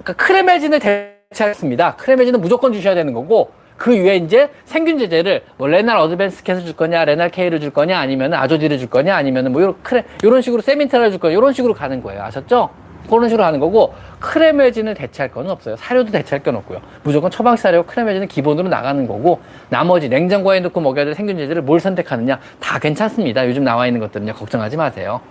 [0.03, 1.95] 그러니까 크레메진을 대체했습니다.
[1.95, 6.75] 크레메진은 무조건 주셔야 되는 거고 그 위에 이제 생균 제제를 뭐 레날 어드밴스 캣을 줄
[6.75, 10.61] 거냐, 레날 K를 줄 거냐, 아니면 아조딜을 줄 거냐, 아니면 뭐 이런 크레 이런 식으로
[10.61, 12.21] 세민테라를 줄 거냐, 이런 식으로 가는 거예요.
[12.21, 12.69] 아셨죠?
[13.09, 15.75] 그런 식으로 하는 거고 크레메진을 대체할 건 없어요.
[15.75, 16.79] 사료도 대체할 건 없고요.
[17.03, 21.79] 무조건 처방 사료 크레메진은 기본으로 나가는 거고 나머지 냉장고에 넣고 먹여야 될 생균 제제를 뭘
[21.79, 23.47] 선택하느냐 다 괜찮습니다.
[23.47, 24.33] 요즘 나와 있는 것들은요.
[24.33, 25.21] 걱정하지 마세요.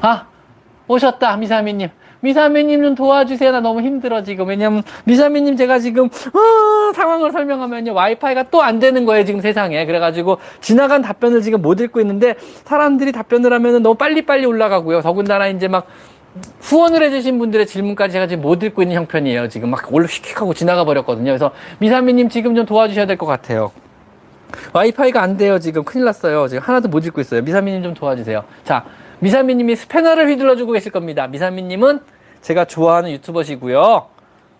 [0.00, 0.26] 아
[0.88, 1.88] 오셨다 미사미님.
[2.20, 3.50] 미사미님 좀 도와주세요.
[3.50, 4.46] 나 너무 힘들어 지금.
[4.46, 7.94] 왜냐면 미사미님 제가 지금 어, 상황을 설명하면요.
[7.94, 9.84] 와이파이가 또 안 되는 거예요 지금 세상에.
[9.86, 15.00] 그래가지고 지나간 답변을 지금 못 읽고 있는데 사람들이 답변을 하면은 너무 빨리빨리 올라가고요.
[15.02, 15.86] 더군다나 이제 막
[16.60, 19.70] 후원을 해주신 분들의 질문까지 제가 지금 못 읽고 있는 형편이에요 지금.
[19.70, 21.26] 막 올라 휙휙 하고 지나가 버렸거든요.
[21.26, 23.72] 그래서 미사미님 지금 좀 도와주셔야 될 것 같아요.
[24.72, 25.82] 와이파이가 안 돼요 지금.
[25.82, 26.46] 큰일 났어요.
[26.46, 27.42] 지금 하나도 못 읽고 있어요.
[27.42, 28.44] 미사미님 좀 도와주세요.
[28.64, 28.84] 자
[29.22, 31.28] 미사미님이 스패너를 휘둘러주고 계실 겁니다.
[31.28, 32.00] 미사미님은
[32.40, 34.08] 제가 좋아하는 유튜버시고요.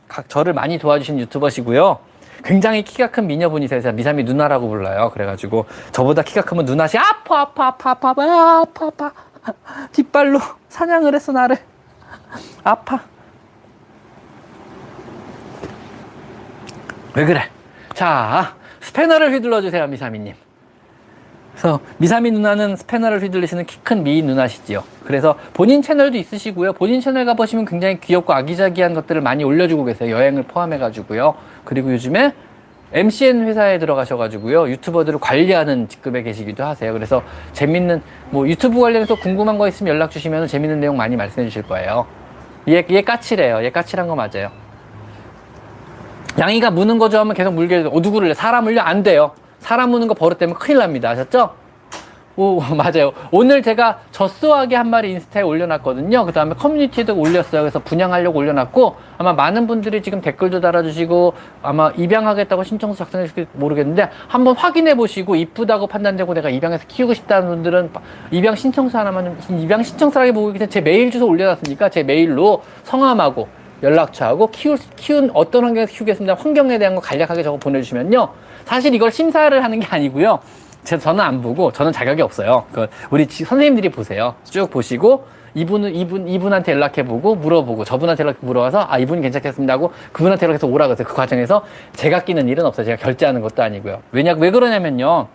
[0.06, 1.98] 각 저를 많이 도와주신 유튜버시고요.
[2.44, 3.80] 굉장히 키가 큰 미녀분이세요.
[3.80, 5.10] 그래서 미사미 누나라고 불러요.
[5.10, 9.12] 그래가지고 저보다 키가 크면 누나시 아파 아파 아파 아파 아파 아파 아파
[9.90, 10.38] 뒷발로
[10.68, 11.56] 사냥을 했어 나를
[12.62, 13.00] 아파
[17.14, 17.50] 왜 그래?
[17.94, 20.34] 자 스패너를 휘둘러 주세요 미사미님.
[21.52, 24.82] 그래서 미사미 누나는 스패너를 휘둘리시는 키 큰 미인 누나시지요.
[25.04, 26.72] 그래서 본인 채널도 있으시고요.
[26.72, 30.14] 본인 채널 가보시면 굉장히 귀엽고 아기자기한 것들을 많이 올려주고 계세요.
[30.14, 31.34] 여행을 포함해가지고요.
[31.64, 32.32] 그리고 요즘에
[32.94, 34.68] MCN 회사에 들어가셔가지고요.
[34.68, 36.92] 유튜버들을 관리하는 직급에 계시기도 하세요.
[36.92, 37.22] 그래서
[37.52, 42.06] 재밌는, 뭐 유튜브 관련해서 궁금한 거 있으면 연락 주시면 재밌는 내용 많이 말씀해 주실 거예요.
[42.68, 43.64] 얘, 얘 까칠해요.
[43.64, 44.50] 얘 까칠한 거 맞아요.
[46.38, 48.80] 양이가 무는 거 좋아하면 계속 물게, 어두구를 사람을요?
[48.80, 49.32] 안 돼요.
[49.62, 51.08] 사람 무는 거 버릇 되면 큰일 납니다.
[51.10, 51.50] 아셨죠?
[52.34, 53.12] 오, 맞아요.
[53.30, 56.24] 오늘 제가 젖소하게 한 마리 인스타에 올려놨거든요.
[56.24, 57.62] 그 다음에 커뮤니티에도 올렸어요.
[57.62, 64.56] 그래서 분양하려고 올려놨고, 아마 많은 분들이 지금 댓글도 달아주시고, 아마 입양하겠다고 신청서 작성해주실지 모르겠는데, 한번
[64.56, 67.90] 확인해 보시고, 이쁘다고 판단되고 내가 입양해서 키우고 싶다는 분들은
[68.30, 73.48] 입양 신청서 하나만 좀, 입양 신청서라기 보기 전에 제 메일 주소 올려놨으니까 제 메일로 성함하고,
[73.82, 76.34] 연락처하고 키울, 키운 어떤 환경에서 키우겠습니다.
[76.34, 78.28] 환경에 대한 거 간략하게 적어 보내주시면요.
[78.64, 80.40] 사실 이걸 심사를 하는 게 아니고요.
[80.84, 82.64] 제, 저는 안 보고, 저는 자격이 없어요.
[82.72, 84.34] 그 우리 선생님들이 보세요.
[84.44, 90.46] 쭉 보시고, 이분은, 이분, 이분한테 연락해보고, 물어보고, 저분한테 연락 물어봐서, 아, 이분이 괜찮겠습니다 하고, 그분한테
[90.46, 91.06] 연락해서 오라 그러세요.
[91.06, 92.86] 그 과정에서 제가 끼는 일은 없어요.
[92.86, 94.00] 제가 결제하는 것도 아니고요.
[94.12, 95.28] 왜냐, 왜 그러냐면요.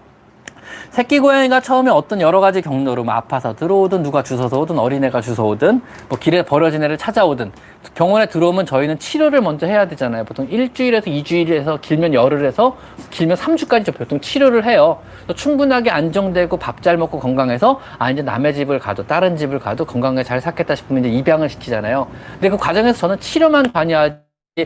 [0.90, 5.50] 새끼 고양이가 처음에 어떤 여러 가지 경로로 뭐 아파서 들어오든 누가 주워서 오든 어린애가 주워
[5.50, 7.52] 오든 뭐 길에 버려진 애를 찾아오든
[7.94, 10.24] 병원에 들어오면 저희는 치료를 먼저 해야 되잖아요.
[10.24, 12.78] 보통 일주일에서 이주일에서 길면 열흘에서
[13.12, 15.00] 길면 3주까지 보통 치료를 해요.
[15.36, 20.24] 충분하게 안정되고 밥 잘 먹고 건강해서 아 이제 남의 집을 가도 다른 집을 가도 건강하게
[20.24, 22.08] 잘 샀겠다 싶으면 이제 입양을 시키잖아요.
[22.34, 24.18] 근데 그 과정에서 저는 치료만 관여하지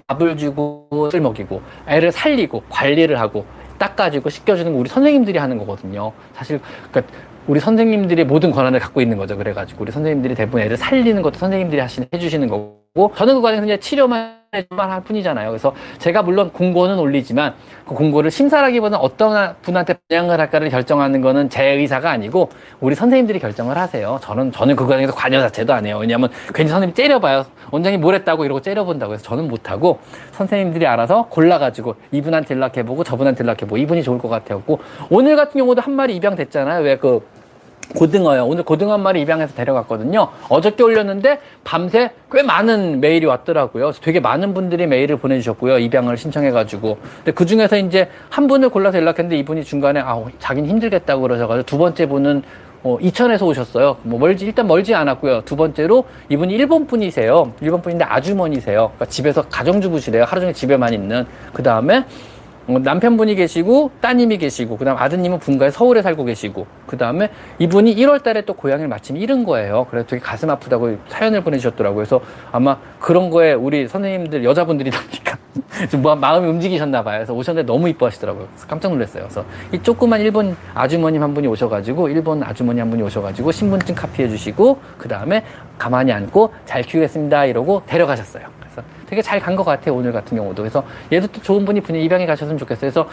[0.08, 3.46] 밥을 주고 술 먹이고 애를 살리고 관리를 하고
[3.82, 6.12] 닦아주고 씻겨주는 거 우리 선생님들이 하는 거거든요.
[6.34, 6.60] 사실
[6.92, 7.14] 그러니까
[7.48, 9.36] 우리 선생님들이 모든 권한을 갖고 있는 거죠.
[9.36, 13.80] 그래가지고 우리 선생님들이 대부분 애를 살리는 것도 선생님들이 하시는 해주시는 거고 저는 그 과정에서 이제
[13.80, 15.50] 치료만 판단해주만 할 뿐이잖아요.
[15.50, 17.54] 그래서 제가 물론 공고는 올리지만
[17.88, 22.50] 그 공고를 심사라기보다는 어떤 분한테 분양을 할까를 결정하는 거는 제 의사가 아니고
[22.82, 24.20] 우리 선생님들이 결정을 하세요.
[24.22, 25.98] 저는 저는 그 과정에서 관여 자체도 안 해요.
[26.00, 27.46] 왜냐하면 괜히 선생님이 째려봐요.
[27.72, 30.00] 원장이 뭘 했다고 이러고 째려본다고 해서 저는 못하고
[30.34, 34.62] 선생님들이 알아서 골라가지고 이분한테 연락해보고 저분한테 연락해보고 이분이 좋을 것 같아요.
[35.10, 36.84] 오늘 같은 경우도 한 마리 입양됐잖아요.
[36.84, 37.26] 왜그
[37.96, 38.46] 고등어요.
[38.46, 40.28] 오늘 고등어 한 마리 입양해서 데려갔거든요.
[40.50, 43.92] 어저께 올렸는데 밤새 꽤 많은 메일이 왔더라고요.
[44.02, 45.80] 되게 많은 분들이 메일을 보내주셨고요.
[45.80, 46.98] 입양을 신청해가지고.
[47.18, 51.78] 근데 그 중에서 이제 한 분을 골라서 연락했는데 이분이 중간에 아, 자기는 힘들겠다고 그러셔가지고 두
[51.78, 52.44] 번째 분은
[52.84, 53.98] 어, 이천에서 오셨어요.
[54.04, 55.42] 뭐 멀지 일단 멀지 않았고요.
[55.42, 57.54] 두 번째로 이분이 일본 분이세요.
[57.62, 58.92] 일본 분인데 아주머니세요.
[58.96, 60.24] 그러니까 집에서 가정주부시래요.
[60.24, 61.26] 하루 종일 집에만 있는.
[61.54, 62.04] 그 다음에 어,
[62.80, 68.54] 남편분이 계시고 따님이 계시고 그다음 아드님은 분가에 서울에 살고 계시고 그다음에 이분이 1월 달에 또
[68.54, 69.88] 고향을 마침 잃은 거예요.
[69.90, 71.96] 그래서 되게 가슴 아프다고 사연을 보내주셨더라고요.
[71.96, 75.38] 그래서 아마 그런 거에 우리 선생님들 여자분들이 나니까
[75.90, 77.20] 좀뭐 마음이 움직이셨나 봐요.
[77.20, 78.48] 그래서 오셨는데 너무 이뻐하시더라고요.
[78.48, 79.24] 그래서 깜짝 놀랐어요.
[79.24, 84.30] 그래서 이 조그만 일본 아주머님 한 분이 오셔가지고 일본 아주머니 한 분이 오셔가지고 신분증 카피해
[84.30, 85.44] 주시고 그다음에
[85.78, 88.61] 가만히 앉고 잘 키우겠습니다 이러고 데려가셨어요.
[89.12, 89.94] 되게 잘 간 것 같아요.
[89.96, 90.62] 오늘 같은 경우도.
[90.64, 92.80] 그래서 얘도 또 좋은 분이 분이 입양해 가셨으면 좋겠어요.
[92.80, 93.10] 그래서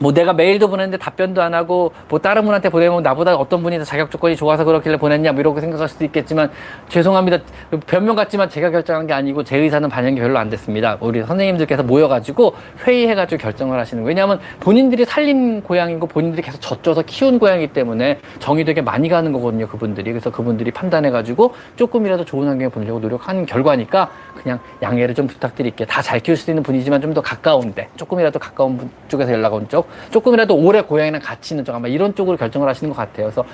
[0.00, 3.84] 뭐 내가 메일도 보냈는데 답변도 안 하고 뭐 다른 분한테 보내면 나보다 어떤 분이 더
[3.84, 6.50] 자격 조건이 좋아서 그렇길래 보냈냐 뭐 이렇게 생각할 수도 있겠지만
[6.88, 7.38] 죄송합니다.
[7.86, 10.96] 변명 같지만 제가 결정한 게 아니고 제 의사는 반영이 별로 안 됐습니다.
[11.00, 12.54] 우리 선생님들께서 모여가지고
[12.86, 14.08] 회의해가지고 결정을 하시는 거예요.
[14.08, 19.68] 왜냐하면 본인들이 살린 고양이고 본인들이 계속 젖줘서 키운 고양이기 때문에 정이 되게 많이 가는 거거든요
[19.68, 20.10] 그분들이.
[20.12, 24.10] 그래서 그분들이 판단해가지고 조금이라도 좋은 환경에 보내려고 노력하는 결과니까
[24.42, 25.86] 그냥 양해를 좀 부탁드릴게요.
[25.86, 29.68] 다 잘 키울 수 있는 분이지만 좀 더 가까운데 조금이라도 가까운 분 쪽에서 연락 온
[29.68, 33.26] 쪽 조금이라도 오래 고양이랑 같이 있는 쪽 아마 이런 쪽으로 결정을 하시는 것 같아요.
[33.26, 33.44] 그래서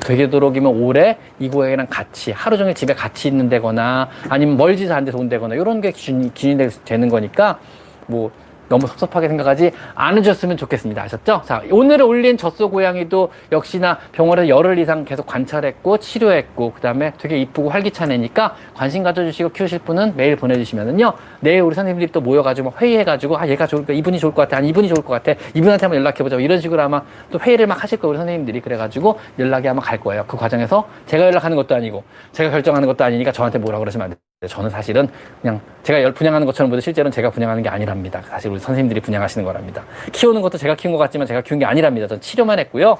[0.00, 5.18] 되게도록이면 오래 이 고양이랑 같이 하루 종일 집에 같이 있는 데거나 아니면 멀지도 않은 데서
[5.18, 7.58] 온다거나 이런 게 기준이, 기준이 되는 거니까
[8.06, 8.30] 뭐
[8.68, 11.02] 너무 섭섭하게 생각하지 않으셨으면 좋겠습니다.
[11.02, 11.42] 아셨죠?
[11.44, 17.70] 자, 오늘 올린 젖소 고양이도 역시나 병원에서 열흘 이상 계속 관찰했고 치료했고 그다음에 되게 이쁘고
[17.70, 21.12] 활기찬 애니까 관심 가져주시고 키우실 분은 메일 보내주시면은요.
[21.40, 24.56] 내일 우리 선생님들이 또 모여가지고 회의해가지고 아 얘가 좋을 거 이분이 좋을 것 같아?
[24.56, 25.38] 아니 이분이 좋을 것 같아?
[25.54, 26.36] 이분한테 한번 연락해보자.
[26.36, 28.60] 이런 식으로 아마 또 회의를 막 하실 거예요 우리 선생님들이.
[28.60, 30.24] 그래가지고 연락이 아마 갈 거예요.
[30.26, 34.33] 그 과정에서 제가 연락하는 것도 아니고 제가 결정하는 것도 아니니까 저한테 뭐라 그러시면 안 돼요.
[34.48, 35.08] 저는 사실은
[35.42, 38.22] 그냥 제가 분양하는 것처럼 보도 실제로는 제가 분양하는 게 아니랍니다.
[38.28, 39.84] 사실 우리 선생님들이 분양하시는 거랍니다.
[40.12, 42.06] 키우는 것도 제가 키운 것 같지만 제가 키운 게 아니랍니다.
[42.06, 42.98] 전 치료만 했고요.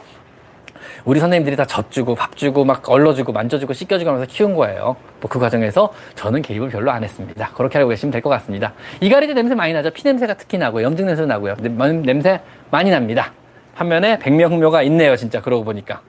[1.05, 4.97] 우리 선생님들이 다 젖주고 밥 주고 막 얼러주고 만져주고 씻겨주고 하면서 키운 거예요.
[5.21, 7.51] 뭐 그 과정에서 저는 개입을 별로 안 했습니다.
[7.55, 8.73] 그렇게 알고 계시면 될 것 같습니다.
[9.01, 9.91] 이가리도 냄새 많이 나죠.
[9.91, 10.85] 피 냄새가 특히 나고요.
[10.85, 11.57] 염증 냄새 나고요.
[11.61, 12.41] 냄새
[12.71, 13.33] 많이 납니다.
[13.75, 15.17] 반면에 백명흑묘가 있네요.
[15.17, 16.01] 진짜 그러고 보니까.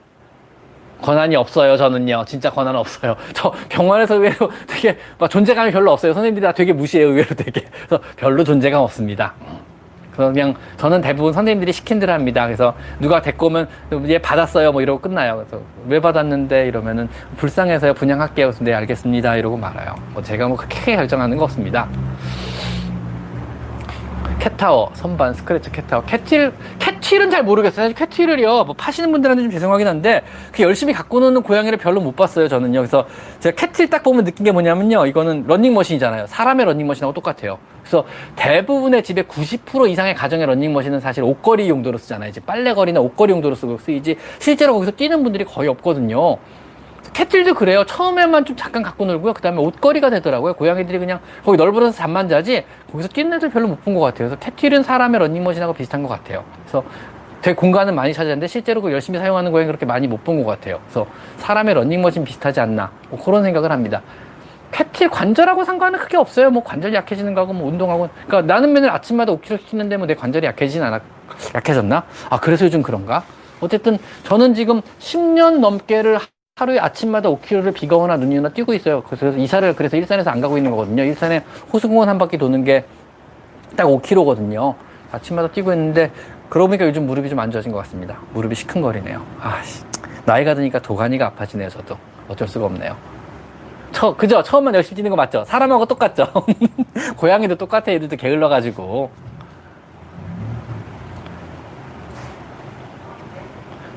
[1.02, 2.24] 권한이 없어요, 저는요.
[2.26, 3.16] 진짜 권한 없어요.
[3.34, 6.12] 저 병원에서 의외로 되게 막 존재감이 별로 없어요.
[6.12, 7.64] 선생님들이 다 되게 무시해요, 의외로 되게.
[7.86, 9.34] 그래서 별로 존재감 없습니다.
[10.12, 12.46] 그래서 그냥 저는 대부분 선생님들이 시킨 대로 합니다.
[12.46, 13.68] 그래서 누가 데리고 오면
[14.08, 15.36] 얘 받았어요, 뭐 이러고 끝나요.
[15.36, 18.50] 그래서 왜 받았는데 이러면은 불쌍해서요, 분양할게요.
[18.60, 19.36] 네, 알겠습니다.
[19.36, 19.94] 이러고 말아요.
[20.14, 21.88] 뭐 제가 뭐 크게 결정하는 거 없습니다.
[24.38, 26.04] 캣타워, 선반, 스크래치 캣타워.
[26.04, 27.88] 캣틸, 캣틸은 잘 모르겠어요.
[27.88, 30.22] 사실 cat wheel을요, 뭐 파시는 분들한테 좀 죄송하긴 한데,
[30.52, 32.80] 그 열심히 갖고 노는 고양이를 별로 못 봤어요, 저는요.
[32.80, 33.06] 그래서
[33.40, 35.06] 제가 cat wheel 딱 보면 느낀 게 뭐냐면요.
[35.06, 36.26] 이거는 런닝머신이잖아요.
[36.28, 37.58] 사람의 런닝머신하고 똑같아요.
[37.82, 38.04] 그래서
[38.36, 42.30] 대부분의 집에 90% 이상의 가정의 런닝머신은 사실 옷걸이 용도로 쓰잖아요.
[42.30, 46.38] 이제 빨래거리나 옷걸이 용도로 쓰고 쓰이지, 실제로 거기서 뛰는 분들이 거의 없거든요.
[47.16, 47.82] cat wheel도 그래요.
[47.84, 49.32] 처음에만 좀 잠깐 갖고 놀고요.
[49.32, 50.52] 그 다음에 옷걸이가 되더라고요.
[50.52, 54.28] 고양이들이 그냥 거기 넓어서 잠만 자지 거기서 뛰는 애들 별로 못 본 것 같아요.
[54.28, 56.44] 그래서 cat wheel은 사람의 런닝머신하고 비슷한 것 같아요.
[56.64, 56.84] 그래서
[57.40, 60.78] 되게 공간은 많이 차지하는데 실제로 그 열심히 사용하는 고양이 그렇게 많이 못 본 것 같아요.
[60.84, 61.06] 그래서
[61.38, 64.02] 사람의 런닝머신 비슷하지 않나 뭐 그런 생각을 합니다.
[64.72, 66.50] cat wheel 관절하고 상관은 크게 없어요.
[66.50, 68.10] 뭐 관절 약해지는 거하고 뭐 운동하고.
[68.26, 71.00] 그러니까 나는 맨날 아침마다 5km씩 뛰는데 뭐 내 관절이 약해지진 않아.
[71.54, 72.04] 약해졌나?
[72.28, 73.22] 아, 그래서 요즘 그런가?
[73.60, 76.18] 어쨌든 저는 지금 10년 넘게를
[76.58, 79.02] 하루에 아침마다 5km를 비가 오나 눈이 오나 뛰고 있어요.
[79.02, 81.02] 그래서 이사를 그래서 일산에서 안 가고 있는 거거든요.
[81.04, 82.84] 일산에 호수공원 한 바퀴 도는 게
[83.76, 84.74] 딱 5km거든요.
[85.12, 86.10] 아침마다 뛰고 있는데
[86.48, 88.16] 그러고 보니까 요즘 무릎이 좀 안 좋아진 것 같습니다.
[88.32, 89.22] 무릎이 시큰거리네요.
[89.38, 89.84] 아씨
[90.24, 91.68] 나이가 드니까 도가니가 아파지네요.
[91.68, 92.96] 저도 어쩔 수가 없네요.
[93.92, 94.42] 처, 그죠?
[94.42, 95.44] 처음만 열심히 뛰는 거 맞죠?
[95.44, 96.26] 사람하고 똑같죠?
[97.18, 97.92] 고양이도 똑같아.
[97.92, 99.10] 애들도 게을러가지고.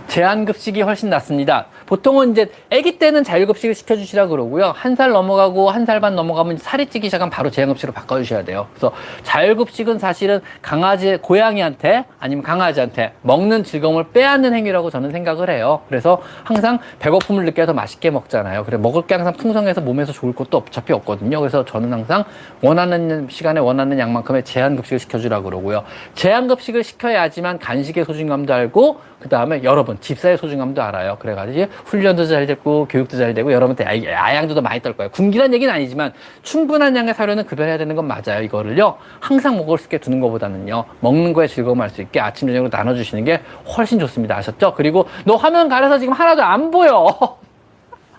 [0.08, 1.68] 제한급식이 훨씬 낫습니다.
[1.94, 4.74] 보통은 이제 아기 때는 자율급식을 시켜주시라 그러고요.
[4.76, 8.68] 한 살 넘어가고 한 살 반 넘어가면 살이 찌기 시작하면 바로 제한급식으로 바꿔주셔야 돼요.
[8.74, 8.92] 그래서
[9.24, 15.82] 자율급식은 사실은 강아지, 고양이한테 아니면 강아지한테 먹는 즐거움을 빼앗는 행위라고 저는 생각을 해요.
[15.90, 18.66] 그래서 항상 배고픔을 느껴서 맛있게 먹잖아요.
[18.66, 21.40] 그래 먹을 게 항상 풍성해서 몸에서 좋을 것도 어차피 없거든요.
[21.40, 22.24] 그래서 저는 항상
[22.62, 25.84] 원하는 시간에 원하는 양만큼의 제한급식을 시켜주라 그러고요.
[26.14, 31.18] 제한급식을 시켜야지만 간식의 소중함도 알고 그 다음에 여러분 집사의 소중함도 알아요.
[31.20, 35.10] 그래가지고 훈련도 잘 됐고 교육도 잘 되고 여러분한테 아양도 더 많이 떨 거예요.
[35.12, 38.42] 굶기란 얘기는 아니지만 충분한 양의 사료는 급여해야 되는 건 맞아요.
[38.44, 43.24] 이거를요 항상 먹을 수 있게 두는 것보다는요 먹는 거에 즐거움 알수 있게 아침 저녁으로 나눠주시는
[43.24, 43.42] 게
[43.78, 44.38] 훨씬 좋습니다.
[44.38, 44.74] 아셨죠?
[44.76, 47.38] 그리고 너 화면 가려서 지금 하나도 안 보여.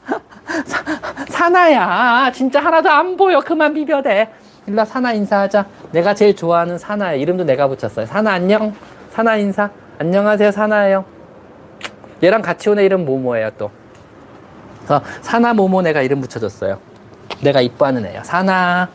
[1.29, 3.41] 사나야 진짜 하나도 안 보여.
[3.41, 4.29] 그만 비벼대.
[4.67, 5.67] 일로 사나 인사하자.
[5.93, 7.15] 내가 제일 좋아하는 사나야.
[7.15, 8.07] 이름도 내가 붙였어요.
[8.07, 8.75] 사나 안녕.
[9.11, 9.71] 사나 인사.
[9.99, 11.20] 안녕하세요, 사나예요.
[12.23, 13.71] 얘랑 같이 온 애 이름 모모예요, 또.
[14.79, 16.79] 그래서 사나 모모 내가 이름 붙여줬어요.
[17.41, 18.21] 내가 이뻐하는 애요.
[18.25, 18.89] 사나.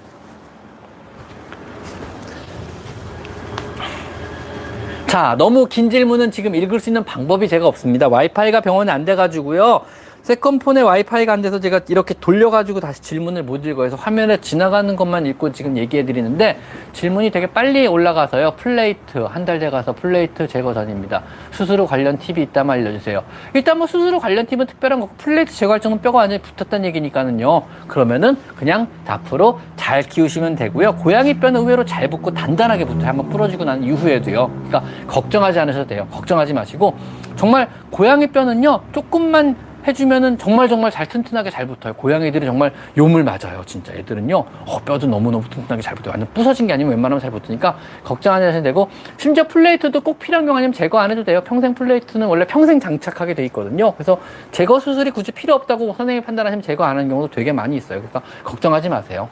[5.08, 8.08] 자, 너무 긴 질문은 지금 읽을 수 있는 방법이 제가 없습니다.
[8.08, 9.82] 와이파이가 병원에 안 돼가지고요.
[10.26, 15.28] second phone에 와이파이가 안 돼서 제가 이렇게 돌려가지고 다시 질문을 못 읽어서 화면에 지나가는 것만
[15.28, 16.58] 읽고 지금 얘기해 드리는데
[16.94, 18.54] 질문이 되게 빨리 올라가서요.
[18.58, 21.22] 플레이트, 한 달 돼가서 플레이트 제거 전입니다.
[21.52, 23.24] 수술후 관련 팁이 있다면 알려주세요.
[23.54, 27.62] 일단 뭐 수술후 관련 팁은 특별한 거 플레이트 제거할 정도는 뼈가 완전히 붙었다는 얘기니까는요.
[27.88, 30.96] 그러면은 그냥 앞으로 잘 키우시면 되고요.
[30.96, 33.10] 고양이 뼈는 의외로 잘 붙고 단단하게 붙어요.
[33.10, 34.48] 한번 부러지고 난 이후에도요.
[34.48, 36.08] 그러니까 걱정하지 않으셔도 돼요.
[36.10, 36.96] 걱정하지 마시고
[37.36, 38.82] 정말 고양이 뼈는요.
[38.92, 39.56] 조금만
[39.88, 41.94] 해주면은 정말 정말 잘 튼튼하게 잘 붙어요.
[41.94, 43.64] 고양이들이 정말 요물 맞아요.
[43.66, 44.36] 진짜 애들은요.
[44.38, 46.12] 어, 뼈도 너무너무 튼튼하게 잘 붙어요.
[46.12, 50.58] 완전 부서진 게 아니면 웬만하면 잘 붙으니까 걱정하지 않으셔도 되고 심지어 플레이트도 꼭 필요한 경우
[50.58, 51.42] 아니면 제거 안 해도 돼요.
[51.42, 53.94] 평생 플레이트는 원래 평생 장착하게 돼 있거든요.
[53.94, 54.20] 그래서
[54.52, 58.00] 제거 수술이 굳이 필요 없다고 선생님이 판단하시면 제거 안 하는 경우도 되게 많이 있어요.
[58.00, 59.30] 그러니까 걱정하지 마세요.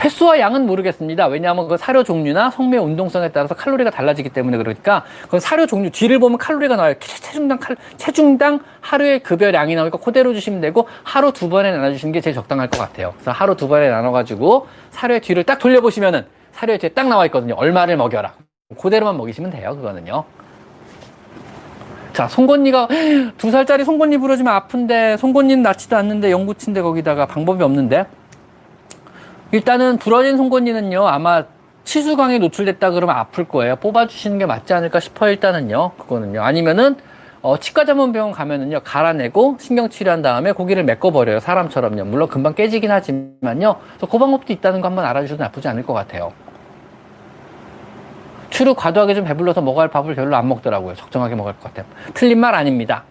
[0.00, 1.26] 횟수와 양은 모르겠습니다.
[1.28, 6.18] 왜냐하면 그 사료 종류나 성묘 운동성에 따라서 칼로리가 달라지기 때문에 그러니까 그 사료 종류 뒤를
[6.18, 6.94] 보면 칼로리가 나와요.
[6.98, 12.34] 체중당 칼, 체중당 하루의 급여량이 나오니까 그대로 주시면 되고 하루 두 번에 나눠주시는 게 제일
[12.34, 13.12] 적당할 것 같아요.
[13.16, 17.54] 그래서 하루 두 번에 나눠가지고 사료의 뒤를 딱 돌려보시면은 사료의 뒤에 딱 나와 있거든요.
[17.54, 18.34] 얼마를 먹여라.
[18.78, 19.76] 그대로만 먹이시면 돼요.
[19.76, 20.24] 그거는요.
[22.12, 22.88] 자, 송곳니가
[23.38, 28.06] 두 살짜리 송곳니 부러지면 아픈데 송곳니는 낫지도 않는데 영구친데 거기다가 방법이 없는데
[29.54, 31.44] 일단은 부러진 송곳니는요 아마
[31.84, 33.76] 치수광에 노출됐다 그러면 아플 거예요.
[33.76, 36.42] 뽑아주시는 게 맞지 않을까 싶어요 일단은요 그거는요.
[36.42, 36.96] 아니면은
[37.40, 42.04] 어, 치과 전문 병원 가면은요 갈아내고 신경 치료한 다음에 고기를 메꿔버려요 사람처럼요.
[42.04, 43.76] 물론 금방 깨지긴 하지만요.
[43.90, 46.32] 그래서 그 방법도 있다는 거 한번 알아주셔도 나쁘지 않을 것 같아요.
[48.50, 50.96] 추루 과도하게 좀 배불러서 할 밥을 별로 안 먹더라고요.
[50.96, 51.86] 적정하게 먹을 것 같아요.
[52.12, 53.04] 틀린 말 아닙니다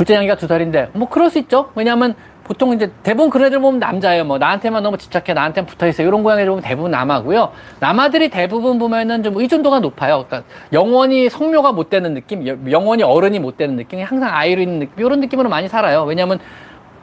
[0.00, 1.72] 둘째 양이가 두 살인데 뭐 그럴 수 있죠.
[1.74, 4.24] 왜냐하면 보통 이제 대부분 그런 애들 보면 남자예요.
[4.24, 6.02] 뭐 나한테만 너무 집착해, 나한테 붙어 있어.
[6.02, 7.52] 이런 고양이들 보면 대부분 남아고요.
[7.80, 10.24] 남아들이 대부분 보면은 좀 의존도가 높아요.
[10.26, 15.04] 그러니까 영원히 성묘가 못 되는 느낌, 영원히 어른이 못 되는 느낌이 항상 아이로 있는 느낌,
[15.04, 16.04] 이런 느낌으로 많이 살아요.
[16.04, 16.38] 왜냐하면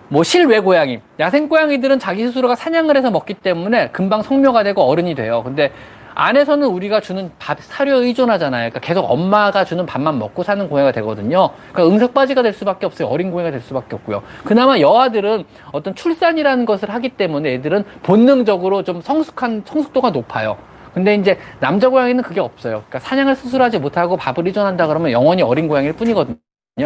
[0.09, 5.13] 뭐 실외 고양이, 야생 고양이들은 자기 스스로가 사냥을 해서 먹기 때문에 금방 성묘가 되고 어른이
[5.13, 5.43] 돼요.
[5.45, 5.71] 근데
[6.19, 8.71] 안에서는 우리가 주는 밥, 사료에 의존하잖아요.
[8.71, 11.51] 그러니까 계속 엄마가 주는 밥만 먹고 사는 고양이가 되거든요.
[11.71, 13.07] 그러니까 응석바지가 될 수밖에 없어요.
[13.07, 14.23] 어린 고양이가 될 수밖에 없고요.
[14.43, 20.57] 그나마 여아들은 어떤 출산이라는 것을 하기 때문에 애들은 본능적으로 좀 성숙한, 성숙도가 높아요.
[20.95, 22.83] 근데 이제 남자 고양이는 그게 없어요.
[22.87, 26.37] 그러니까 사냥을 스스로 하지 못하고 밥을 의존한다 그러면 영원히 어린 고양이일 뿐이거든요.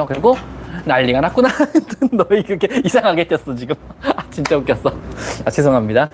[0.09, 0.35] 그리고
[0.83, 1.47] 난리가 났구나.
[2.11, 3.75] 너희 그게 이상하게 꼈어, 지금.
[4.03, 4.91] 아, 진짜 웃겼어.
[5.45, 6.09] 아, 죄송합니다.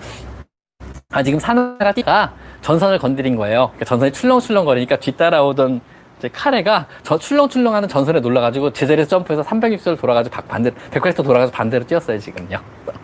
[1.10, 3.68] 아, 지금 사나가 띠가 전선을 건드린 거예요.
[3.68, 5.80] 그러니까 전선이 출렁출렁 거리니까 뒤따라오던
[6.18, 12.18] 이제 카레가 저 출렁출렁하는 전선에 놀라가지고 제자리에서 점프해서 360도를 돌아가지고 반대로 180도 돌아가서 반대로 뛰었어요
[12.18, 12.58] 지금요.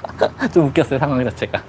[0.53, 1.63] 좀 웃겼어요 상황 자체가.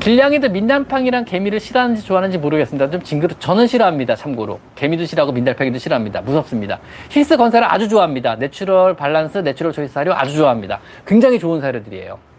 [0.00, 2.90] 길냥이들 민달팡이랑 개미를 싫어하는지 좋아하는지 모르겠습니다.
[2.90, 3.34] 좀 징그러.
[3.38, 4.16] 저는 싫어합니다.
[4.16, 6.22] 참고로 개미도 싫어하고 민달팡이도 싫어합니다.
[6.22, 6.78] 무섭습니다.
[7.10, 8.36] 힐스 건사료를 아주 좋아합니다.
[8.36, 10.80] 내추럴 밸런스, 내추럴 초이스 사료 아주 좋아합니다.
[11.06, 12.29] 굉장히 좋은 사료들이에요.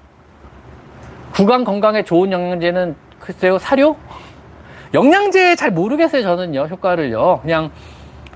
[1.34, 3.96] 구강 건강에 좋은 영양제는 글쎄요 사료?
[4.94, 7.40] 영양제 잘 모르겠어요 저는요 효과를요.
[7.42, 7.72] 그냥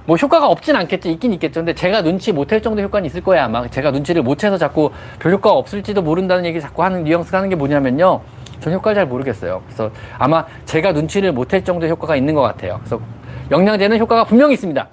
[0.05, 1.61] 뭐 효과가 없진 않겠죠 있긴 있겠죠.
[1.61, 3.67] 근데 제가 눈치 못할 정도 효과는 있을 거예요 아마.
[3.67, 7.55] 제가 눈치를 못 채서 자꾸 별 효과가 없을지도 모른다는 얘기 자꾸 하는 뉘앙스가 하는 게
[7.55, 8.21] 뭐냐면요.
[8.61, 9.61] 전 효과를 잘 모르겠어요.
[9.65, 12.79] 그래서 아마 제가 눈치를 못할 정도의 효과가 있는 것 같아요.
[12.79, 12.99] 그래서
[13.51, 14.87] 영양제는 효과가 분명히 있습니다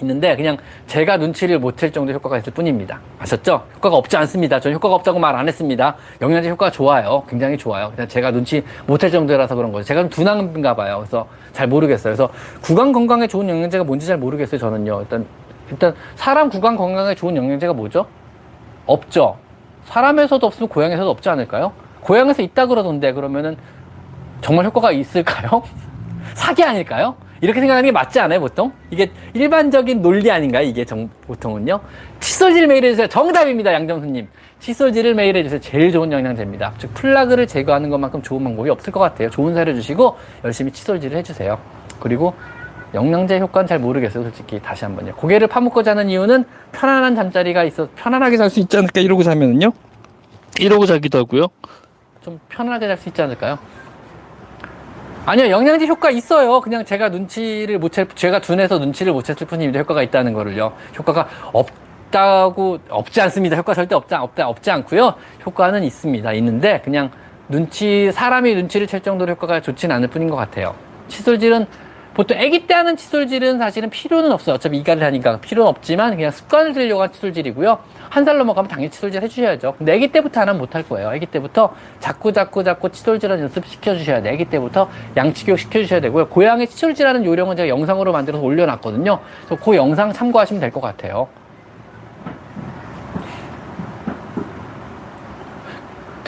[0.00, 0.56] 있는데 그냥
[0.86, 3.00] 제가 눈치를 못 챌 정도 효과가 있을 뿐입니다.
[3.18, 3.64] 아셨죠?
[3.76, 4.58] 효과가 없지 않습니다.
[4.60, 5.94] 저는 효과가 없다고 말 안 했습니다.
[6.20, 7.22] 영양제 효과가 좋아요.
[7.28, 7.90] 굉장히 좋아요.
[7.94, 9.84] 그냥 제가 눈치 못 챌 정도라서 그런 거죠.
[9.84, 10.98] 제가 좀 둔한가 봐요.
[10.98, 12.14] 그래서 잘 모르겠어요.
[12.14, 12.28] 그래서
[12.60, 14.58] 구강 건강에 좋은 영양제가 뭔지 잘 모르겠어요.
[14.58, 15.00] 저는요.
[15.02, 15.26] 일단
[15.70, 18.06] 일단 사람 구강 건강에 좋은 영양제가 뭐죠?
[18.86, 19.36] 없죠.
[19.84, 21.72] 사람에서도 없으면 고양이에서도 없지 않을까요?
[22.00, 23.56] 고양이에서 있다 그러던데 그러면은
[24.40, 25.62] 정말 효과가 있을까요?
[26.34, 27.14] 사기 아닐까요?
[27.40, 28.72] 이렇게 생각하는 게 맞지 않아요, 보통?
[28.90, 31.80] 이게 일반적인 논리 아닌가요, 이게 정, 보통은요?
[32.20, 33.06] 칫솔질 매일 해주세요.
[33.08, 34.28] 정답입니다, 양정수님.
[34.58, 35.60] 칫솔질을 매일 해주세요.
[35.60, 36.74] 제일 좋은 영양제입니다.
[36.78, 39.30] 즉, 플라그를 제거하는 것만큼 좋은 방법이 없을 것 같아요.
[39.30, 41.58] 좋은 사료 주시고, 열심히 칫솔질을 해주세요.
[42.00, 42.34] 그리고,
[42.94, 44.60] 영양제 효과는 잘 모르겠어요, 솔직히.
[44.60, 45.14] 다시 한 번요.
[45.14, 49.70] 고개를 파묻고 자는 이유는 편안한 잠자리가 있어, 편안하게 잘 수 있지 않을까, 이러고 자면은요?
[50.58, 51.46] 이러고 자기도 하고요.
[52.20, 53.58] 좀 편안하게 잘 수 있지 않을까요?
[55.28, 56.58] 아니요, 영양제 효과 있어요.
[56.62, 59.78] 그냥 제가 눈치를 못 챌, 제가 둔해서 눈치를 못 챘을 뿐입니다.
[59.80, 60.72] 효과가 있다는 거를요.
[60.98, 63.54] 효과가 없다고, 없지 않습니다.
[63.58, 65.12] 효과 절대 없지, 없다, 없지 않고요.
[65.44, 66.32] 효과는 있습니다.
[66.32, 67.10] 있는데, 그냥
[67.46, 70.74] 눈치, 사람이 눈치를 챌 정도로 효과가 좋지는 않을 뿐인 것 같아요.
[71.08, 71.66] 칫솔질은
[72.18, 74.56] 보통 아기 때 하는 칫솔질은 사실은 필요는 없어요.
[74.56, 77.78] 어차피 이가를 하니까 필요는 없지만 그냥 습관을 들려고 한 칫솔질이고요.
[78.10, 79.76] 한 살 넘어가면 당연히 칫솔질 해주셔야죠.
[79.78, 81.10] 근데 아기 때부터 하면 못할 거예요.
[81.10, 84.34] 아기 때부터 자꾸 자꾸 자꾸 칫솔질하는 연습 시켜주셔야 돼요.
[84.34, 86.26] 아기 때부터 양치교육 시켜주셔야 되고요.
[86.28, 89.20] 고양이 칫솔질하는 요령은 제가 영상으로 만들어서 올려놨거든요.
[89.46, 91.28] 그래서 그 영상 참고하시면 될 것 같아요.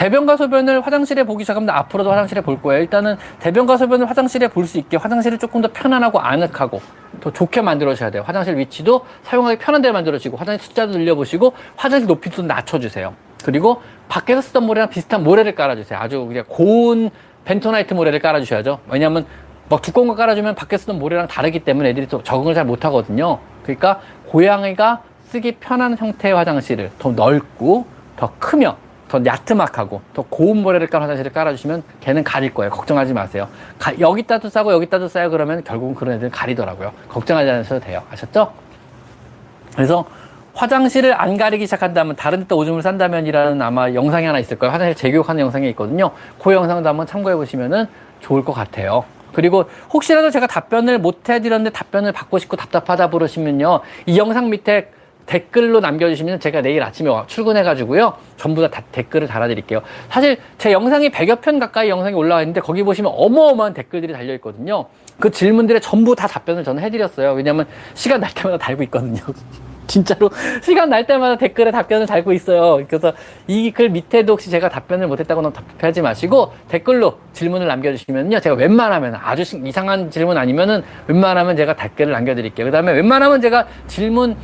[0.00, 2.80] 대변과 소변을 화장실에 보기 시작하면 앞으로도 화장실에 볼 거예요.
[2.80, 6.80] 일단은 대변과 소변을 화장실에 볼 수 있게 화장실을 조금 더 편안하고 아늑하고
[7.20, 8.22] 더 좋게 만들어주셔야 돼요.
[8.24, 13.12] 화장실 위치도 사용하기 편한 데 만들어지고 화장실 숫자도 늘려보시고 화장실 높이도 낮춰주세요.
[13.44, 15.98] 그리고 밖에서 쓰던 모래랑 비슷한 모래를 깔아주세요.
[15.98, 17.10] 아주 그냥 고운
[17.44, 18.80] 벤토나이트 모래를 깔아주셔야죠.
[18.88, 19.26] 왜냐하면
[19.68, 23.38] 막 두꺼운 거 깔아주면 밖에 쓰던 모래랑 다르기 때문에 애들이 또 적응을 잘 못하거든요.
[23.64, 27.84] 그러니까 고양이가 쓰기 편한 형태의 화장실을 더 넓고
[28.16, 28.78] 더 크며
[29.10, 32.70] 더 야트막하고 더 고운 모래를 깔 화장실을 깔아주시면 걔는 가릴 거예요.
[32.70, 33.48] 걱정하지 마세요.
[33.76, 36.92] 가, 여기다도 싸고 여기다도 싸요 그러면 결국은 그런 애들은 가리더라고요.
[37.08, 38.04] 걱정하지 않으셔도 돼요.
[38.12, 38.52] 아셨죠?
[39.74, 40.06] 그래서
[40.54, 44.72] 화장실을 안 가리기 시작한다면 다른 데다 오줌을 싼다면이라는 아마 영상이 하나 있을 거예요.
[44.72, 46.12] 화장실 재교육하는 영상이 있거든요.
[46.40, 47.88] 그 영상도 한번 참고해 보시면
[48.20, 49.04] 좋을 것 같아요.
[49.32, 53.80] 그리고 혹시라도 제가 답변을 못 해드렸는데 답변을 받고 싶고 답답하다 그러시면요.
[54.06, 54.92] 이 영상 밑에
[55.30, 58.14] 댓글로 남겨주시면 제가 내일 아침에 출근해가지고요.
[58.36, 59.80] 전부 다, 다 댓글을 달아드릴게요.
[60.08, 64.86] 사실 제 영상이 100여 편 가까이 영상이 올라와 있는데 거기 보시면 어마어마한 댓글들이 달려있거든요.
[65.20, 67.32] 그 질문들에 전부 다 답변을 저는 해드렸어요.
[67.34, 69.20] 왜냐면 시간 날 때마다 달고 있거든요.
[69.86, 70.30] 진짜로
[70.62, 72.84] 시간 날 때마다 댓글에 답변을 달고 있어요.
[72.88, 73.12] 그래서
[73.48, 78.40] 이 글 밑에도 혹시 제가 답변을 못했다고 너무 답답해하지 마시고 댓글로 질문을 남겨주시면요.
[78.40, 82.66] 제가 웬만하면 아주 이상한 질문 아니면은 웬만하면 제가 댓글을 남겨드릴게요.
[82.66, 84.36] 그 다음에 웬만하면 제가 질문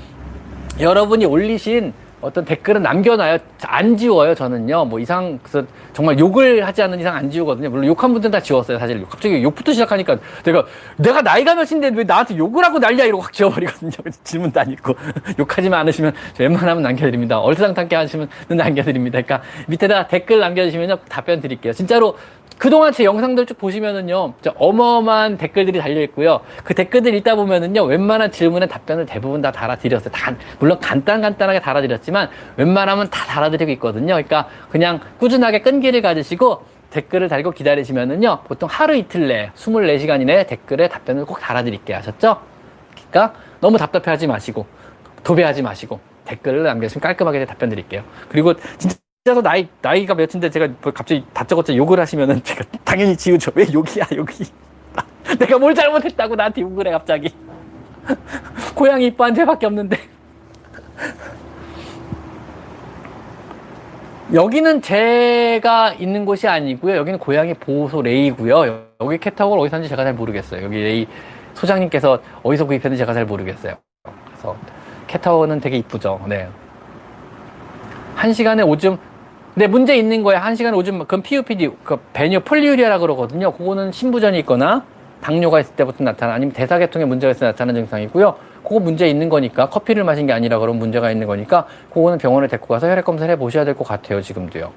[0.80, 3.38] 여러분이 올리신 어떤 댓글은 남겨놔요.
[3.66, 4.86] 안 지워요, 저는요.
[4.86, 7.70] 뭐 이상, 그래서 정말 욕을 하지 않는 이상 안 지우거든요.
[7.70, 9.04] 물론 욕한 분들은 다 지웠어요, 사실.
[9.08, 10.64] 갑자기 욕부터 시작하니까 내가,
[10.96, 13.92] 내가 나이가 몇인데 왜 나한테 욕을 하고 난리야 이러고 확 지워버리거든요.
[14.24, 14.94] 질문도 안 읽고.
[15.38, 17.38] 욕하지만 않으시면 웬만하면 남겨드립니다.
[17.38, 19.20] 얼토당탄게 하시면 남겨드립니다.
[19.22, 21.72] 그러니까 밑에다 댓글 남겨주시면 답변 드릴게요.
[21.74, 22.16] 진짜로
[22.58, 26.40] 그동안 제 영상들 쭉 보시면은요, 어마어마한 댓글들이 달려있고요.
[26.64, 30.10] 그 댓글들 읽다 보면은요, 웬만한 질문에 답변을 대부분 다 달아드렸어요.
[30.10, 34.14] 다, 물론 간단간단하게 달아드렸지만, 웬만하면 다 달아드리고 있거든요.
[34.14, 40.88] 그러니까 그냥 꾸준하게 끈기를 가지시고, 댓글을 달고 기다리시면은요, 보통 하루 이틀 내에, 24시간 이내에 댓글에
[40.88, 41.98] 답변을 꼭 달아드릴게요.
[41.98, 42.40] 아셨죠?
[42.94, 44.66] 그러니까 너무 답답해 하지 마시고,
[45.24, 48.02] 도배하지 마시고, 댓글을 남겨주시면 깔끔하게 답변 드릴게요.
[48.30, 53.50] 그리고 진짜 진짜로 나이, 나이가 몇인데 제가 뭐 갑자기 다짜고짜 욕을 하시면은 제가 당연히 지우죠.
[53.56, 54.28] 왜 욕이야, 욕이.
[55.40, 57.34] 내가 뭘 잘못했다고 나한테 욕을 해, 갑자기.
[58.76, 59.98] 고양이 이뻐한 죄밖에 없는데.
[64.32, 66.94] 여기는 제가 있는 곳이 아니고요.
[66.94, 68.84] 여기는 고양이 보호소 레이고요.
[69.00, 70.62] 여기 캣타워를 어디서 사는지 제가 잘 모르겠어요.
[70.62, 71.08] 여기 레이
[71.54, 73.74] 소장님께서 어디서 구입했는지 제가 잘 모르겠어요.
[74.04, 74.56] 그래서
[75.08, 76.24] 캣타워는 되게 이쁘죠.
[76.28, 76.48] 네.
[78.14, 78.96] 한 시간에 오줌
[79.56, 83.52] 근데 문제 있는 거에 한 시간에 오줌, 그건 PUPD, 그 배뇨 폴리유리아라 그러거든요.
[83.52, 84.84] 그거는 신부전이 있거나
[85.22, 88.36] 당뇨가 있을 때부터 나타나, 아니면 대사계통에 문제가 있어 나타나는 증상이고요.
[88.62, 92.66] 그거 문제 있는 거니까 커피를 마신 게 아니라 그런 문제가 있는 거니까 그거는 병원에 데리고
[92.66, 94.20] 가서 혈액 검사를 해 보셔야 될 것 같아요.
[94.20, 94.70] 지금도요.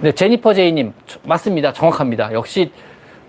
[0.00, 1.72] 네, 제니퍼 제이님 맞습니다.
[1.72, 2.34] 정확합니다.
[2.34, 2.72] 역시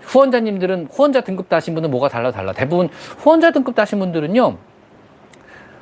[0.02, 2.52] 후원자님들은 후원자 등급 따신 분은 뭐가 달라 달라.
[2.52, 4.58] 대부분 후원자 등급 따신 분들은요.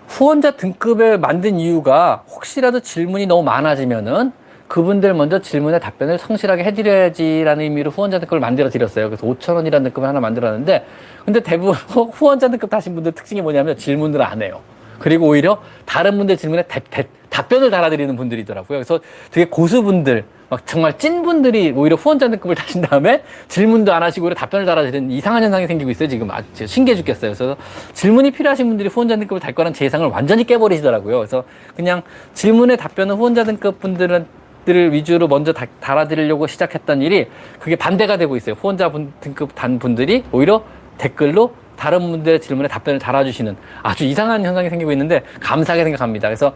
[0.09, 4.33] 후원자 등급을 만든 이유가 혹시라도 질문이 너무 많아지면은
[4.67, 9.09] 그분들 먼저 질문에 답변을 성실하게 해드려야지라는 의미로 후원자 등급을 만들어 드렸어요.
[9.09, 10.87] 그래서 5천 원이라는 등급을 하나 만들었는데
[11.25, 11.75] 근데 대부분
[12.13, 14.61] 후원자 등급 다신 분들 특징이 뭐냐면 질문을 안 해요.
[14.99, 18.79] 그리고 오히려 다른 분들 질문에 대, 대, 답변을 달아드리는 분들이더라고요.
[18.79, 19.01] 그래서
[19.31, 25.11] 되게 고수분들, 막 정말 찐분들이 오히려 후원자 등급을 다신 다음에 질문도 안 하시고 답변을 달아드리는
[25.11, 26.09] 이상한 현상이 생기고 있어요.
[26.09, 27.33] 지금 아주 신기해 죽겠어요.
[27.33, 27.57] 그래서
[27.93, 31.19] 질문이 필요하신 분들이 후원자 등급을 달 거란 제 예상을 완전히 깨버리시더라고요.
[31.19, 31.45] 그래서
[31.77, 32.03] 그냥
[32.33, 34.27] 질문에 답변은 후원자 등급 분들은
[34.65, 37.27] 들을 위주로 먼저 다, 달아드리려고 시작했던 일이
[37.59, 38.55] 그게 반대가 되고 있어요.
[38.55, 40.63] 후원자 분, 등급 단 분들이 오히려
[40.99, 46.29] 댓글로 다른 분들의 질문에 답변을 달아주시는 아주 이상한 현상이 생기고 있는데 감사하게 생각합니다.
[46.29, 46.53] 그래서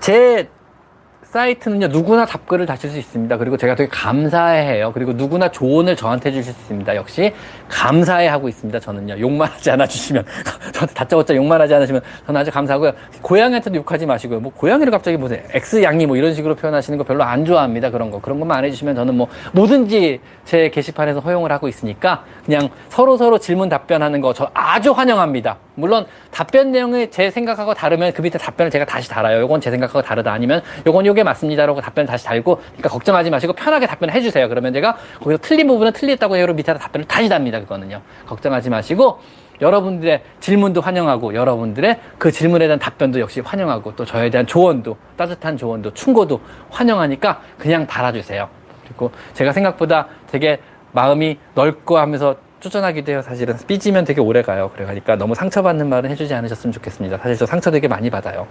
[0.00, 0.48] 제
[1.30, 3.36] 사이트는요 누구나 답글을 다실 수 있습니다.
[3.36, 4.92] 그리고 제가 되게 감사해해요.
[4.92, 6.94] 그리고 누구나 조언을 저한테 주실 수 있습니다.
[6.96, 7.32] 역시
[7.68, 8.78] 감사해하고 있습니다.
[8.80, 10.24] 저는요 욕만 하지 않아 주시면
[10.72, 12.92] 저한테 다짜고짜 욕만 하지 않으시면 저는 아주 감사하고요.
[13.22, 14.40] 고양이한테도 욕하지 마시고요.
[14.40, 17.90] 뭐 고양이를 갑자기 무슨 X 양이 뭐 이런 식으로 표현하시는 거 별로 안 좋아합니다.
[17.90, 22.70] 그런 거 그런 것만 안 해주시면 저는 뭐 뭐든지 제 게시판에서 허용을 하고 있으니까 그냥
[22.88, 25.56] 서로 서로 질문 답변하는 거 저 아주 환영합니다.
[25.76, 29.40] 물론 답변 내용이 제 생각하고 다르면 그 밑에 답변을 제가 다시 달아요.
[29.40, 33.86] 요건 제 생각하고 다르다 아니면 요건 요게 맞습니다라고 답변을 다시 달고 그러니까 걱정하지 마시고 편하게
[33.86, 34.48] 답변해 주세요.
[34.48, 37.58] 그러면 제가 거기서 틀린 부분은 틀렸다고 여러 밑에다 답변을 다시 답니다.
[37.58, 38.02] 그거는요.
[38.26, 39.18] 걱정하지 마시고
[39.60, 45.56] 여러분들의 질문도 환영하고 여러분들의 그 질문에 대한 답변도 역시 환영하고 또 저에 대한 조언도 따뜻한
[45.56, 46.40] 조언도 충고도
[46.70, 48.48] 환영하니까 그냥 달아주세요.
[48.84, 50.60] 그리고 제가 생각보다 되게
[50.92, 53.22] 마음이 넓고 하면서 쫓아나기도 해요.
[53.22, 54.70] 사실은 삐지면 되게 오래 가요.
[54.74, 57.18] 그래가니까 너무 상처받는 말은 해주지 않으셨으면 좋겠습니다.
[57.18, 58.46] 사실 저 상처 되게 많이 받아요.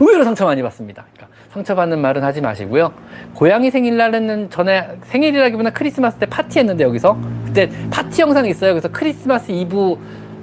[0.00, 1.04] 의외로 상처 많이 받습니다.
[1.12, 2.92] 그러니까 상처받는 말은 하지 마시고요.
[3.34, 7.16] 고양이 생일날은 전에 생일이라기보다 크리스마스 때 파티했는데 여기서
[7.46, 8.72] 그때 파티 영상이 있어요.
[8.72, 9.96] 그래서 크리스마스 이브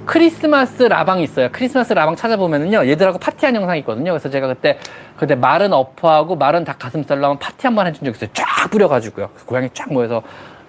[0.06, 1.48] 크리스마스 라방이 있어요.
[1.52, 4.10] 크리스마스 라방 찾아보면은요, 얘들하고 파티한 영상이 있거든요.
[4.10, 4.78] 그래서 제가 그때,
[5.16, 8.28] 그때 마른 어포하고 마른 닭 가슴살로 한번 파티 한 번 해준 적 있어요.
[8.32, 9.30] 쫙 뿌려가지고요.
[9.46, 10.22] 고양이 쫙 모여서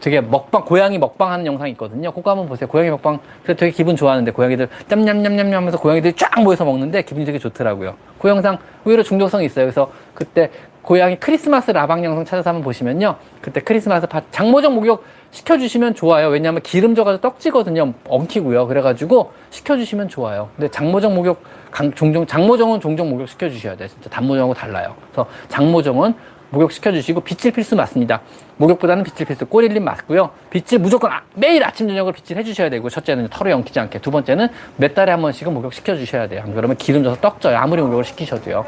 [0.03, 2.11] 되게 먹방, 고양이 먹방 하는 영상이 있거든요.
[2.11, 2.67] 그거 한번 보세요.
[2.67, 3.19] 고양이 먹방.
[3.45, 7.95] 되게 기분 좋아하는데, 고양이들 냠냠냠냠 하면서 고양이들이 쫙 모여서 먹는데 기분이 되게 좋더라고요.
[8.19, 9.63] 그 영상 의외로 중독성이 있어요.
[9.63, 10.51] 그래서 그때
[10.81, 13.15] 고양이 크리스마스 라방 영상 찾아서 한번 보시면요.
[13.39, 16.27] 그때 크리스마스 파, 장모정 목욕 시켜주시면 좋아요.
[16.27, 17.93] 왜냐하면 기름 져가지고 떡지거든요.
[18.05, 18.67] 엉키고요.
[18.67, 20.49] 그래가지고 시켜주시면 좋아요.
[20.57, 23.87] 근데 장모정 목욕, 강, 종종, 장모정은 종종 목욕 시켜주셔야 돼요.
[23.87, 24.95] 진짜 단모정하고 달라요.
[25.11, 26.13] 그래서 장모정은
[26.53, 28.21] 목욕 시켜주시고 빗질 필수 맞습니다.
[28.57, 30.29] 목욕보다는 빗질 필수 꼬릴림 맞고요.
[30.51, 34.49] 빗질 무조건 아, 매일 아침 저녁으로 빗질 해주셔야 되고 첫째는 털이 엉키지 않게 두 번째는
[34.77, 36.43] 몇 달에 한 번씩은 목욕 시켜주셔야 돼요.
[36.45, 37.57] 안 그러면 기름 져서 떡져요.
[37.57, 38.65] 아무리 목욕을 시키셔도요.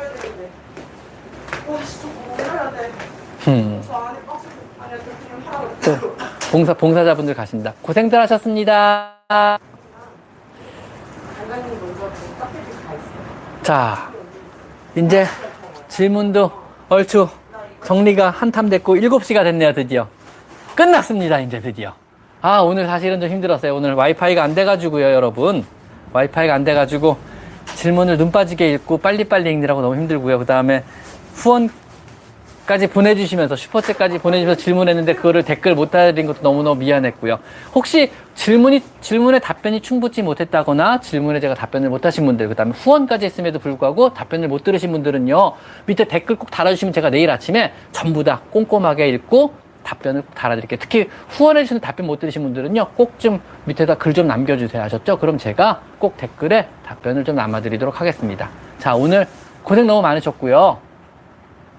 [3.48, 3.82] 음.
[5.84, 6.16] 또
[6.50, 7.76] 봉사 봉사자분들 가신다.
[7.84, 9.20] 고생들 하셨습니다.
[13.62, 14.12] 자,
[14.96, 15.26] 이제
[15.88, 16.52] 질문도
[16.90, 17.30] 얼추
[17.86, 20.08] 정리가 한탐 됐고 7시가 됐네요, 드디어.
[20.76, 21.94] 끝났습니다, 이제 드디어.
[22.42, 23.76] 아, 오늘 사실은 좀 힘들었어요.
[23.76, 25.64] 오늘 와이파이가 안 돼가지고요, 여러분.
[26.12, 27.18] 와이파이가 안 돼가지고
[27.76, 30.40] 질문을 눈 빠지게 읽고 빨리빨리 읽느라고 너무 힘들고요.
[30.40, 30.84] 그 다음에
[31.34, 31.70] 후원
[32.66, 37.40] 까지 보내주시면서 슈퍼챗까지 보내주면서 질문했는데 그거를 댓글 못 달아드린 것도 너무너무 미안했고요.
[37.74, 44.14] 혹시 질문이 질문에 답변이 충분치 못했다거나 질문에 제가 답변을 못하신 분들 그다음에 후원까지 했음에도 불구하고
[44.14, 45.54] 답변을 못 들으신 분들은요
[45.86, 50.80] 밑에 댓글 꼭 달아주시면 제가 내일 아침에 전부 다 꼼꼼하게 읽고 답변을 달아드릴게요.
[50.82, 54.82] 특히 후원해 주시는 답변 못 들으신 분들은요, 꼭 좀 밑에다 글 좀 남겨주세요.
[54.82, 55.20] 하셨죠?
[55.20, 58.50] 그럼 제가 꼭 댓글에 답변을 좀 남아드리도록 하겠습니다.
[58.80, 59.28] 자, 오늘
[59.62, 60.85] 고생 너무 많으셨고요.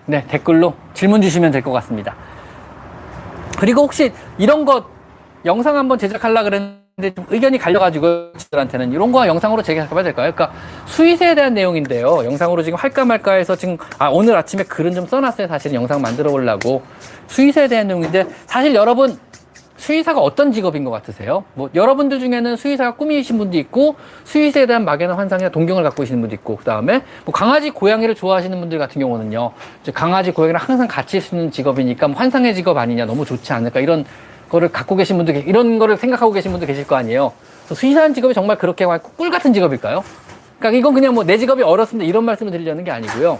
[0.07, 2.15] 네, 댓글로 질문 주시면 될 것 같습니다.
[3.59, 4.85] 그리고 혹시 이런 거
[5.45, 10.33] 영상 한번 제작하려 그랬는데 좀 의견이 갈려가지고 저들한테는 이런 거 영상으로 제작해봐야 될까요?
[10.33, 10.57] 그러니까
[10.87, 12.25] 수의세에 대한 내용인데요.
[12.25, 15.49] 영상으로 지금 할까 말까 해서 지금 아 오늘 아침에 글은 좀 써놨어요.
[15.49, 16.83] 사실 영상 만들어 보려고
[17.29, 19.19] 수의세에 대한 내용인데 사실 여러분
[19.77, 21.45] 수의사가 어떤 직업인 것 같으세요?
[21.55, 26.35] 뭐 여러분들 중에는 수의사가 꿈이신 분도 있고 수의사에 대한 막연한 환상이나 동경을 갖고 계시는 분도
[26.35, 29.53] 있고 그 다음에 뭐 강아지 고양이를 좋아하시는 분들 같은 경우는요
[29.93, 34.05] 강아지 고양이랑 항상 같이 있는 직업이니까 뭐 환상의 직업 아니냐 너무 좋지 않을까 이런
[34.49, 37.33] 거를 갖고 계신 분들 이런 거를 생각하고 계신 분도 계실 거 아니에요.
[37.73, 38.87] 수의사라는 직업이 정말 그렇게
[39.17, 40.05] 꿀 같은 직업일까요?
[40.59, 43.39] 그러니까 이건 그냥 뭐 내 직업이 어렵습니다 이런 말씀을 드리려는 게 아니고요.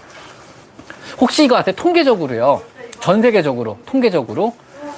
[1.21, 1.75] 혹시 이거 아세요?
[1.77, 2.61] 통계적으로요.
[3.01, 4.53] 전 세계적으로 통계적으로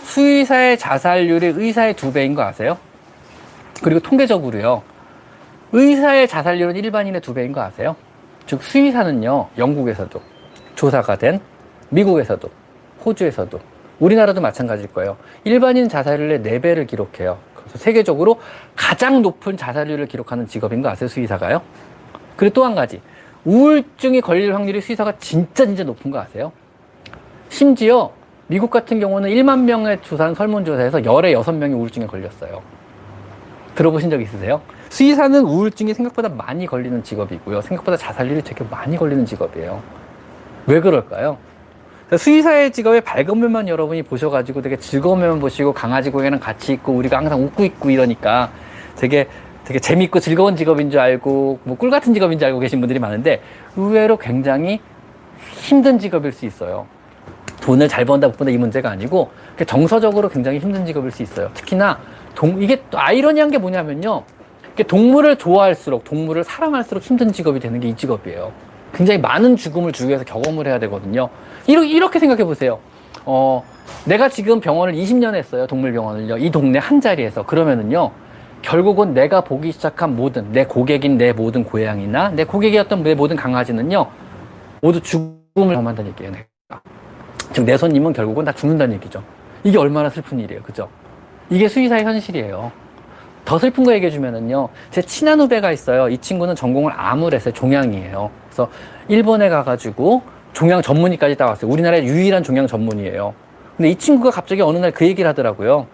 [0.08, 2.78] 수의사의 자살률이 의사의 두 배인 거 아세요?
[3.82, 4.82] 그리고 통계적으로요.
[5.72, 7.94] 의사의 자살률은 일반인의 두 배인 거 아세요?
[8.46, 9.48] 즉 수의사는요.
[9.58, 10.20] 영국에서도
[10.74, 11.40] 조사가 된
[11.90, 12.48] 미국에서도
[13.04, 13.60] 호주에서도
[14.00, 15.18] 우리나라도 마찬가지일 거예요.
[15.44, 17.38] 일반인 자살률의 4배를 기록해요.
[17.54, 18.40] 그래서 세계적으로
[18.74, 21.08] 가장 높은 자살률을 기록하는 직업인 거 아세요?
[21.08, 21.60] 수의사가요?
[22.36, 23.02] 그리고 또 한 가지.
[23.44, 26.50] 우울증이 걸릴 확률이 수의사가 진짜 진짜 높은 거 아세요?
[27.50, 28.17] 심지어
[28.48, 32.62] 미국 같은 경우는 1만 명의 조사한 설문조사에서 열에 6명이 우울증에 걸렸어요.
[33.74, 34.60] 들어보신 적 있으세요?
[34.88, 37.60] 수의사는 우울증이 생각보다 많이 걸리는 직업이고요.
[37.60, 39.82] 생각보다 자살률이 되게 많이 걸리는 직업이에요.
[40.66, 41.36] 왜 그럴까요?
[42.16, 47.18] 수의사의 직업의 밝은 면만 여러분이 보셔가지고 되게 즐거운 면만 보시고 강아지 고개랑 같이 있고 우리가
[47.18, 48.50] 항상 웃고 있고 이러니까
[48.96, 49.28] 되게
[49.66, 53.42] 되게 재밌고 즐거운 직업인 줄 알고 뭐 꿀 같은 직업인 줄 알고 계신 분들이 많은데
[53.76, 54.80] 의외로 굉장히
[55.56, 56.86] 힘든 직업일 수 있어요.
[57.68, 59.30] 돈을 잘 번다 못 번다 이 문제가 아니고
[59.66, 61.50] 정서적으로 굉장히 힘든 직업일 수 있어요.
[61.52, 61.98] 특히나
[62.34, 64.22] 동, 이게 또 아이러니한 게 뭐냐면요.
[64.86, 68.52] 동물을 좋아할수록 동물을 사랑할수록 힘든 직업이 되는 게 이 직업이에요.
[68.94, 71.28] 굉장히 많은 죽음을 주위에서 경험을 해야 되거든요.
[71.66, 72.78] 이렇게, 이렇게 생각해 보세요.
[73.26, 73.62] 어,
[74.06, 75.66] 내가 지금 병원을 20년 했어요.
[75.66, 76.38] 동물병원을요.
[76.38, 77.44] 이 동네 한 자리에서.
[77.44, 78.12] 그러면은요.
[78.62, 84.06] 결국은 내가 보기 시작한 모든 내 고객인 내 모든 고양이나 내 고객이었던 내 모든 강아지는요.
[84.80, 86.32] 모두 죽음을 경험한다는 얘기예요.
[87.52, 89.22] 즉 내 손님은 결국은 다 죽는다는 얘기죠.
[89.64, 90.62] 이게 얼마나 슬픈 일이에요.
[90.62, 90.88] 그죠?
[91.50, 92.70] 이게 수의사의 현실이에요.
[93.44, 94.68] 더 슬픈 거 얘기해 주면은요.
[94.90, 96.08] 제 친한 후배가 있어요.
[96.08, 97.54] 이 친구는 전공을 암을 했어요.
[97.54, 98.30] 종양이에요.
[98.48, 98.70] 그래서
[99.08, 100.22] 일본에 가가지고
[100.52, 101.70] 종양 전문의까지 따왔어요.
[101.70, 103.34] 우리나라의 유일한 종양 전문의예요.
[103.76, 105.86] 근데 이 친구가 갑자기 어느 날 그 얘기를 하더라고요.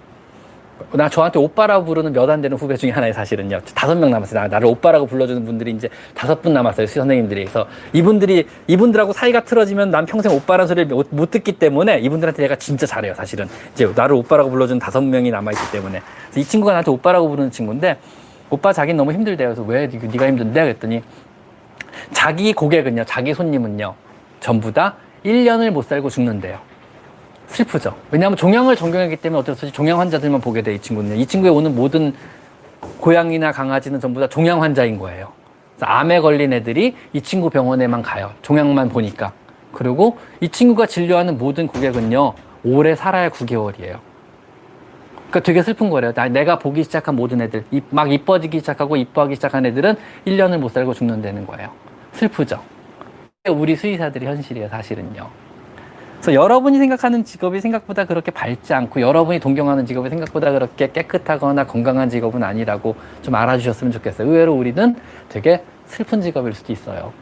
[0.92, 3.60] 나 저한테 오빠라고 부르는 몇 안 되는 후배 중에 하나에 사실은요.
[3.74, 4.40] 다섯 명 남았어요.
[4.40, 6.86] 나, 나를 오빠라고 불러주는 분들이 이제 다섯 분 남았어요.
[6.86, 7.44] 수 선생님들이.
[7.44, 12.56] 그래서 이분들이, 이분들하고 사이가 틀어지면 난 평생 오빠라는 소리를 못, 못 듣기 때문에 이분들한테 내가
[12.56, 13.14] 진짜 잘해요.
[13.14, 13.46] 사실은.
[13.72, 16.00] 이제 나를 오빠라고 불러주는 다섯 명이 남아있기 때문에.
[16.36, 17.98] 이 친구가 나한테 오빠라고 부르는 친구인데
[18.50, 19.48] 오빠 자기는 너무 힘들대요.
[19.48, 20.60] 그래서 왜 네가 힘든데?
[20.62, 21.02] 그랬더니
[22.12, 23.94] 자기 고객은요, 자기 손님은요,
[24.40, 26.58] 전부 다 1년을 못 살고 죽는데요.
[27.54, 27.94] 슬프죠.
[28.10, 31.16] 왜냐하면 종양을 전공했기 때문에 어쩔 수 없이 종양 환자들만 보게 돼, 이 친구는.
[31.16, 32.12] 이 친구에 오는 모든
[33.00, 35.32] 고양이나 강아지는 전부 다 종양 환자인 거예요.
[35.80, 38.32] 암에 걸린 애들이 이 친구 병원에만 가요.
[38.42, 39.32] 종양만 보니까.
[39.72, 43.98] 그리고 이 친구가 진료하는 모든 고객은요, 오래 살아야 9개월이에요.
[45.30, 46.12] 그러니까 되게 슬픈 거래요.
[46.30, 51.46] 내가 보기 시작한 모든 애들, 막 이뻐지기 시작하고 이뻐하기 시작한 애들은 1년을 못 살고 죽는다는
[51.46, 51.70] 거예요.
[52.12, 52.62] 슬프죠.
[53.50, 55.43] 우리 수의사들의 현실이에요, 사실은요.
[56.24, 62.08] 그래서 여러분이 생각하는 직업이 생각보다 그렇게 밝지 않고 여러분이 동경하는 직업이 생각보다 그렇게 깨끗하거나 건강한
[62.08, 64.26] 직업은 아니라고 좀 알아주셨으면 좋겠어요.
[64.26, 64.96] 의외로 우리는
[65.28, 67.12] 되게 슬픈 직업일 수도 있어요.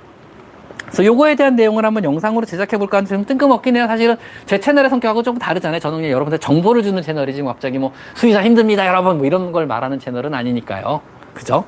[0.83, 3.89] 그래서 요거에 대한 내용을 한번 영상으로 제작해 볼까 하는데 좀 뜬금없긴 해요.
[3.89, 4.15] 사실은
[4.47, 5.81] 제 채널의 성격하고 조금 다르잖아요.
[5.81, 9.67] 저는 그냥 여러분들 정보를 주는 채널이지 뭐 갑자기 뭐 수의사 힘듭니다 여러분 뭐 이런 걸
[9.67, 11.01] 말하는 채널은 아니니까요.
[11.35, 11.65] 그죠?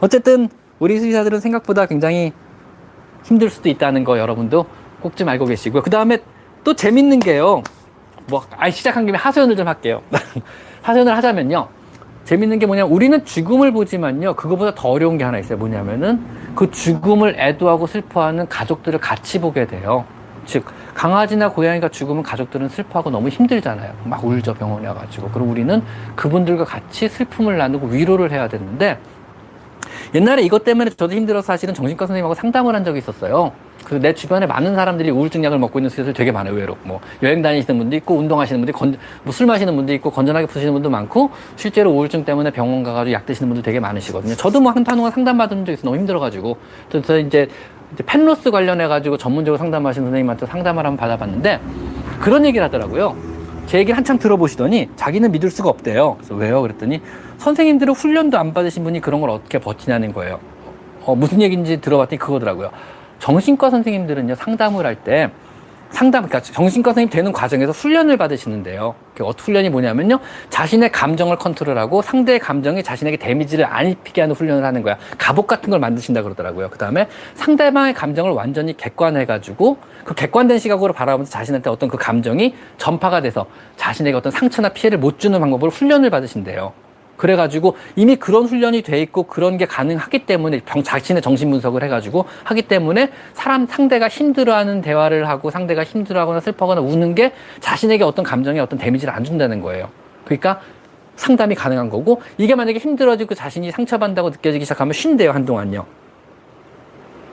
[0.00, 0.48] 어쨌든
[0.80, 2.32] 우리 수의사들은 생각보다 굉장히
[3.22, 4.66] 힘들 수도 있다는 거 여러분도
[5.02, 5.82] 꼭 좀 알고 계시고요.
[5.82, 6.18] 그 다음에
[6.64, 7.62] 또 재밌는 게요.
[8.28, 10.00] 뭐, 아, 시작한 김에 하소연을 좀 할게요.
[10.82, 11.68] 하소연을 하자면요.
[12.24, 14.34] 재밌는 게 뭐냐면 우리는 죽음을 보지만요.
[14.34, 15.58] 그거보다 더 어려운 게 하나 있어요.
[15.58, 16.24] 뭐냐면은
[16.54, 20.04] 그 죽음을 애도하고 슬퍼하는 가족들을 같이 보게 돼요.
[20.44, 20.64] 즉,
[20.94, 23.92] 강아지나 고양이가 죽으면 가족들은 슬퍼하고 너무 힘들잖아요.
[24.04, 25.30] 막 울죠, 병원에 와가지고.
[25.30, 25.82] 그리고 우리는
[26.16, 28.98] 그분들과 같이 슬픔을 나누고 위로를 해야 되는데
[30.14, 33.52] 옛날에 이것 때문에 저도 힘들어서 사실은 정신과 선생님하고 상담을 한 적이 있었어요.
[33.84, 36.76] 그내 주변에 많은 사람들이 우울증 약을 먹고 있는 수술들 되게 많아요, 의외로.
[36.84, 40.72] 뭐, 여행 다니시는 분도 있고, 운동하시는 분도 있고, 뭐 술 마시는 분도 있고, 건전하게 푸시는
[40.72, 44.36] 분도 많고, 실제로 우울증 때문에 병원 가가지고 약 드시는 분들 되게 많으시거든요.
[44.36, 46.56] 저도 뭐 한동안 상담받은 적 있어 너무 힘들어가지고.
[46.90, 47.48] 그래서 이제,
[47.92, 51.60] 이제 펜로스 관련해가지고 전문적으로 상담하시는 선생님한테 상담을 한번 받아봤는데,
[52.20, 53.16] 그런 얘기를 하더라고요.
[53.72, 56.16] 제 얘기를 한참 들어보시더니 자기는 믿을 수가 없대요.
[56.18, 56.60] 그래서 왜요?
[56.60, 57.00] 그랬더니
[57.38, 60.40] 선생님들은 훈련도 안 받으신 분이 그런 걸 어떻게 버티냐는 거예요.
[61.06, 62.70] 어, 무슨 얘기인지 들어봤더니 그거더라고요.
[63.18, 65.30] 정신과 선생님들은요, 상담을 할 때,
[65.92, 68.94] 상담, 그러니까 정신과 선생님 되는 과정에서 훈련을 받으시는데요.
[69.14, 70.18] 그 훈련이 뭐냐면요.
[70.50, 74.96] 자신의 감정을 컨트롤하고 상대의 감정이 자신에게 데미지를 안 입히게 하는 훈련을 하는 거야.
[75.18, 76.70] 갑옷 같은 걸 만드신다 그러더라고요.
[76.70, 83.20] 그 다음에 상대방의 감정을 완전히 객관해가지고 그 객관된 시각으로 바라보면서 자신한테 어떤 그 감정이 전파가
[83.20, 83.46] 돼서
[83.76, 86.72] 자신에게 어떤 상처나 피해를 못 주는 방법으로 훈련을 받으신대요.
[87.22, 92.24] 그래가지고 이미 그런 훈련이 돼 있고 그런 게 가능하기 때문에 병, 자신의 정신 분석을 해가지고
[92.42, 98.58] 하기 때문에 사람 상대가 힘들어하는 대화를 하고 상대가 힘들어하거나 슬퍼하거나 우는 게 자신에게 어떤 감정에
[98.58, 99.88] 어떤 데미지를 안 준다는 거예요.
[100.24, 100.62] 그러니까
[101.14, 105.86] 상담이 가능한 거고 이게 만약에 힘들어지고 자신이 상처받는다고 느껴지기 시작하면 쉰대요 한동안요.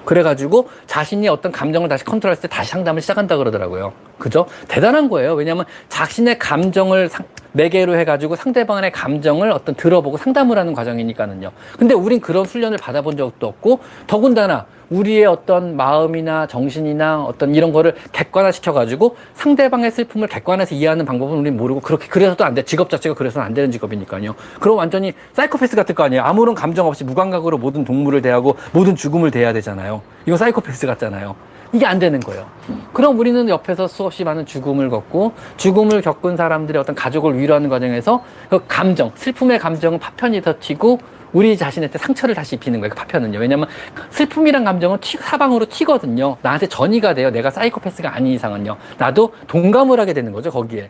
[0.05, 3.93] 그래가지고 자신이 어떤 감정을 다시 컨트롤했을 때 다시 상담을 시작한다 그러더라고요.
[4.17, 4.45] 그죠?
[4.67, 5.33] 대단한 거예요.
[5.33, 11.51] 왜냐하면 자신의 감정을 상, 매개로 해가지고 상대방의 감정을 어떤 들어보고 상담을 하는 과정이니까는요.
[11.77, 17.95] 근데 우린 그런 훈련을 받아본 적도 없고 더군다나 우리의 어떤 마음이나 정신이나 어떤 이런 거를
[18.11, 22.63] 객관화 시켜가지고 상대방의 슬픔을 객관해서 이해하는 방법은 우린 모르고 그렇게 그래서도 안 돼.
[22.63, 24.34] 직업 자체가 그래서는 안 되는 직업이니까요.
[24.59, 26.23] 그럼 완전히 사이코패스 같을 거 아니에요.
[26.23, 30.01] 아무런 감정 없이 무감각으로 모든 동물을 대하고 모든 죽음을 대해야 되잖아요.
[30.26, 31.35] 이거 사이코패스 같잖아요.
[31.71, 32.47] 이게 안 되는 거예요.
[32.93, 38.63] 그럼 우리는 옆에서 수없이 많은 죽음을 겪고 죽음을 겪은 사람들의 어떤 가족을 위로하는 과정에서 그
[38.67, 40.99] 감정, 슬픔의 감정은 파편이 더 튀고
[41.31, 42.89] 우리 자신한테 상처를 다시 입히는 거예요.
[42.89, 43.37] 그 파편은요.
[43.37, 43.67] 왜냐면
[44.09, 46.37] 슬픔이란 감정은 튀, 사방으로 튀거든요.
[46.41, 47.29] 나한테 전이가 돼요.
[47.29, 48.75] 내가 사이코패스가 아닌 이상은요.
[48.97, 50.49] 나도 동감을 하게 되는 거죠.
[50.49, 50.89] 거기에.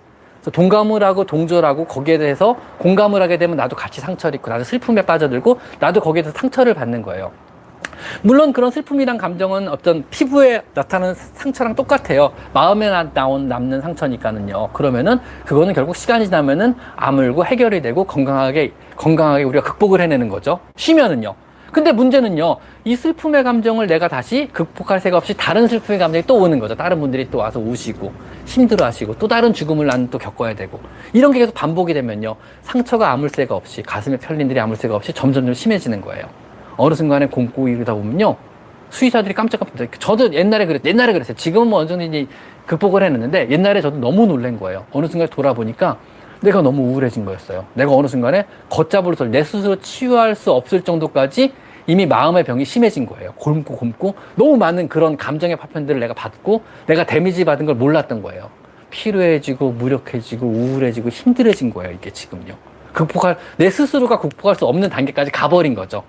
[0.54, 5.60] 동감을 하고 동조하고 거기에 대해서 공감을 하게 되면 나도 같이 상처를 입고 나도 슬픔에 빠져들고
[5.80, 7.32] 나도 거기에 대해서 상처를 받는 거예요.
[8.22, 12.32] 물론 그런 슬픔이란 감정은 어떤 피부에 나타나는 상처랑 똑같아요.
[12.54, 14.70] 마음에 나온 남는 상처니까는요.
[14.74, 20.60] 그러면은 그거는 결국 시간이 지나면은 아물고 해결이 되고 건강하게 건강하게 우리가 극복을 해내는 거죠.
[20.76, 21.36] 쉬면은요.
[21.72, 26.58] 근데 문제는요, 이 슬픔의 감정을 내가 다시 극복할 새가 없이 다른 슬픔의 감정이 또 오는
[26.60, 26.76] 거죠.
[26.76, 28.12] 다른 분들이 또 와서 우시고,
[28.46, 30.80] 힘들어 하시고, 또 다른 죽음을 나는 또 겪어야 되고,
[31.14, 35.46] 이런 게 계속 반복이 되면요, 상처가 아물 새가 없이, 가슴에 편린들이 아물 새가 없이 점점
[35.46, 36.26] 점 심해지는 거예요.
[36.80, 38.38] 어느 순간에 곰고 이러다 보면요.
[38.90, 41.36] 수의사들이 깜짝깜짝 저도 옛날에 그랬 옛날에 그랬어요.
[41.36, 42.06] 지금은 뭐 어느 정도
[42.66, 44.86] 극복을 했는데 옛날에 저도 너무 놀란 거예요.
[44.92, 45.98] 어느 순간에 돌아보니까
[46.42, 47.66] 내가 너무 우울해진 거였어요.
[47.74, 51.52] 내가 어느 순간에 걷잡으로서 내 스스로 치유할 수 없을 정도까지
[51.86, 53.34] 이미 마음의 병이 심해진 거예요.
[53.34, 58.50] 곪고 곪고 너무 많은 그런 감정의 파편들을 내가 받고 내가 데미지 받은 걸 몰랐던 거예요.
[58.90, 61.92] 피로해지고 무력해지고 우울해지고 힘들어진 거예요.
[61.92, 62.56] 이게 지금요.
[62.94, 66.04] 극복할 내 스스로가 극복할 수 없는 단계까지 가버린 거죠.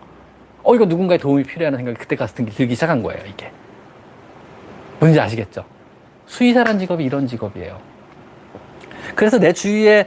[0.63, 3.51] 어, 이거 누군가의 도움이 필요하는 생각이 그때 가서 들기 시작한 거예요, 이게.
[4.99, 5.65] 뭔지 아시겠죠?
[6.27, 7.79] 수의사란 직업이 이런 직업이에요.
[9.15, 10.07] 그래서 내 주위에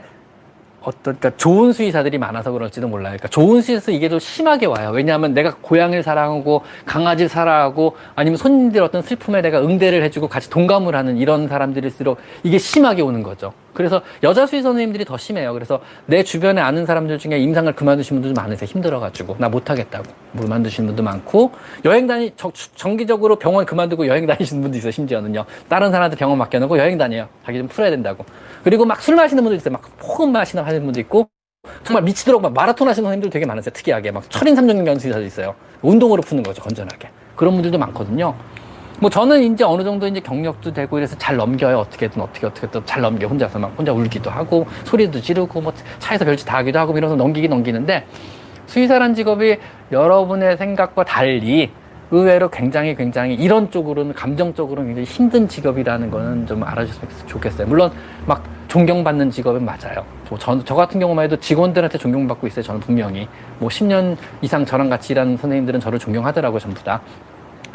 [0.80, 3.12] 어떤, 그러니까 좋은 수의사들이 많아서 그럴지도 몰라요.
[3.12, 4.90] 그러니까 좋은 수의사에서 이게 좀 심하게 와요.
[4.92, 10.94] 왜냐하면 내가 고양이를 사랑하고 강아지를 사랑하고 아니면 손님들 어떤 슬픔에 내가 응대를 해주고 같이 동감을
[10.94, 13.52] 하는 이런 사람들일수록 이게 심하게 오는 거죠.
[13.74, 15.52] 그래서 여자 수의 선생님들이 더 심해요.
[15.52, 18.66] 그래서 내 주변에 아는 사람들 중에 임상을 그만두신 분들도 많으세요.
[18.66, 20.04] 힘들어가지고 나 못하겠다고
[20.38, 21.52] 그만두신 분도 많고
[21.84, 24.92] 여행 다니 정, 정기적으로 병원 그만두고 여행 다니시는 분도 있어요.
[24.92, 25.44] 심지어는요.
[25.68, 27.28] 다른 사람한테 병원 맡겨놓고 여행 다녀요.
[27.44, 28.24] 자기 좀 풀어야 된다고.
[28.62, 29.72] 그리고 막 술 마시는 분도 있어요.
[29.72, 31.28] 막 폭음 마시는 하는 분도 있고
[31.82, 33.72] 정말 미치도록 막 마라톤 하시는 선생님들 되게 많으세요.
[33.72, 35.54] 특이하게 막 철인 삼종경 연수사도 있어요.
[35.82, 36.62] 운동으로 푸는 거죠.
[36.62, 37.08] 건전하게.
[37.36, 38.34] 그런 분들도 많거든요.
[39.00, 41.78] 뭐 저는 이제 어느 정도 이제 경력도 되고 이래서 잘 넘겨요.
[41.78, 46.46] 어떻게든 어떻게 어떻게 또잘 넘겨 혼자서 막 혼자 울기도 하고 소리도 지르고 뭐 차에서 별짓
[46.46, 48.06] 다 하기도 하고 이러면서 넘기긴 넘기는데
[48.66, 49.56] 수의사란 직업이
[49.92, 51.70] 여러분의 생각과 달리
[52.10, 57.66] 의외로 굉장히 굉장히 이런 쪽으로는 감정적으로는 굉장히 힘든 직업이라는 거는 좀 알아주셨으면 좋겠어요.
[57.66, 57.90] 물론
[58.26, 60.04] 막 존경받는 직업은 맞아요.
[60.38, 62.62] 저, 저 같은 경우만 해도 직원들한테 존경받고 있어요.
[62.62, 66.60] 저는 분명히 뭐 10년 이상 저랑 같이 일하는 선생님들은 저를 존경하더라고요.
[66.60, 67.00] 전부 다.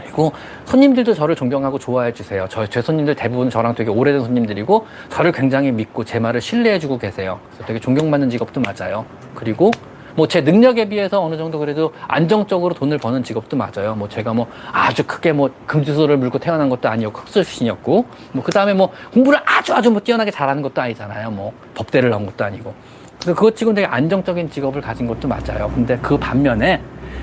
[0.01, 0.31] 그리고
[0.65, 2.45] 손님들도 저를 존경하고 좋아해 주세요.
[2.49, 6.97] 저, 제 손님들 대부분 저랑 되게 오래된 손님들이고 저를 굉장히 믿고 제 말을 신뢰해 주고
[6.97, 7.39] 계세요.
[7.49, 9.05] 그래서 되게 존경받는 직업도 맞아요.
[9.35, 9.71] 그리고
[10.15, 13.95] 뭐 제 능력에 비해서 어느 정도 그래도 안정적으로 돈을 버는 직업도 맞아요.
[13.95, 18.51] 뭐 제가 뭐 아주 크게 뭐 금주소를 물고 태어난 것도 아니었고 흑수 출신이었고 뭐 그
[18.51, 21.31] 다음에 뭐 공부를 아주 아주 뭐 뛰어나게 잘하는 것도 아니잖아요.
[21.31, 22.73] 뭐 법대를 나온 것도 아니고.
[23.21, 25.71] 그래서 그것 치고는 되게 안정적인 직업을 가진 것도 맞아요.
[25.73, 26.81] 근데 그 반면에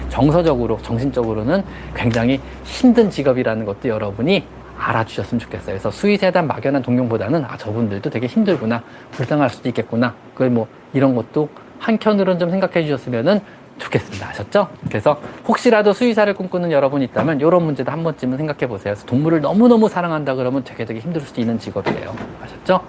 [0.08, 1.62] 정서적으로, 정신적으로는
[1.94, 4.44] 굉장히 힘든 직업이라는 것도 여러분이
[4.78, 5.66] 알아주셨으면 좋겠어요.
[5.66, 8.82] 그래서 수의세단 막연한 동경보다는 아, 저분들도 되게 힘들구나.
[9.12, 10.14] 불쌍할 수도 있겠구나.
[10.34, 13.40] 그걸 뭐 이런 것도 한켠으로는 좀 생각해 주셨으면
[13.78, 14.28] 좋겠습니다.
[14.28, 14.68] 아셨죠?
[14.88, 18.94] 그래서 혹시라도 수의사를 꿈꾸는 여러분이 있다면 이런 문제도 한 번쯤은 생각해 보세요.
[18.94, 22.14] 그래서 동물을 너무너무 사랑한다 그러면 되게 되게 힘들 수도 있는 직업이에요.
[22.42, 22.80] 아셨죠?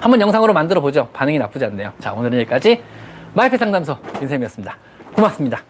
[0.00, 1.08] 한번 영상으로 만들어 보죠.
[1.12, 1.92] 반응이 나쁘지 않네요.
[2.00, 2.82] 자, 오늘은 여기까지
[3.34, 4.76] 마이크 상담소 인쌤이었습니다.
[5.14, 5.62] 고맙습니다.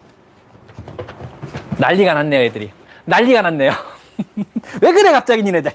[1.79, 2.71] 난리가 났네요, 애들이.
[3.07, 3.73] 난리가 났네요.
[4.83, 5.73] 왜 그래, 갑자기 니네들.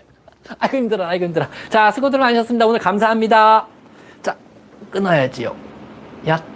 [0.60, 1.48] 아이고, 힘들어, 아이고, 힘들어.
[1.69, 2.65] 자, 수고들 많으셨습니다.
[2.65, 3.68] 오늘 감사합니다.
[4.22, 4.36] 자,
[4.91, 5.56] 끊어야지요.
[6.30, 6.55] 야.